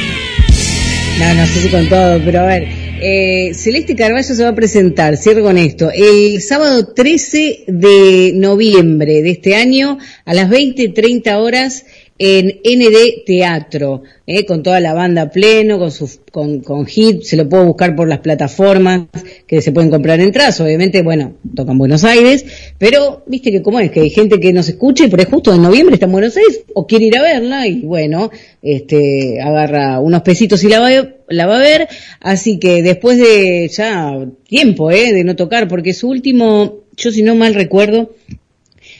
[1.19, 2.67] No, no sé si con todo, pero a ver.
[3.01, 9.23] eh, Celeste Carballo se va a presentar, cierro con esto, el sábado 13 de noviembre
[9.23, 11.85] de este año a las 20.30 horas
[12.19, 17.37] en ND Teatro, eh, con toda la banda pleno, con, su, con, con hit, se
[17.37, 19.03] lo puedo buscar por las plataformas
[19.45, 22.45] que se pueden comprar entradas, obviamente, bueno, tocan Buenos Aires,
[22.77, 25.61] pero viste que cómo es, que hay gente que nos escuche, pero es justo en
[25.61, 28.31] noviembre está en Buenos Aires, o quiere ir a verla, y bueno,
[28.61, 31.87] este, agarra unos pesitos y la va, a- la va a ver,
[32.19, 34.17] así que después de ya
[34.47, 38.13] tiempo, eh, de no tocar, porque su último, yo si no mal recuerdo,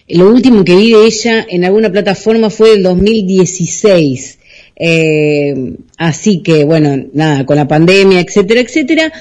[0.10, 4.40] lo último que vi de ella en alguna plataforma fue el 2016.
[4.80, 9.12] Eh, así que, bueno, nada, con la pandemia, etcétera, etcétera.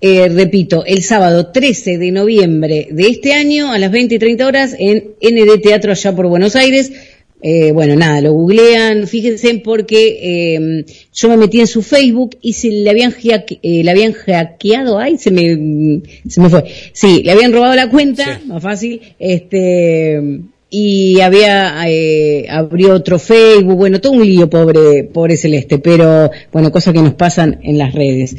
[0.00, 4.46] Eh, repito, el sábado 13 de noviembre de este año a las 20 y 30
[4.46, 6.92] horas en ND Teatro allá por Buenos Aires.
[7.40, 10.18] Eh, bueno, nada, lo googlean, fíjense porque
[10.56, 10.84] eh,
[11.14, 14.98] yo me metí en su Facebook y se le habían, hacke- eh, le habían hackeado,
[14.98, 16.64] ay, se me, se me fue.
[16.92, 20.40] Sí, le habían robado la cuenta, más fácil, este,
[20.70, 26.72] y había, eh, abrió otro Facebook, bueno, todo un lío, pobre, pobre Celeste, pero bueno,
[26.72, 28.34] cosas que nos pasan en las redes.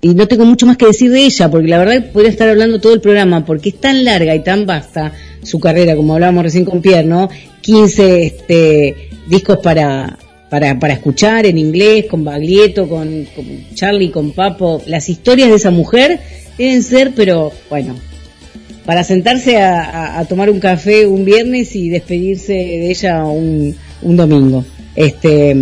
[0.00, 2.80] Y no tengo mucho más que decir de ella, porque la verdad podría estar hablando
[2.80, 5.12] todo el programa, porque es tan larga y tan vasta
[5.42, 7.28] su carrera, como hablábamos recién con Pierre, ¿no?
[7.62, 10.16] 15 este, discos para,
[10.50, 13.44] para, para escuchar en inglés, con Baglietto, con, con
[13.74, 14.82] Charlie, con Papo.
[14.86, 16.20] Las historias de esa mujer
[16.56, 17.96] deben ser, pero bueno,
[18.86, 23.74] para sentarse a, a- a tomar un café un viernes y despedirse de ella un,
[24.02, 24.64] un domingo.
[24.94, 25.56] Este,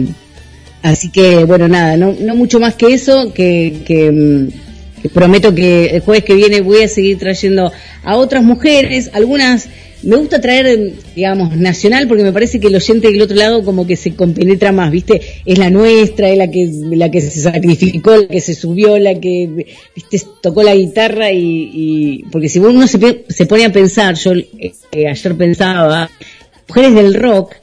[0.91, 3.73] así que bueno, nada, no, no mucho más que eso, que,
[4.13, 7.73] mm, que prometo que el jueves que viene voy a seguir trayendo
[8.03, 9.69] a otras mujeres, algunas
[10.03, 13.87] me gusta traer, digamos, nacional, porque me parece que el oyente del otro lado como
[13.87, 15.21] que se compenetra más, ¿viste?
[15.45, 19.19] Es la nuestra, es la que, la que se sacrificó, la que se subió, la
[19.19, 19.49] que,
[19.97, 20.23] ¿viste?
[20.43, 25.09] Tocó la guitarra y, y- porque si uno se, se pone a pensar, yo eh,
[25.09, 26.09] ayer pensaba,
[26.69, 27.55] mujeres del rock,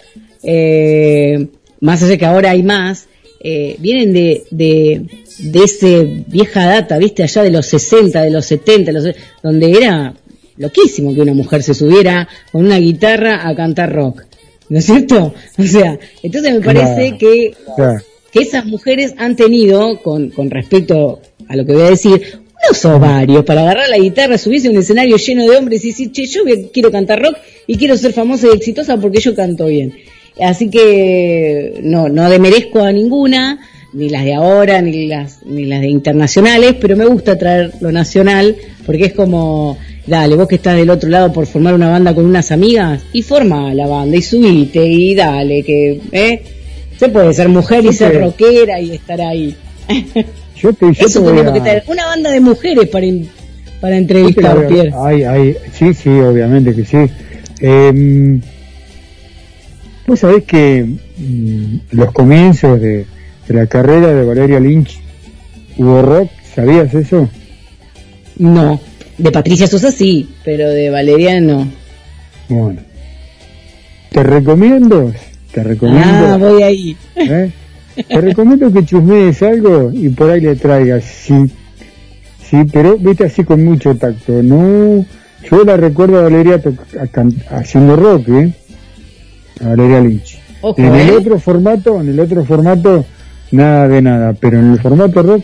[0.44, 1.48] eh,
[1.80, 3.08] más allá que ahora hay más,
[3.44, 5.02] eh, vienen de, de,
[5.40, 10.14] de ese vieja data, viste, allá de los 60, de los 70, los- donde era
[10.58, 14.24] loquísimo que una mujer se subiera con una guitarra a cantar rock.
[14.70, 15.34] ¿No es cierto?
[15.58, 17.18] O sea, entonces me parece Claro.
[17.20, 18.02] que, Claro.
[18.32, 22.22] que esas mujeres han tenido, con, con respecto a lo que voy a decir,
[22.66, 26.12] unos ovarios para agarrar la guitarra, subirse a un escenario lleno de hombres y decir,
[26.14, 27.36] che, yo quiero cantar rock
[27.68, 29.94] y quiero ser famosa y exitosa porque yo canto bien.
[30.42, 33.60] Así que no, no demerezco a ninguna,
[33.94, 37.92] ni las de ahora, ni las, ni las de internacionales, pero me gusta traer lo
[37.92, 38.56] nacional
[38.86, 39.78] porque es como,
[40.08, 43.22] dale, vos que estás del otro lado por formar una banda con unas amigas, y
[43.22, 46.42] forma la banda, y subite, y dale, que, ¿eh?
[46.98, 49.56] Se puede ser mujer y ser te- rockera y estar ahí.
[50.56, 51.84] Yo te, yo te Eso voy a- que traer.
[51.88, 53.28] Una banda de mujeres para, in-
[53.82, 54.92] para te entrevistar, Pierre.
[54.98, 56.98] Ay, ay, sí, sí, obviamente que sí.
[57.60, 58.40] Eh,
[60.06, 60.86] Vos sabés que
[61.18, 63.06] mm, los comienzos de,
[63.48, 65.00] de la carrera de Valeria Lynch
[65.78, 67.30] hubo rock, ¿sabías eso?
[68.38, 68.80] No.
[69.18, 71.68] De Patricia Sosa sí, pero de Valeria no.
[72.50, 72.82] Bueno.
[74.10, 75.12] Te recomiendo,
[75.52, 76.28] te recomiendo.
[76.28, 76.98] Ah, voy ahí.
[77.16, 77.52] ¿eh?
[78.08, 81.52] Te recomiendo que chusmees algo y por ahí le traigas, sí.
[82.44, 84.44] Sí, pero vete así con mucho tacto.
[84.44, 85.06] No,
[85.50, 86.62] yo la recuerdo a Valeria
[87.50, 88.54] haciendo rock, ¿eh?
[89.62, 90.40] Valeria Lynch.
[90.62, 91.18] Ojo, en el ¿eh?
[91.18, 93.06] otro formato, en el otro formato,
[93.52, 95.44] nada de nada, pero en el formato rock,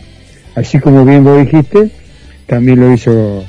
[0.56, 1.92] así como bien vos dijiste,
[2.46, 3.44] también lo hizo,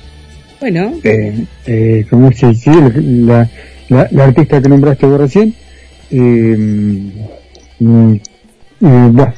[0.61, 2.71] Bueno, eh, eh, ¿cómo se dice?
[2.97, 3.49] La,
[3.89, 5.55] la, la artista que nombraste vos recién,
[6.11, 6.57] eh,
[7.79, 9.35] mm, eh, bah,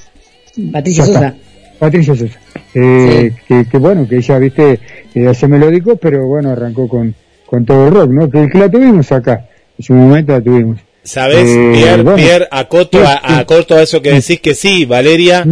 [0.73, 1.05] Patricia.
[1.05, 1.35] Sosa.
[1.78, 2.39] Patricia Sosa.
[2.74, 4.81] Eh, que, que bueno, que ella, viste,
[5.28, 7.15] hace melódico, pero bueno, arrancó con,
[7.47, 8.31] con todo el rock, ¿no?
[8.31, 9.47] Que, que la tuvimos acá,
[9.78, 10.81] en su momento la tuvimos.
[11.05, 12.16] ¿Sabes, Eh, Pierre, bueno.
[12.16, 15.45] Pierre, acoto Sí, a, acoto a eso que decís que sí, Valeria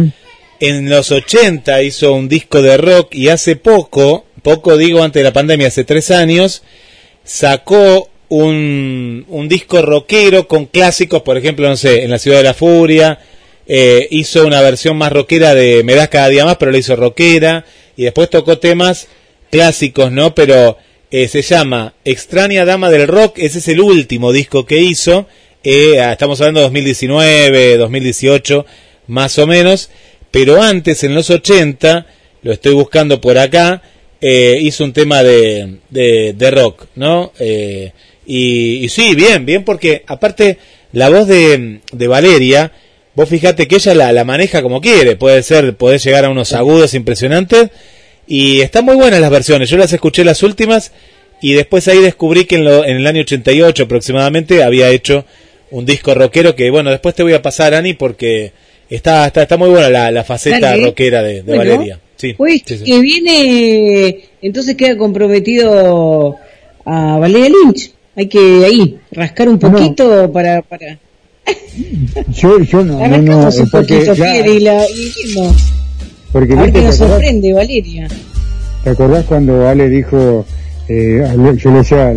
[0.61, 5.23] en los 80 hizo un disco de rock y hace poco, poco digo antes de
[5.23, 6.61] la pandemia, hace tres años,
[7.23, 12.43] sacó un, un disco rockero con clásicos, por ejemplo, no sé, en la Ciudad de
[12.43, 13.19] la Furia,
[13.67, 16.95] eh, hizo una versión más rockera de Me das cada día más, pero la hizo
[16.95, 17.65] rockera,
[17.97, 19.07] y después tocó temas
[19.49, 20.33] clásicos, ¿no?
[20.35, 20.77] Pero
[21.11, 25.27] eh, se llama Extraña Dama del Rock, ese es el último disco que hizo,
[25.63, 28.65] eh, estamos hablando de 2019, 2018,
[29.07, 29.89] más o menos,
[30.31, 32.07] pero antes, en los 80,
[32.43, 33.81] lo estoy buscando por acá,
[34.21, 37.33] eh, hizo un tema de, de, de rock, ¿no?
[37.39, 37.91] Eh,
[38.25, 40.57] y, y sí, bien, bien, porque aparte
[40.93, 42.71] la voz de, de Valeria,
[43.13, 46.53] vos fijate que ella la, la maneja como quiere, puede ser, puede llegar a unos
[46.53, 47.69] agudos impresionantes,
[48.27, 50.91] y están muy buenas las versiones, yo las escuché las últimas,
[51.41, 55.25] y después ahí descubrí que en, lo- en el año 88 aproximadamente había hecho
[55.71, 58.51] un disco rockero que, bueno, después te voy a pasar, Ani, porque
[58.89, 60.85] está, está, está muy buena la, la faceta Dale.
[60.85, 61.99] rockera de, de Bueno, Valeria.
[62.17, 62.83] Sí, Pues sí, sí.
[62.83, 66.35] que viene, entonces queda comprometido
[66.85, 67.91] a Valeria Lynch.
[68.15, 70.99] Hay que ahí rascar un poquito para, para
[72.33, 75.80] Yo, yo no, no, porque, ya- y la y.
[76.31, 78.07] porque A ver viste, qué ¿te nos sorprende, Valeria.
[78.83, 80.45] te acordás cuando Ale dijo,
[80.87, 81.23] eh,
[81.57, 82.13] yo le decía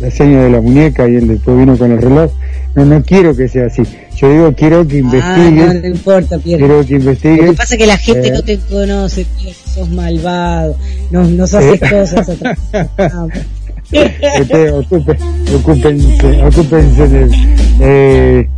[0.00, 2.30] la seña de la muñeca y él después vino con el reloj?
[2.74, 3.82] No, no quiero que sea así.
[4.16, 6.58] Yo digo, quiero que Ah, investigue, no, no importa, Pierre.
[6.64, 7.36] quiero que investigue.
[7.38, 10.76] Lo que pasa es que la gente eh, no te conoce, Pierre, sos malvado,
[11.10, 11.90] nos, nos haces Eh.
[11.90, 12.58] cosas atrás.
[14.40, 15.16] Ustedes ocupen,
[15.54, 17.28] ocúpense, ocúpense de,
[17.80, 18.48] eh,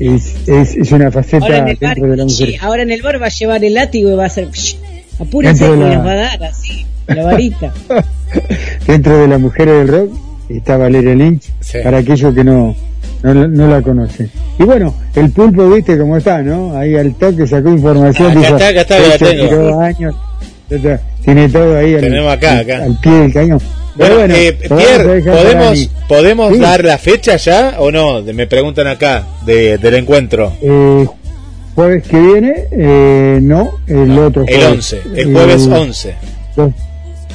[0.00, 2.48] es, es, es una faceta Ahora en, el bar, dentro de la mujer.
[2.48, 4.48] sí, ahora en el bar va a llevar el látigo y va a hacer...
[4.50, 4.76] psh,
[5.20, 7.72] apúrense que de la- nos va a dar así, la varita.
[8.86, 10.10] Dentro de las mujeres del rock
[10.48, 11.50] está Valeria Lynch,
[11.82, 12.74] para aquellos que no,
[13.22, 14.30] no, no la conocen.
[14.58, 16.76] Y bueno, el pulpo, viste cómo está, ¿no?
[16.76, 18.28] Ahí al toque sacó información.
[18.28, 19.80] Ah, acá dijo, está, acá está, la "Este tengo".
[19.80, 20.14] años,
[21.24, 22.84] tiene todo ahí al, Tenemos acá, acá.
[22.84, 23.60] al pie del cañón.
[23.94, 25.90] Bueno, eh, Pierre, ¿podemos.
[26.08, 26.58] ¿podemos Sí.
[26.60, 28.22] dar la fecha ya o no?
[28.22, 30.52] Me preguntan acá de, del encuentro.
[30.62, 31.06] Eh,
[31.74, 34.92] jueves que viene, eh, no, el otro El jueves.
[34.94, 36.14] 11, el jueves Eh, 11.
[36.56, 36.72] dos-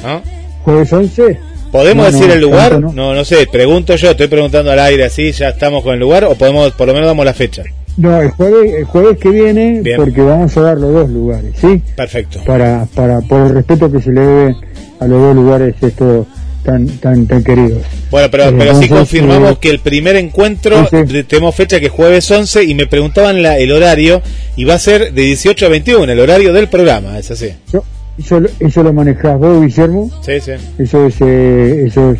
[0.02, 0.22] ¿no?
[0.64, 1.38] ¿Jueves 11?
[1.70, 2.80] ¿Podemos No, decir el lugar?
[2.80, 3.14] No.
[3.14, 6.34] no, sé, pregunto yo, estoy preguntando al aire así, ya estamos con el lugar o
[6.34, 7.64] podemos, por lo menos damos la fecha.
[7.98, 9.96] No, el jueves, el jueves que viene, Bien.
[9.96, 11.82] porque vamos a dar los dos lugares, ¿sí?
[11.96, 12.40] Perfecto.
[12.44, 14.56] Para, para, por el respeto que se le debe
[15.00, 16.26] a los dos lugares estos
[16.66, 17.82] tan, tan, tan queridos.
[18.10, 21.12] Bueno, pero, pero sí confirmamos eh, que el primer encuentro, sí, sí.
[21.12, 24.20] de- tenemos fecha que es jueves 11 y me preguntaban la- el horario
[24.56, 27.50] y va a ser de 18 a 21, el horario del programa, es así.
[27.72, 27.84] Yo-
[28.18, 30.10] eso, lo- eso lo manejás vos, Guillermo.
[30.22, 30.52] Sí, sí.
[30.78, 32.18] Eso es, eh, eso es,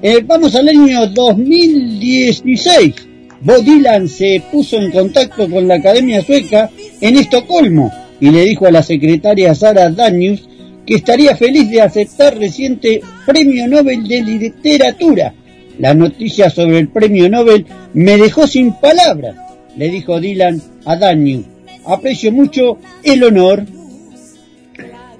[0.01, 3.14] Eh, vamos al año 2016.
[3.45, 8.65] Bob Dylan se puso en contacto con la Academia Sueca en Estocolmo y le dijo
[8.65, 10.49] a la secretaria Sara Danius
[10.83, 15.31] que estaría feliz de aceptar reciente Premio Nobel de Literatura.
[15.77, 19.35] La noticia sobre el Premio Nobel me dejó sin palabras,
[19.77, 21.45] le dijo Dylan a Danius.
[21.85, 23.63] Aprecio mucho el honor.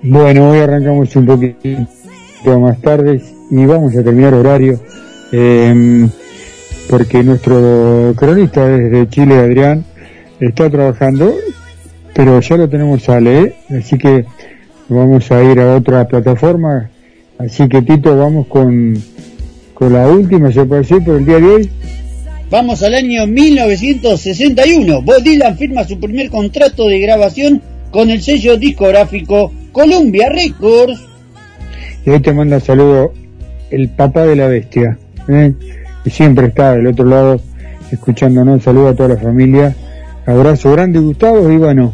[0.01, 3.21] Bueno, hoy arrancamos un poquito más tarde
[3.51, 4.79] y vamos a terminar horario
[5.31, 6.07] eh,
[6.89, 9.85] porque nuestro cronista desde Chile, Adrián,
[10.39, 11.35] está trabajando,
[12.13, 14.25] pero ya lo tenemos a leer, así que
[14.87, 16.89] vamos a ir a otra plataforma.
[17.37, 19.01] Así que Tito, vamos con,
[19.73, 21.69] con la última, se puede decir, por el día de hoy.
[22.49, 25.01] Vamos al año 1961.
[25.01, 31.01] Bob Dylan firma su primer contrato de grabación con el sello discográfico Columbia Records.
[32.05, 33.13] Y hoy te manda saludo
[33.71, 34.97] el papá de la bestia,
[35.27, 35.53] ¿eh?
[36.05, 37.41] Que siempre está del otro lado
[37.91, 38.63] escuchándonos.
[38.63, 39.75] Saludo a toda la familia.
[40.27, 41.51] Abrazo grande, Gustavo.
[41.51, 41.93] Y bueno,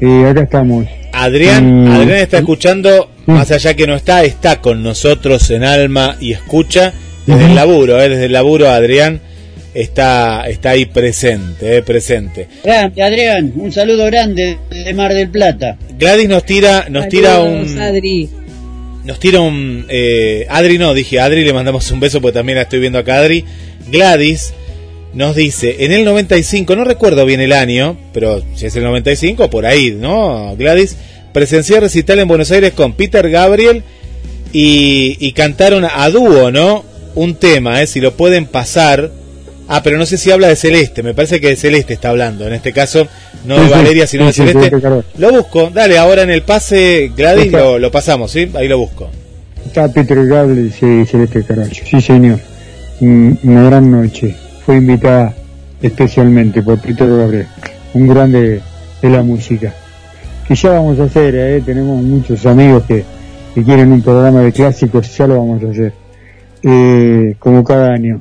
[0.00, 0.86] eh, acá estamos.
[1.12, 6.16] Adrián, Mm, Adrián está escuchando, más allá que no está, está con nosotros en alma
[6.20, 6.92] y escucha
[7.26, 9.20] desde el laburo, eh, desde el laburo Adrián
[9.74, 12.46] está, está ahí presente, eh, presente.
[12.62, 15.76] Grande, Adrián, un saludo grande de Mar del Plata.
[15.98, 18.28] Gladys nos tira, nos tira Saludos, un, Adri.
[19.08, 22.62] Nos tira un, eh, Adri no, dije Adri, le mandamos un beso porque también la
[22.62, 23.42] estoy viendo acá Adri.
[23.90, 24.52] Gladys
[25.14, 29.48] nos dice, en el 95, no recuerdo bien el año, pero si es el 95,
[29.48, 30.54] por ahí, ¿no?
[30.58, 30.98] Gladys,
[31.32, 33.82] presencié recital en Buenos Aires con Peter Gabriel
[34.52, 36.84] y, y cantaron a dúo, ¿no?
[37.14, 37.86] Un tema, ¿eh?
[37.86, 39.10] Si lo pueden pasar.
[39.68, 42.46] Ah, pero no sé si habla de Celeste, me parece que de Celeste está hablando,
[42.46, 43.06] en este caso,
[43.44, 44.80] no Sí, de sí, Valeria, sino sí, de sí, Celeste.
[44.80, 45.04] Carvalho.
[45.18, 48.50] Lo busco, dale, ahora en el pase, Gladys, lo, lo pasamos, ¿sí?
[48.54, 49.10] Ahí lo busco.
[49.66, 51.84] Está Peter Gabriel y Celeste Caracho.
[51.84, 52.40] Sí, señor.
[53.00, 54.34] Una gran noche.
[54.64, 55.34] Fue invitada
[55.82, 57.46] especialmente por Peter Gabriel,
[57.94, 58.60] un grande
[59.02, 59.74] de la música.
[60.46, 61.62] Que ya vamos a hacer, ¿eh?
[61.64, 63.04] tenemos muchos amigos que,
[63.54, 65.92] que quieren un programa de clásicos, ya lo vamos a hacer.
[66.62, 68.18] Eh, como cada año.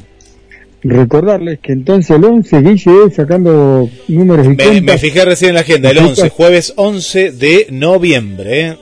[0.89, 5.89] Recordarles que entonces el 11 Guille sacando números y Me, fijé recién en la agenda,
[5.89, 6.31] el ¿Me 11, fijas?
[6.31, 8.67] jueves 11 de noviembre.
[8.67, 8.77] ¿eh?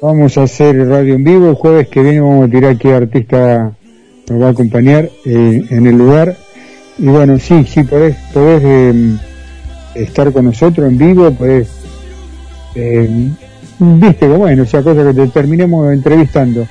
[0.00, 1.48] Vamos a hacer radio en vivo.
[1.48, 3.72] El jueves que viene vamos a tirar qué artista
[4.28, 6.36] nos va a acompañar eh, en el lugar.
[6.98, 9.16] Y bueno, sí, sí, podés, podés eh,
[9.94, 11.68] estar con nosotros en vivo, podés,
[12.76, 13.08] eh,
[13.78, 16.66] viste, como bueno, o sea, cosa que te terminemos entrevistando.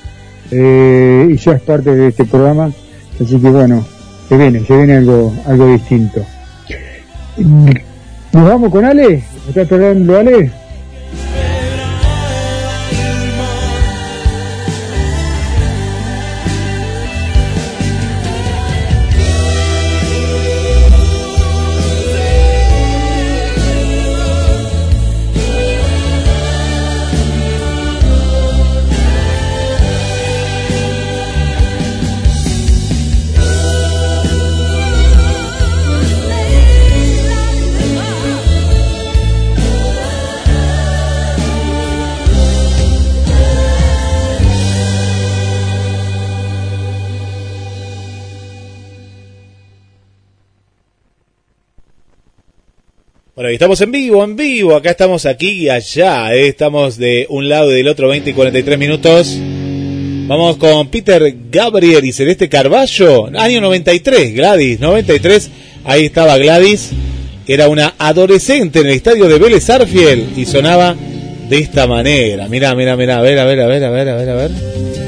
[0.51, 2.71] Eh, y ya es parte de este programa.
[3.19, 3.85] Así que bueno,
[4.33, 6.25] se viene, se viene algo, algo distinto.
[8.31, 9.09] ¿Nos vamos con Ale?
[9.09, 10.51] ¿Me está esperando Ale?
[53.51, 54.75] Estamos en vivo, en vivo.
[54.75, 56.33] Acá estamos aquí y allá.
[56.33, 56.47] ¿eh?
[56.47, 59.37] Estamos de un lado y del otro, 20 y 43 minutos.
[60.27, 63.27] Vamos con Peter Gabriel y Celeste Carballo.
[63.37, 65.49] Año 93, Gladys, 93.
[65.83, 66.91] Ahí estaba Gladys.
[67.45, 70.95] Era una adolescente en el estadio de Vélez Arfiel y sonaba
[71.49, 72.47] de esta manera.
[72.47, 73.17] Mirá, mirá, mirá.
[73.17, 75.02] A ver, a ver, a ver, a ver, a ver, a ver.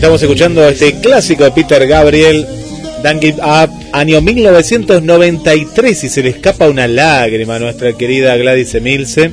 [0.00, 2.46] Estamos escuchando este clásico de Peter Gabriel,
[3.04, 8.74] Don't Give Up, año 1993, y se le escapa una lágrima a nuestra querida Gladys
[8.74, 9.30] Emilce.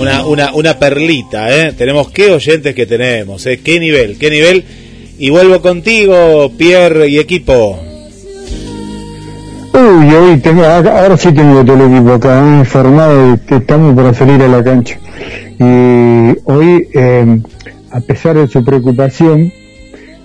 [0.00, 1.74] Una, una, una perlita, ¿eh?
[1.76, 3.60] Tenemos qué oyentes que tenemos, ¿eh?
[3.62, 4.64] Qué nivel, qué nivel.
[5.18, 7.78] Y vuelvo contigo, Pierre y equipo.
[9.74, 12.60] Uy, hoy tengo, ahora sí tengo todo el equipo acá, ¿eh?
[12.60, 14.98] informado de que estamos para salir a la cancha.
[15.58, 17.40] Y hoy, eh,
[17.90, 19.52] a pesar de su preocupación,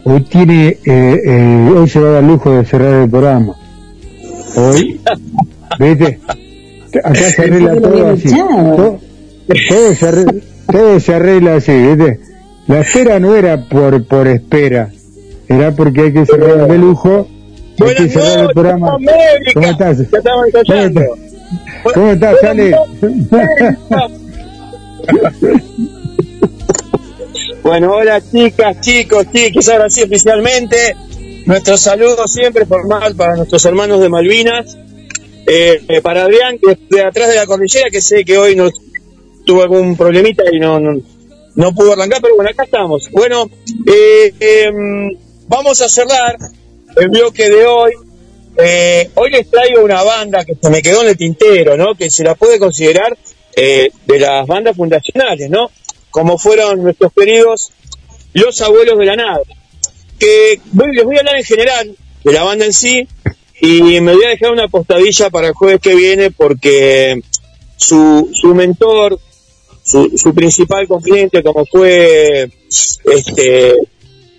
[0.04, 3.56] hoy tiene, eh, eh, hoy se va a dar lujo de cerrar el programa.
[4.56, 5.02] Hoy,
[5.80, 6.20] ¿viste?
[7.04, 8.30] Acá se arregla todo así.
[8.30, 9.00] Todo,
[9.70, 10.34] todo se arregla,
[10.72, 12.20] todo se arregla así, ¿viste?
[12.68, 14.90] La espera no era por, por espera,
[15.48, 17.28] era porque hay que cerrar de lujo,
[17.80, 18.98] hay que cerrar el programa.
[19.54, 19.98] ¿Cómo estás?
[20.10, 21.04] ¿Cómo estás?
[21.94, 22.76] ¿Cómo estás, Ale?
[27.64, 30.98] Bueno, hola chicas, chicos, chiquis, ahora sí oficialmente.
[31.46, 34.78] Nuestro saludo siempre formal para nuestros hermanos de Malvinas.
[35.48, 38.74] Eh, eh, para Adrián, que de atrás de la cordillera, que sé que hoy nos
[39.46, 41.00] tuvo algún problemita y no, no,
[41.56, 43.10] no pudo arrancar, pero bueno, acá estamos.
[43.12, 43.50] Bueno,
[43.88, 45.18] eh, em,
[45.48, 46.36] vamos a cerrar
[46.98, 47.94] el bloque de hoy.
[48.58, 51.96] Eh, hoy les traigo una banda que se me quedó en el tintero, ¿no?
[51.96, 53.18] Que se la puede considerar
[53.56, 55.72] eh, de las bandas fundacionales, ¿no?
[56.14, 57.72] Como fueron nuestros queridos
[58.34, 59.44] Los Abuelos de la Nave.
[60.20, 63.08] Que voy- les voy a hablar en general de la banda en sí
[63.60, 67.20] y me voy a dejar una postadilla para el jueves que viene porque
[67.78, 69.20] su, su mentor,
[69.84, 72.50] su, su principal confidente, como fue,
[73.06, 73.74] este,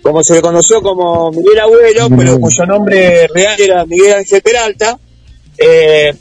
[0.01, 4.97] como se le conoció como Miguel Abuelo, pero cuyo nombre real era Miguel Ángel Peralta,
[5.57, 6.13] eh,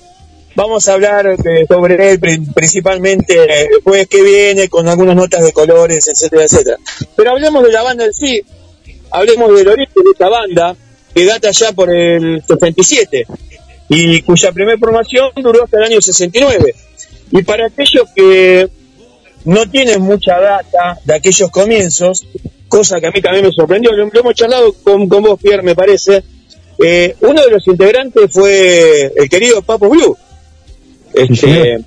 [0.55, 1.37] vamos a hablar
[1.69, 6.45] sobre él pri- principalmente eh, el jueves que viene con algunas notas de colores, etcétera,
[6.45, 6.77] etcétera.
[7.17, 8.43] Pero hablemos de la banda en sí,
[9.11, 10.77] hablemos del origen de esta banda,
[11.15, 13.27] que data ya por el 67
[13.89, 16.75] y cuya primera formación duró hasta el año 69.
[17.31, 18.69] Y para aquellos que
[19.45, 22.27] no tienen mucha data de aquellos comienzos,
[22.69, 25.63] cosa que a mí también me sorprendió, lo, lo hemos charlado con, con vos, Pierre,
[25.63, 26.23] me parece,
[26.83, 30.17] eh, uno de los integrantes fue el querido Papo Blue,
[31.15, 31.85] este,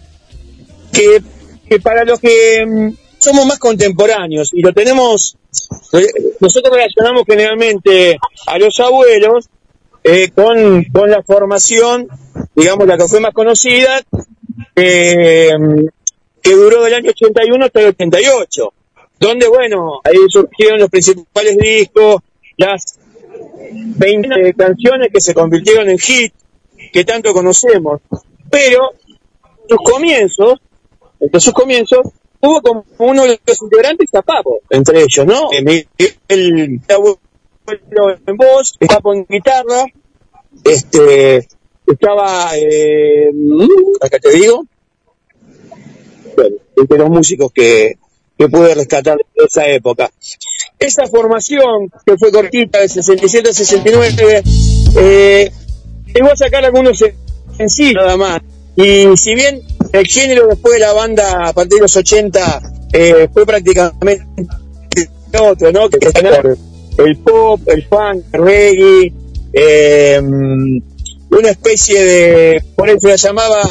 [0.91, 1.21] que,
[1.69, 2.89] que para los que mm,
[3.19, 5.37] somos más contemporáneos y lo tenemos,
[5.93, 6.07] eh,
[6.39, 9.49] nosotros relacionamos generalmente a los abuelos
[10.03, 12.07] eh, con, con la formación,
[12.55, 14.01] digamos, la que fue más conocida,
[14.75, 15.51] eh,
[16.41, 18.73] que duró del año 81 hasta el 88,
[19.19, 22.21] donde, bueno, ahí surgieron los principales discos,
[22.55, 22.99] las
[23.71, 26.33] 20 de canciones que se convirtieron en hit,
[26.93, 28.01] que tanto conocemos,
[28.49, 28.93] pero
[29.67, 30.59] sus comienzos,
[31.19, 31.99] entre sus comienzos,
[32.41, 35.49] hubo como uno de los integrantes a Papo, entre ellos, ¿no?
[35.49, 37.19] Miguel abuelo
[38.25, 39.85] en voz, Papo en guitarra,
[40.63, 41.47] este,
[41.85, 43.29] estaba, eh,
[44.01, 44.65] acá te digo,
[46.35, 47.97] bueno, entre los músicos que,
[48.37, 50.09] que pude rescatar de esa época.
[50.79, 54.43] Esa formación, que fue cortita, de 67 a 69,
[54.99, 55.51] eh,
[56.13, 57.03] llegó a sacar algunos
[57.57, 58.41] sencillos nada más.
[58.77, 62.61] Y si bien el género después de la banda a partir de los 80
[62.93, 64.23] eh, fue prácticamente
[65.39, 65.89] otro, ¿no?
[65.89, 65.97] Que
[66.97, 69.13] el pop, el funk, el reggae,
[69.53, 73.61] eh, una especie de, por eso la llamaba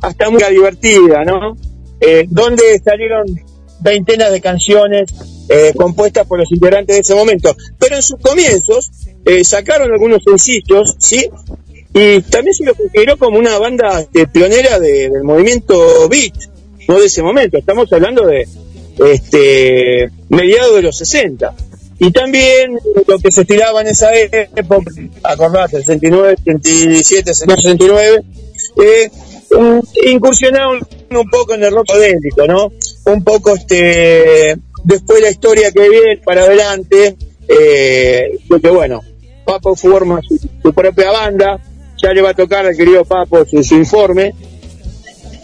[0.00, 1.56] hasta muy divertida, ¿no?
[2.00, 3.26] Eh, donde salieron
[3.80, 5.10] veintenas de canciones
[5.48, 7.56] eh, compuestas por los integrantes de ese momento.
[7.78, 8.90] Pero en sus comienzos
[9.24, 11.28] eh, sacaron algunos sencillos, ¿sí?
[11.94, 16.34] Y también se lo consideró como una banda eh, pionera de- del movimiento beat,
[16.86, 18.46] no de ese momento, estamos hablando de
[19.12, 21.54] este mediados de los 60.
[22.00, 24.92] Y también lo que se estiraba en esa época,
[25.24, 28.22] acordate, 69, 77, 69,
[28.84, 29.10] eh,
[30.06, 32.72] incursionaron un poco en el rock psicodélico, ¿no?
[33.06, 37.16] Un poco este después la historia que viene para adelante,
[37.48, 39.00] eh, porque bueno,
[39.44, 40.20] Papo forma
[40.62, 41.58] su propia banda,
[42.02, 44.34] ya le va a tocar al querido Papo su, informe,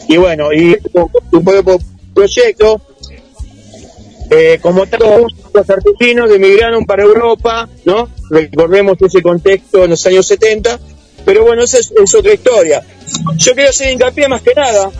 [0.08, 0.76] y bueno, y
[1.30, 1.78] su propio
[2.14, 2.80] proyecto,
[4.30, 8.08] eh, como tantos músicos argentinos emigraron para Europa, ¿no?
[8.30, 10.78] Recordemos ese contexto en los años 70,
[11.24, 12.82] pero bueno, esa es, es otra historia.
[13.36, 14.90] Yo quiero hacer hincapié más que nada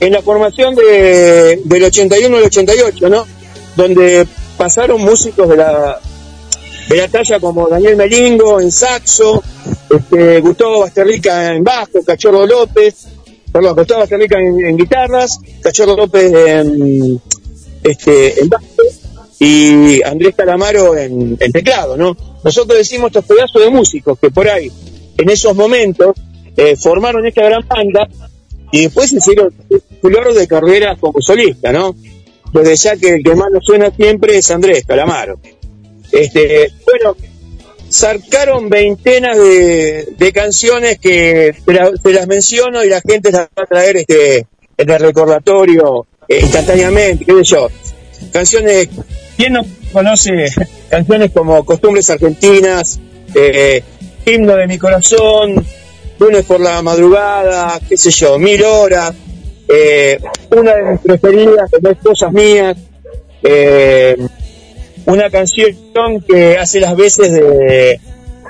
[0.00, 3.26] en la formación de, del 81 al 88, ¿no?
[3.76, 6.00] Donde pasaron músicos de la,
[6.88, 9.42] de la talla como Daniel Melingo en saxo,
[9.90, 13.06] este, Gustavo Basterrica en bajo, Cachorro López,
[13.52, 17.20] perdón, Gustavo Basterrica en, guitarras, Cachorro López en,
[17.82, 18.64] este, en bajo,
[19.38, 22.16] y Andrés Calamaro en, en teclado, ¿no?
[22.44, 24.70] Nosotros decimos estos pedazos de músicos que por ahí,
[25.16, 26.14] en esos momentos,
[26.56, 28.08] eh, formaron esta gran banda
[28.70, 29.52] y después hicieron
[30.00, 31.94] flor de carrera como solista, ¿no?
[32.52, 35.38] Desde ya que el que más nos suena siempre es Andrés Calamaro.
[36.14, 37.16] Este, bueno,
[37.88, 43.62] sacaron veintenas de, canciones que te, la- te las menciono y la gente las va
[43.64, 44.46] a traer este,
[44.76, 47.68] en el recordatorio eh, instantáneamente, qué sé yo.
[48.32, 48.88] Canciones,
[49.36, 49.62] ¿quién no
[49.92, 50.46] conoce
[50.88, 52.98] canciones como Costumbres Argentinas,
[53.34, 53.82] eh,
[54.24, 55.64] Himno de mi Corazón,
[56.18, 59.12] Lunes por la Madrugada, qué sé yo, Mil Horas,
[59.68, 60.18] eh,
[60.50, 61.70] una de mis preferidas,
[62.02, 62.76] Cosas Mías,
[63.42, 64.16] eh,
[65.06, 65.76] una canción
[66.26, 68.00] que hace las veces de,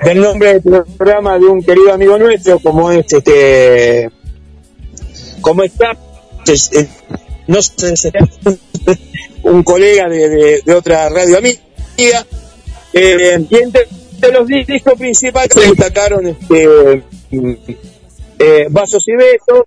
[0.03, 4.09] del nombre del programa de un querido amigo nuestro, como es este,
[5.41, 5.97] como está,
[6.47, 6.87] es- es-
[7.47, 7.93] no sé,
[9.43, 11.59] un colega de, de- otra radio amiga,
[12.93, 13.87] eh, y entre,
[14.33, 17.03] los di- discos principales se destacaron este,
[18.39, 19.65] eh, Vasos y Besos,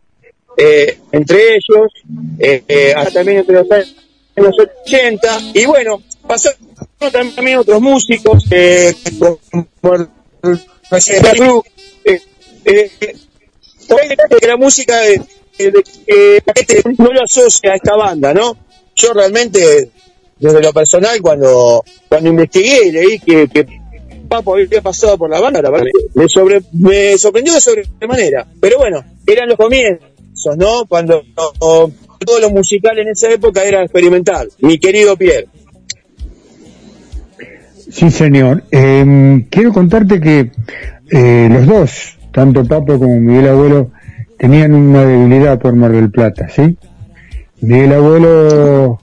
[0.57, 1.93] eh, entre ellos,
[2.41, 6.59] eh, eh, hasta también entre los años 80, y bueno, pasaron
[7.35, 9.39] también otros músicos, eh, como
[12.03, 12.21] eh,
[12.65, 12.91] eh,
[14.41, 15.23] que la música de,
[15.59, 16.43] eh,
[16.99, 18.57] no lo asocia a esta banda, ¿no?
[18.95, 19.91] Yo realmente,
[20.39, 23.67] desde lo personal, cuando, cuando investigué y leí que, que
[24.29, 28.47] Papo había pasado por la banda, la verdad, me, sobre, me sorprendió de sobremanera.
[28.61, 30.85] Pero bueno, eran los comienzos, ¿no?
[30.87, 31.23] Cuando
[31.59, 34.51] todo lo musical en esa época era experimental.
[34.59, 35.49] Mi querido Pierre.
[37.91, 38.65] Sí, señor.
[38.71, 40.51] Eh, quiero contarte que
[41.11, 43.91] eh, los dos, tanto Papo como Miguel Abuelo,
[44.39, 46.77] tenían una debilidad por Mar del Plata, ¿sí?
[47.61, 49.01] Miguel Abuelo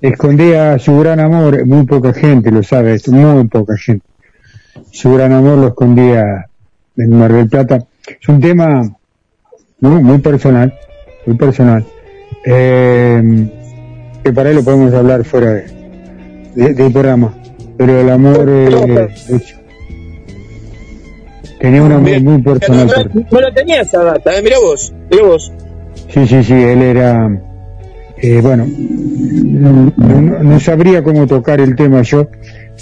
[0.00, 4.04] escondía su gran amor, muy poca gente lo sabe muy poca gente.
[4.92, 6.46] Su gran amor lo escondía
[6.96, 7.78] en Mar del Plata.
[8.20, 8.82] Es un tema
[9.80, 10.00] ¿no?
[10.02, 10.72] muy personal,
[11.26, 11.84] muy personal,
[12.44, 13.48] eh,
[14.22, 17.34] que para él lo podemos hablar fuera de- del programa.
[17.80, 19.54] Pero el amor eh, es-
[21.58, 24.42] tenía un amor muy personal por No la tenía esa data, ¿eh?
[24.42, 25.50] Mirá vos, mirá vos.
[26.12, 27.40] Sí, sí, sí, él era,
[28.18, 32.28] eh, bueno, no, no- no sabría cómo tocar el tema yo,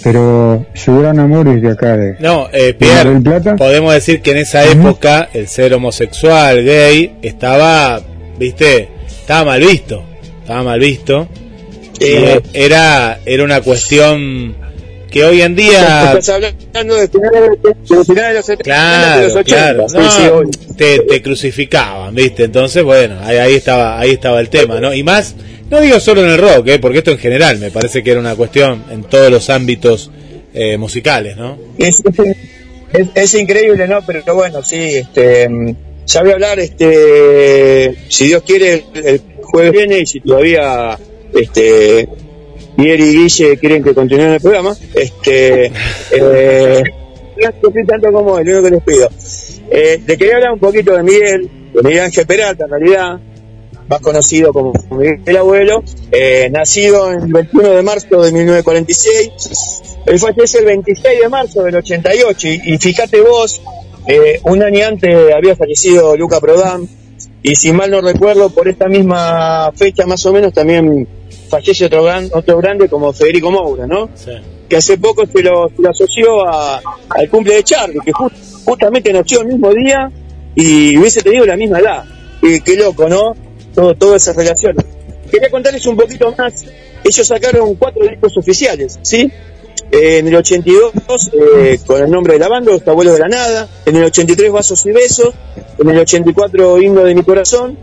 [0.03, 3.55] pero su gran amor es de acá, de, No, eh, Pierre, del Plata.
[3.55, 8.01] podemos decir que en esa época el ser homosexual, gay, estaba,
[8.37, 10.03] viste, estaba mal visto,
[10.41, 11.25] estaba mal visto.
[12.01, 14.55] Eh, era, era una cuestión
[15.11, 19.23] que hoy en día Estás hablando de finales de, de de los 70, de Claro,
[19.23, 19.43] los 80.
[19.45, 20.43] claro.
[20.43, 22.43] No, te, te crucificaban, ¿viste?
[22.45, 24.93] Entonces, bueno, ahí, ahí estaba ahí estaba el tema, ¿no?
[24.93, 25.35] Y más,
[25.69, 26.79] no digo solo en el rock, ¿eh?
[26.79, 30.11] Porque esto en general me parece que era una cuestión en todos los ámbitos
[30.53, 31.57] eh, musicales, ¿no?
[31.77, 32.01] Es,
[32.93, 34.01] es, es increíble, ¿no?
[34.05, 39.21] Pero bueno, sí, este, mm, ya voy a hablar, este, si Dios quiere, el, el
[39.43, 40.97] jueves viene y si todavía,
[41.33, 42.07] este,
[42.79, 45.65] Miguel y Guille quieren que continúen el programa, este,
[46.11, 46.83] eh,
[47.35, 49.09] no tanto como él, lo único que les pido.
[49.69, 53.19] Eh, le quería hablar un poquito de Miguel, de Miguel Ángel Peralta, en realidad,
[53.89, 60.19] más conocido como Miguel el Abuelo, eh, nacido el 21 de marzo de 1946, él
[60.19, 63.61] fallece el 26 de marzo del 88 y, y fíjate vos,
[64.07, 66.87] eh, un año antes había fallecido Luca Prodan
[67.43, 71.07] y si mal no recuerdo por esta misma fecha más o menos también
[71.49, 74.09] fallece otro, gran, otro grande como Federico Moura, ¿no?
[74.69, 76.79] Que hace poco se lo, se lo asoció a-
[77.09, 78.31] al cumple de Charlie, que ju-
[78.65, 80.11] justamente nació el mismo día
[80.55, 82.03] y hubiese tenido la misma edad.
[82.41, 83.35] Y qué loco, ¿no?
[83.73, 84.85] Todo, todas esas relaciones.
[85.31, 86.65] Quería contarles un poquito más.
[87.03, 89.31] Ellos sacaron cuatro discos oficiales, ¿sí?
[89.91, 90.91] Eh, en el 82,
[91.33, 93.67] eh, con el nombre de la banda, Los Abuelos de la Nada.
[93.85, 95.33] En el 83, Vasos y Besos.
[95.79, 97.77] En el 84, Himno de mi Corazón.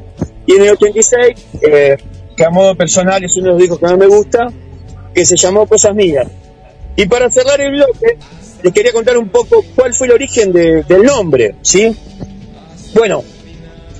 [0.46, 1.96] Y en el 86, eh,
[2.36, 4.52] que a modo personal es uno de los discos que más me gusta,
[5.14, 6.26] que se llamó Cosas Mías.
[6.96, 8.18] Y para cerrar el bloque,
[8.62, 11.94] les quería contar un poco cuál fue el origen de- del nombre, ¿sí?
[12.94, 13.22] Bueno,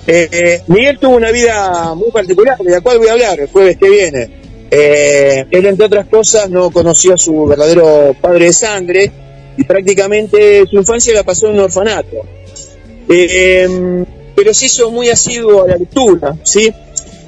[0.06, 3.76] eh, Miguel tuvo una vida muy particular, de la cual voy a hablar el jueves
[3.76, 4.31] que viene.
[4.70, 9.12] Eh, él, entre otras cosas, no conoció a su verdadero padre de sangre
[9.56, 12.16] y prácticamente su infancia la pasó en un orfanato.
[13.08, 16.73] Eh, pero se hizo muy asiduo a la lectura, ¿sí?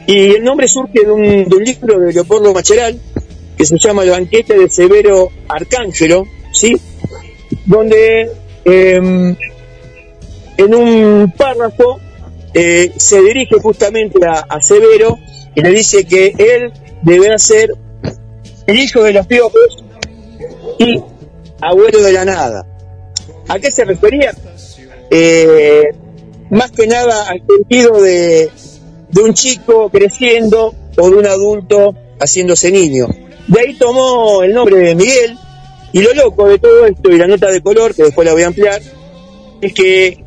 [0.09, 1.23] Y el nombre surge de un,
[1.63, 2.99] libro de Leopoldo Macheral
[3.59, 6.81] que se llama El banquete de Severo Arcángelo, ¿sí?
[7.67, 8.31] Donde
[8.65, 9.37] eh,
[10.57, 12.01] en un párrafo
[12.55, 15.19] eh, se dirige justamente a, a Severo
[15.55, 16.73] y le dice que él
[17.03, 17.75] deberá ser
[18.67, 19.85] el hijo de los piojos
[20.79, 21.03] y
[21.61, 22.67] abuelo de la nada.
[23.47, 24.33] ¿A qué se refería?
[25.11, 25.85] Eh,
[26.49, 28.51] más que nada al sentido de,
[29.11, 33.07] de un chico creciendo o de un adulto haciéndose niño.
[33.47, 35.39] De ahí tomó el nombre de Miguel
[35.93, 38.43] y lo loco de todo esto y la nota de color, que después la voy
[38.43, 38.81] a ampliar,
[39.61, 40.25] es que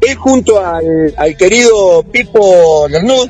[0.00, 3.28] él junto al, querido Pipo Lernud,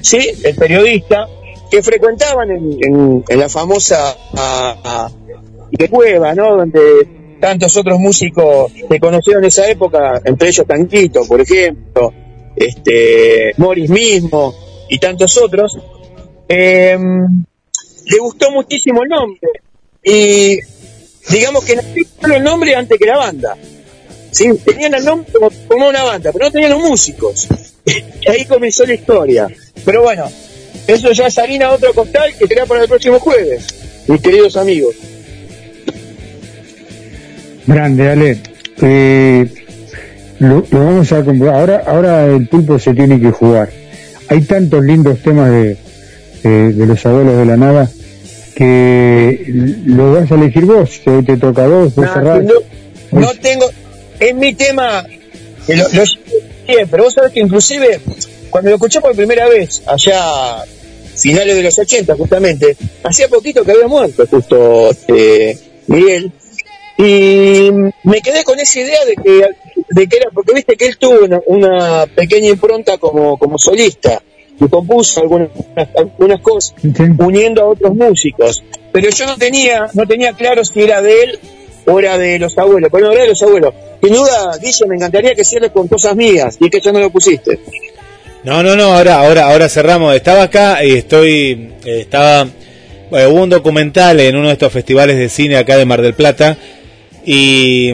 [0.00, 0.30] ¿sí?
[0.44, 1.26] el periodista,
[1.70, 4.14] que frecuentaban en, la famosa
[5.70, 6.56] de Cueva, ¿no?
[6.56, 6.80] donde
[7.40, 12.12] tantos otros músicos se conocieron en esa época, entre ellos Tanquito, por ejemplo,
[12.56, 14.54] este Morris mismo
[14.88, 15.78] y tantos otros,
[16.48, 19.50] eh, le gustó muchísimo el nombre
[20.02, 20.58] y
[21.30, 23.56] digamos que nació el nombre antes que la banda.
[24.30, 24.52] ¿sí?
[24.64, 27.48] Tenían el nombre como, como una banda, pero no tenían los músicos.
[27.86, 29.48] Y ahí comenzó la historia.
[29.84, 30.30] Pero bueno,
[30.86, 33.66] eso ya es harina otro costal que será para el próximo jueves,
[34.06, 34.94] mis queridos amigos.
[37.66, 38.42] Grande, Ale.
[38.82, 39.63] Eh,
[40.38, 41.56] lo, lo vamos a comprobar.
[41.60, 43.70] Ahora, ahora el pulpo se tiene que jugar.
[44.28, 45.76] Hay tantos lindos temas de,
[46.42, 47.90] de, de los abuelos de la nada
[48.54, 49.44] que
[49.86, 51.00] lo vas a elegir vos.
[51.04, 52.44] Te, te toca a vos, vos Nah, cerrás.
[52.44, 53.66] no, no tengo,
[54.20, 55.04] es mi tema,
[55.66, 56.04] que lo, lo
[56.66, 57.02] siempre.
[57.02, 58.00] Vos sabés que inclusive
[58.50, 60.64] cuando lo escuché por primera vez, allá
[61.16, 66.32] finales de los 80 justamente, hacía poquito que había muerto justo eh, Miguel,
[66.96, 67.70] y
[68.04, 69.48] me quedé con esa idea de que,
[69.90, 74.22] de que era, porque viste que él tuvo una, una pequeña impronta como, como solista,
[74.60, 75.48] y compuso algunas,
[75.96, 76.74] algunas cosas
[77.18, 81.38] uniendo a otros músicos, pero yo no tenía, no tenía claro si era de él
[81.86, 83.74] o era de los abuelos, pero no era de los abuelos.
[84.02, 87.00] Sin duda, Guille, me encantaría que cierres con cosas mías, y es que ya no
[87.00, 87.58] lo pusiste.
[88.44, 90.14] No, no, no, ahora, ahora, ahora cerramos.
[90.14, 92.46] Estaba acá y estoy, eh, estaba,
[93.10, 96.14] bueno, hubo un documental en uno de estos festivales de cine acá de Mar del
[96.14, 96.56] Plata
[97.24, 97.90] y,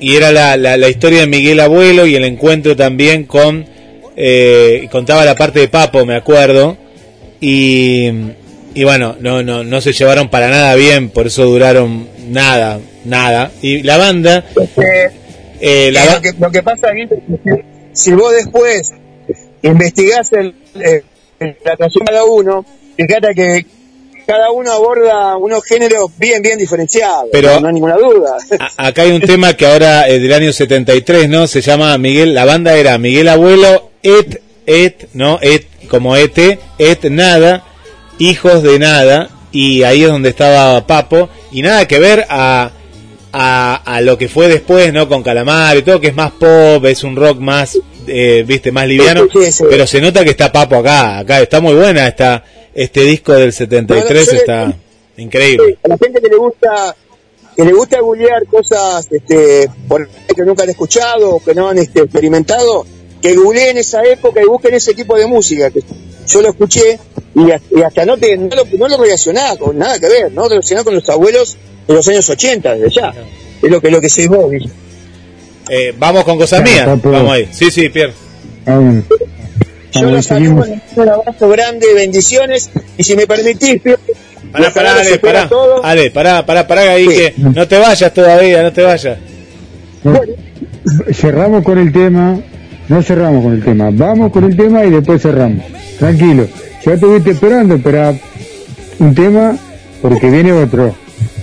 [0.00, 3.64] y era la, la, la historia de Miguel Abuelo y el encuentro también con,
[4.16, 6.76] eh, contaba la parte de Papo, me acuerdo,
[7.40, 8.08] y,
[8.74, 13.50] y bueno, no, no, no se llevaron para nada bien, por eso duraron nada, nada.
[13.62, 14.44] Y la banda,
[15.60, 18.92] eh, la Eh, ba- lo, que, lo que pasa, Guille, es que si vos después
[19.62, 21.02] investigás el, eh,
[21.64, 22.64] la canción de cada uno,
[22.96, 23.66] fíjate que
[24.26, 28.36] cada uno aborda unos géneros bien, bien diferenciados, Pero- no, hay ninguna duda.
[28.76, 31.46] A- Acá hay un tema que ahora es del año 73, ¿no?
[31.46, 35.38] Se llama Miguel, la banda era Miguel Abuelo, Et, Et, ¿no?
[35.42, 37.64] Et, como Et, Et Nada,
[38.18, 42.70] Hijos de Nada, y ahí es donde estaba Papo, y nada que ver a,
[43.32, 45.08] a, a lo que fue después, ¿no?
[45.08, 48.86] Con Calamar y todo, que es más pop, es un rock más, eh, viste, más
[48.86, 49.26] liviano,
[49.68, 52.42] pero se nota que está Papo acá, acá está muy buena esta,
[52.74, 54.76] este disco del 73, Bueno, le- está
[55.16, 55.78] increíble.
[55.84, 56.96] a la gente que le gusta
[57.54, 61.76] que le gusta googlear cosas este, por que nunca han escuchado o que no han
[61.76, 62.86] este, experimentado,
[63.20, 65.70] que googleen esa época y busquen ese tipo de música.
[65.70, 65.80] que
[66.26, 66.98] yo lo escuché
[67.34, 70.32] y, hasta- y hasta no, te, no, lo, no lo relacionaba con nada que ver,
[70.32, 73.12] no relacionaba con los abuelos de los años 80, desde ya.
[73.62, 74.50] Es lo que, lo que se vos.
[75.68, 77.48] Eh, vamos con cosas mías, vamos ahí.
[77.52, 78.14] Sí, sí, Pierre.
[79.92, 80.64] Yo los saludo,
[80.96, 83.80] un abrazo grande, bendiciones, y si me permitís,
[84.52, 85.48] Pará, pará, Ale, pará.
[85.48, 85.84] todo.
[85.84, 89.18] Ale, pará, pará, pará ahí que no te vayas todavía, no te vayas.
[91.12, 92.38] Cerramos con el tema,
[92.88, 95.64] no cerramos con el tema, vamos con el tema y después cerramos.
[95.98, 96.46] Tranquilo,
[96.84, 98.14] ya estuviste esperando, espera
[98.98, 99.56] un tema
[100.02, 100.94] porque viene otro.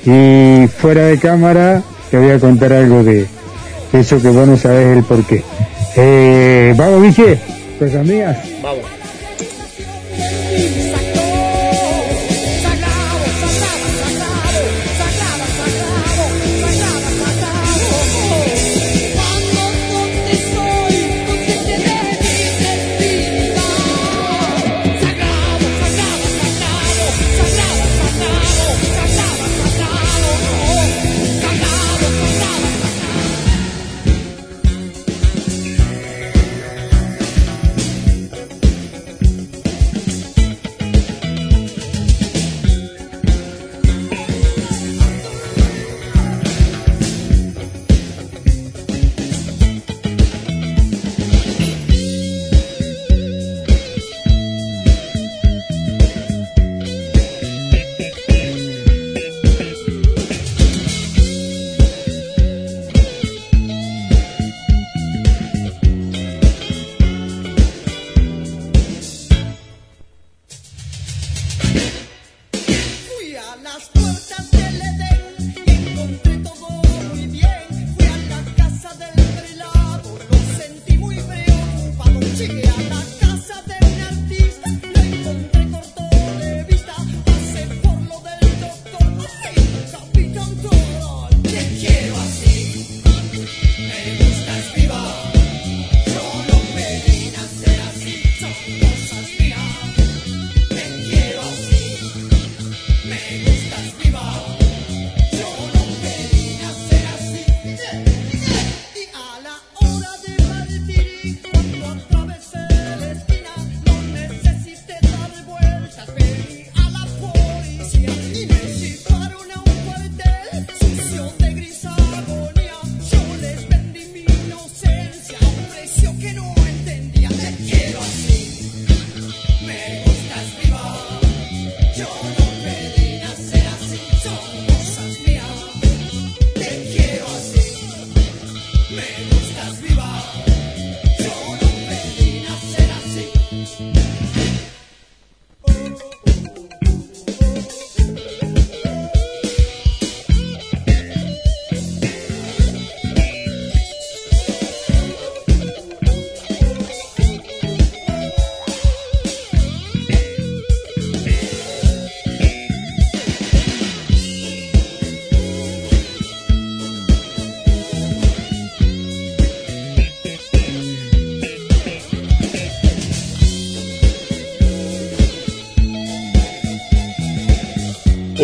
[0.06, 3.26] Y fuera de cámara te voy a contar algo de
[3.94, 5.44] eso que vos no sabés el porqué.
[5.96, 7.40] Eh, vamos, Vice,
[7.80, 8.38] cosas mías.
[8.62, 8.99] Vamos.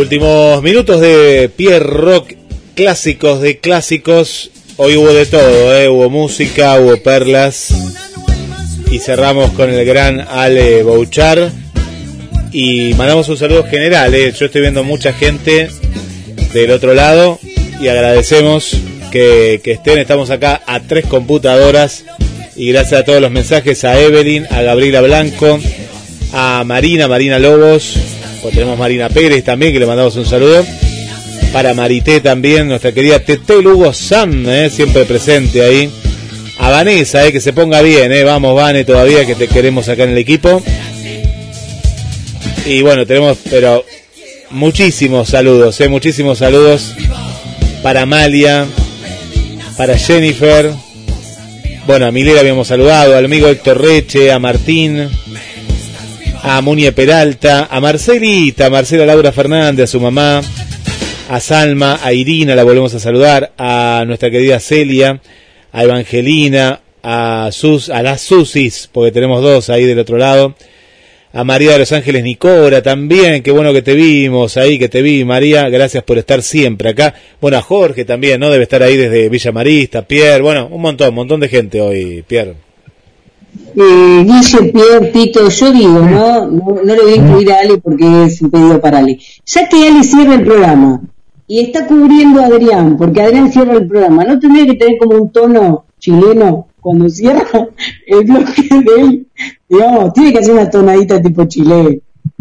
[0.06, 2.34] Últimos minutos de Pierre Rock,
[2.76, 4.52] clásicos de clásicos.
[4.78, 5.90] Hoy hubo de todo, ¿eh?
[5.90, 7.74] hubo música, hubo perlas.
[8.92, 11.52] Y cerramos con el gran Ale Bouchar.
[12.52, 14.14] Y mandamos un saludo general.
[14.14, 14.32] ¿eh?
[14.32, 15.70] Yo estoy viendo mucha gente
[16.54, 17.40] del otro lado.
[17.82, 18.78] Y agradecemos
[19.12, 19.98] que, que estén.
[19.98, 22.06] Estamos acá a tres computadoras.
[22.56, 25.60] Y gracias a todos los mensajes a Evelyn, a Gabriela Blanco,
[26.32, 28.15] a Marina, Marina Lobos.
[28.46, 30.64] O tenemos Marina Pérez también, que le mandamos un saludo.
[31.52, 35.90] Para Marité también, nuestra querida Tete Lugo Sam, eh, siempre presente ahí.
[36.60, 38.24] A Vanessa, eh, que se ponga bien, eh.
[38.24, 40.62] vamos Vane todavía, que te queremos acá en el equipo.
[42.68, 43.84] Y bueno, tenemos, pero
[44.52, 46.94] muchísimos saludos, eh, muchísimos saludos
[47.82, 48.68] para Amalia,
[49.76, 50.72] para Jennifer.
[51.88, 55.10] Bueno, a Milera habíamos saludado, al amigo Héctor Reche, a Martín,
[56.48, 60.42] a Munie Peralta, a Marcelita, a Marcela Laura Fernández, a su mamá,
[61.28, 65.20] a Salma, a Irina, la volvemos a saludar, a nuestra querida Celia,
[65.72, 70.54] a Evangelina, a Sus, a las Susis, porque tenemos dos ahí del otro lado,
[71.34, 75.02] a María de los Ángeles Nicora también, qué bueno que te vimos ahí, que te
[75.02, 77.16] vi María, gracias por estar siempre acá.
[77.42, 78.52] Bueno, a Jorge también, ¿no?
[78.52, 82.24] Debe estar ahí desde Villa Marista, Pierre, bueno, un montón, un montón de gente hoy,
[82.28, 82.65] Pierre.
[83.78, 86.48] Eh, Guille, Pierre, Tito, yo digo, ¿no?
[86.48, 86.80] ¿no?
[86.84, 89.20] No le voy a incluir a Ale porque es un pedido para Ale.
[89.46, 91.02] Ya que Ale cierra el programa
[91.48, 95.18] y está cubriendo a Adrián, porque Adrián cierra el programa, ¿no tendría que tener como
[95.18, 97.46] un tono chileno cuando cierra
[98.08, 99.28] el bloque de él?
[99.68, 102.00] Digamos, tiene que hacer una tonadita tipo chileno.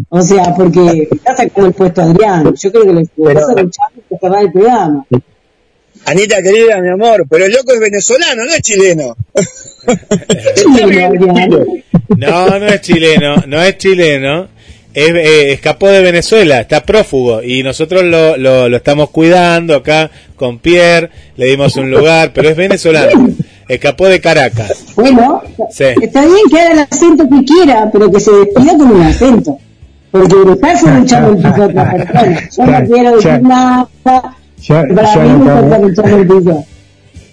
[0.09, 2.53] O sea, porque está sacando el puesto a Adrián.
[2.55, 3.87] Yo creo que le vas a luchar
[4.19, 5.05] cerrar el programa.
[6.05, 9.15] Anita querida, mi amor, pero el loco es venezolano, no es chileno.
[12.17, 14.47] No, no es chileno, no es chileno.
[14.93, 20.09] Es, eh, escapó de Venezuela, está prófugo y nosotros lo, lo, lo estamos cuidando acá
[20.37, 23.29] con Pierre, le dimos un lugar, pero es venezolano.
[23.67, 24.85] Escapó de Caracas.
[24.95, 25.85] Bueno, Sí.
[26.01, 29.57] está bien que haga el acento que quiera, pero que se despida con un acento.
[30.11, 32.49] Porque dejarse de echarle el piso a otra persona.
[32.55, 33.87] Yo no quiero decir nada.
[34.03, 36.65] Para mí no importa el piso.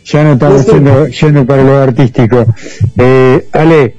[0.05, 2.44] Ya no estamos yendo, yendo para lo artístico.
[2.97, 3.94] Eh, Ale,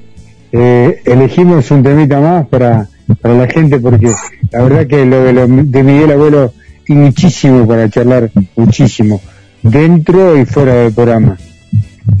[0.52, 2.88] eh, elegimos un temita más para,
[3.20, 4.12] para la gente porque
[4.50, 6.52] la verdad que lo de, lo de Miguel Abuelo
[6.84, 9.20] tiene muchísimo para charlar, muchísimo,
[9.62, 11.36] dentro y fuera del programa.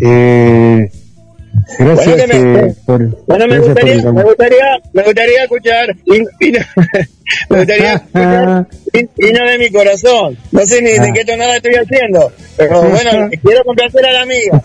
[0.00, 0.90] Eh,
[1.78, 5.42] gracias Bueno, que me- eh, por, Bueno, me gracias por gustaría, me gustaría, me gustaría
[5.42, 6.60] escuchar, y, y no-
[7.50, 8.66] me gustaría escuchar
[9.50, 10.36] de mi corazón.
[10.52, 14.62] No sé ni de qué tonada estoy haciendo, pero bueno, quiero complacer a la amiga.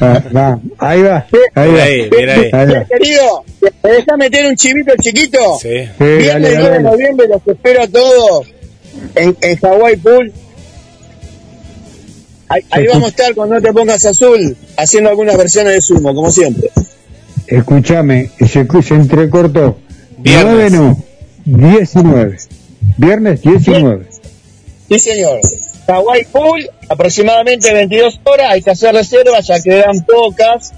[0.00, 1.82] Ah, va, ahí va, ahí va.
[1.82, 2.50] ahí, mira ahí.
[2.52, 2.84] Ahí va.
[2.84, 3.44] Querido,
[3.82, 5.58] ¿me deja meter un chivito chiquito?
[5.60, 5.68] Sí.
[5.98, 8.46] Sí, Viernes dale, 9 de noviembre los espero a todos
[9.16, 10.32] en, en Hawaii Pool.
[12.50, 16.12] Ahí, ahí vamos a estar con No Te Pongas Azul, haciendo algunas versiones de sumo,
[16.12, 16.68] como siempre.
[17.46, 19.78] Escúchame, se, se entrecortó.
[20.18, 20.72] Viernes.
[20.72, 20.96] 9
[21.46, 22.36] no, 19.
[22.96, 24.06] Viernes 19.
[24.88, 25.38] Sí, señor.
[25.86, 30.72] Hawaii Pool, aproximadamente 22 horas, hay que hacer reservas, ya quedan pocas.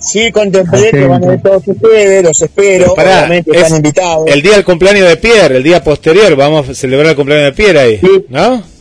[0.00, 4.26] sí contemplé que van a ver todos ustedes, los espero, Pará, obviamente es están invitados.
[4.26, 7.52] el día del cumpleaños de Pierre, el día posterior, vamos a celebrar el cumpleaños de
[7.52, 8.73] Pierre ahí, ¿no?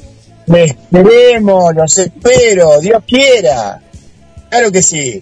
[0.48, 3.80] Me esperemos, los espero, Dios quiera.
[4.50, 5.22] Claro que sí.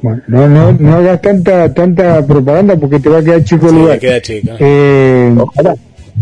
[0.00, 3.72] Bueno, no, no, no hagas tanta, tanta propaganda porque te va a quedar chico el
[3.72, 3.98] Sí, lugar.
[4.00, 4.48] queda chico.
[4.58, 5.34] Eh,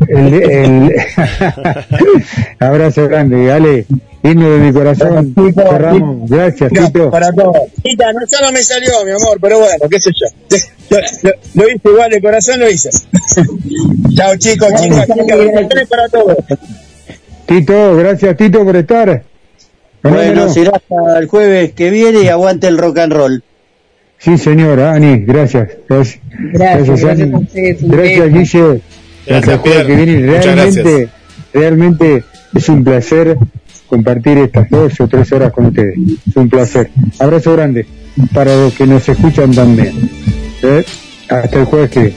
[0.08, 0.94] el, el-
[2.58, 3.86] abrazo grande, dale,
[4.23, 5.34] himno de mi corazón.
[5.55, 6.28] Cerramos.
[6.31, 7.10] Gracias, Tito.
[7.10, 7.57] Para todos.
[7.82, 10.57] Tita, no solo me salió, mi amor, pero bueno, qué sé yo.
[10.90, 10.99] Lo,
[11.31, 12.90] lo- lo hice igual, de corazón lo hice.
[14.16, 16.36] Chao chicos, chicas, chicas, bendiciones para todos.
[17.51, 19.25] Tito, gracias Tito por estar.
[20.05, 23.43] Bueno, será hasta el jueves que viene y aguante el rock and roll.
[24.19, 25.69] Sí, señora, Ani, gracias.
[25.89, 27.47] Gracias, Gracias, gracias Ani.
[27.81, 28.33] Gracias.
[28.33, 28.81] Guille.
[29.29, 30.27] Hasta el jueves que viene.
[30.29, 31.11] Muchas Realmente, gracias.
[31.53, 33.37] realmente es un placer
[33.89, 35.99] compartir estas dos o tres horas con ustedes.
[36.29, 36.89] Es un placer.
[37.19, 37.85] Abrazo grande
[38.33, 40.09] para los que nos escuchan también.
[40.62, 40.85] ¿Eh?
[41.29, 42.17] Hasta el jueves que viene.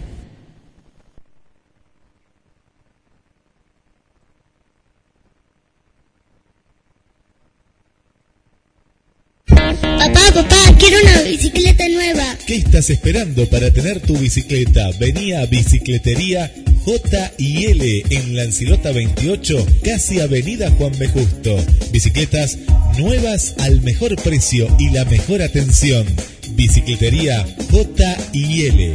[10.33, 12.37] Papá, quiero una bicicleta nueva.
[12.45, 14.89] ¿Qué estás esperando para tener tu bicicleta?
[14.97, 16.49] Vení a Bicicletería
[16.85, 21.09] J y L en Lancilota 28, casi Avenida Juan B.
[21.09, 21.57] Justo.
[21.91, 22.57] Bicicletas
[22.97, 26.07] nuevas al mejor precio y la mejor atención.
[26.51, 28.93] Bicicletería J L.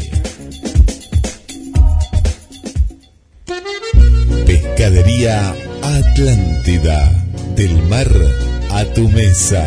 [4.47, 7.25] Pescadería Atlántida.
[7.55, 8.11] Del mar
[8.71, 9.67] a tu mesa.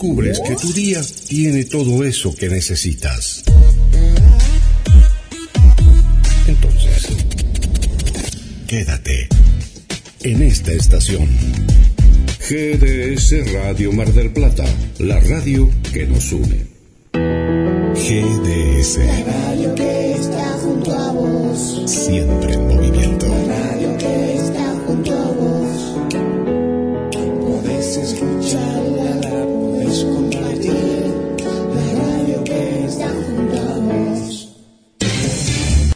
[0.00, 3.42] Descubres que tu día tiene todo eso que necesitas.
[6.46, 7.08] Entonces,
[8.68, 9.28] quédate
[10.22, 11.28] en esta estación.
[12.48, 14.66] GDS Radio Mar del Plata,
[15.00, 16.66] la radio que nos une.
[17.94, 18.98] GDS.
[19.26, 21.82] Radio que está junto a vos.
[21.90, 22.67] Siempre en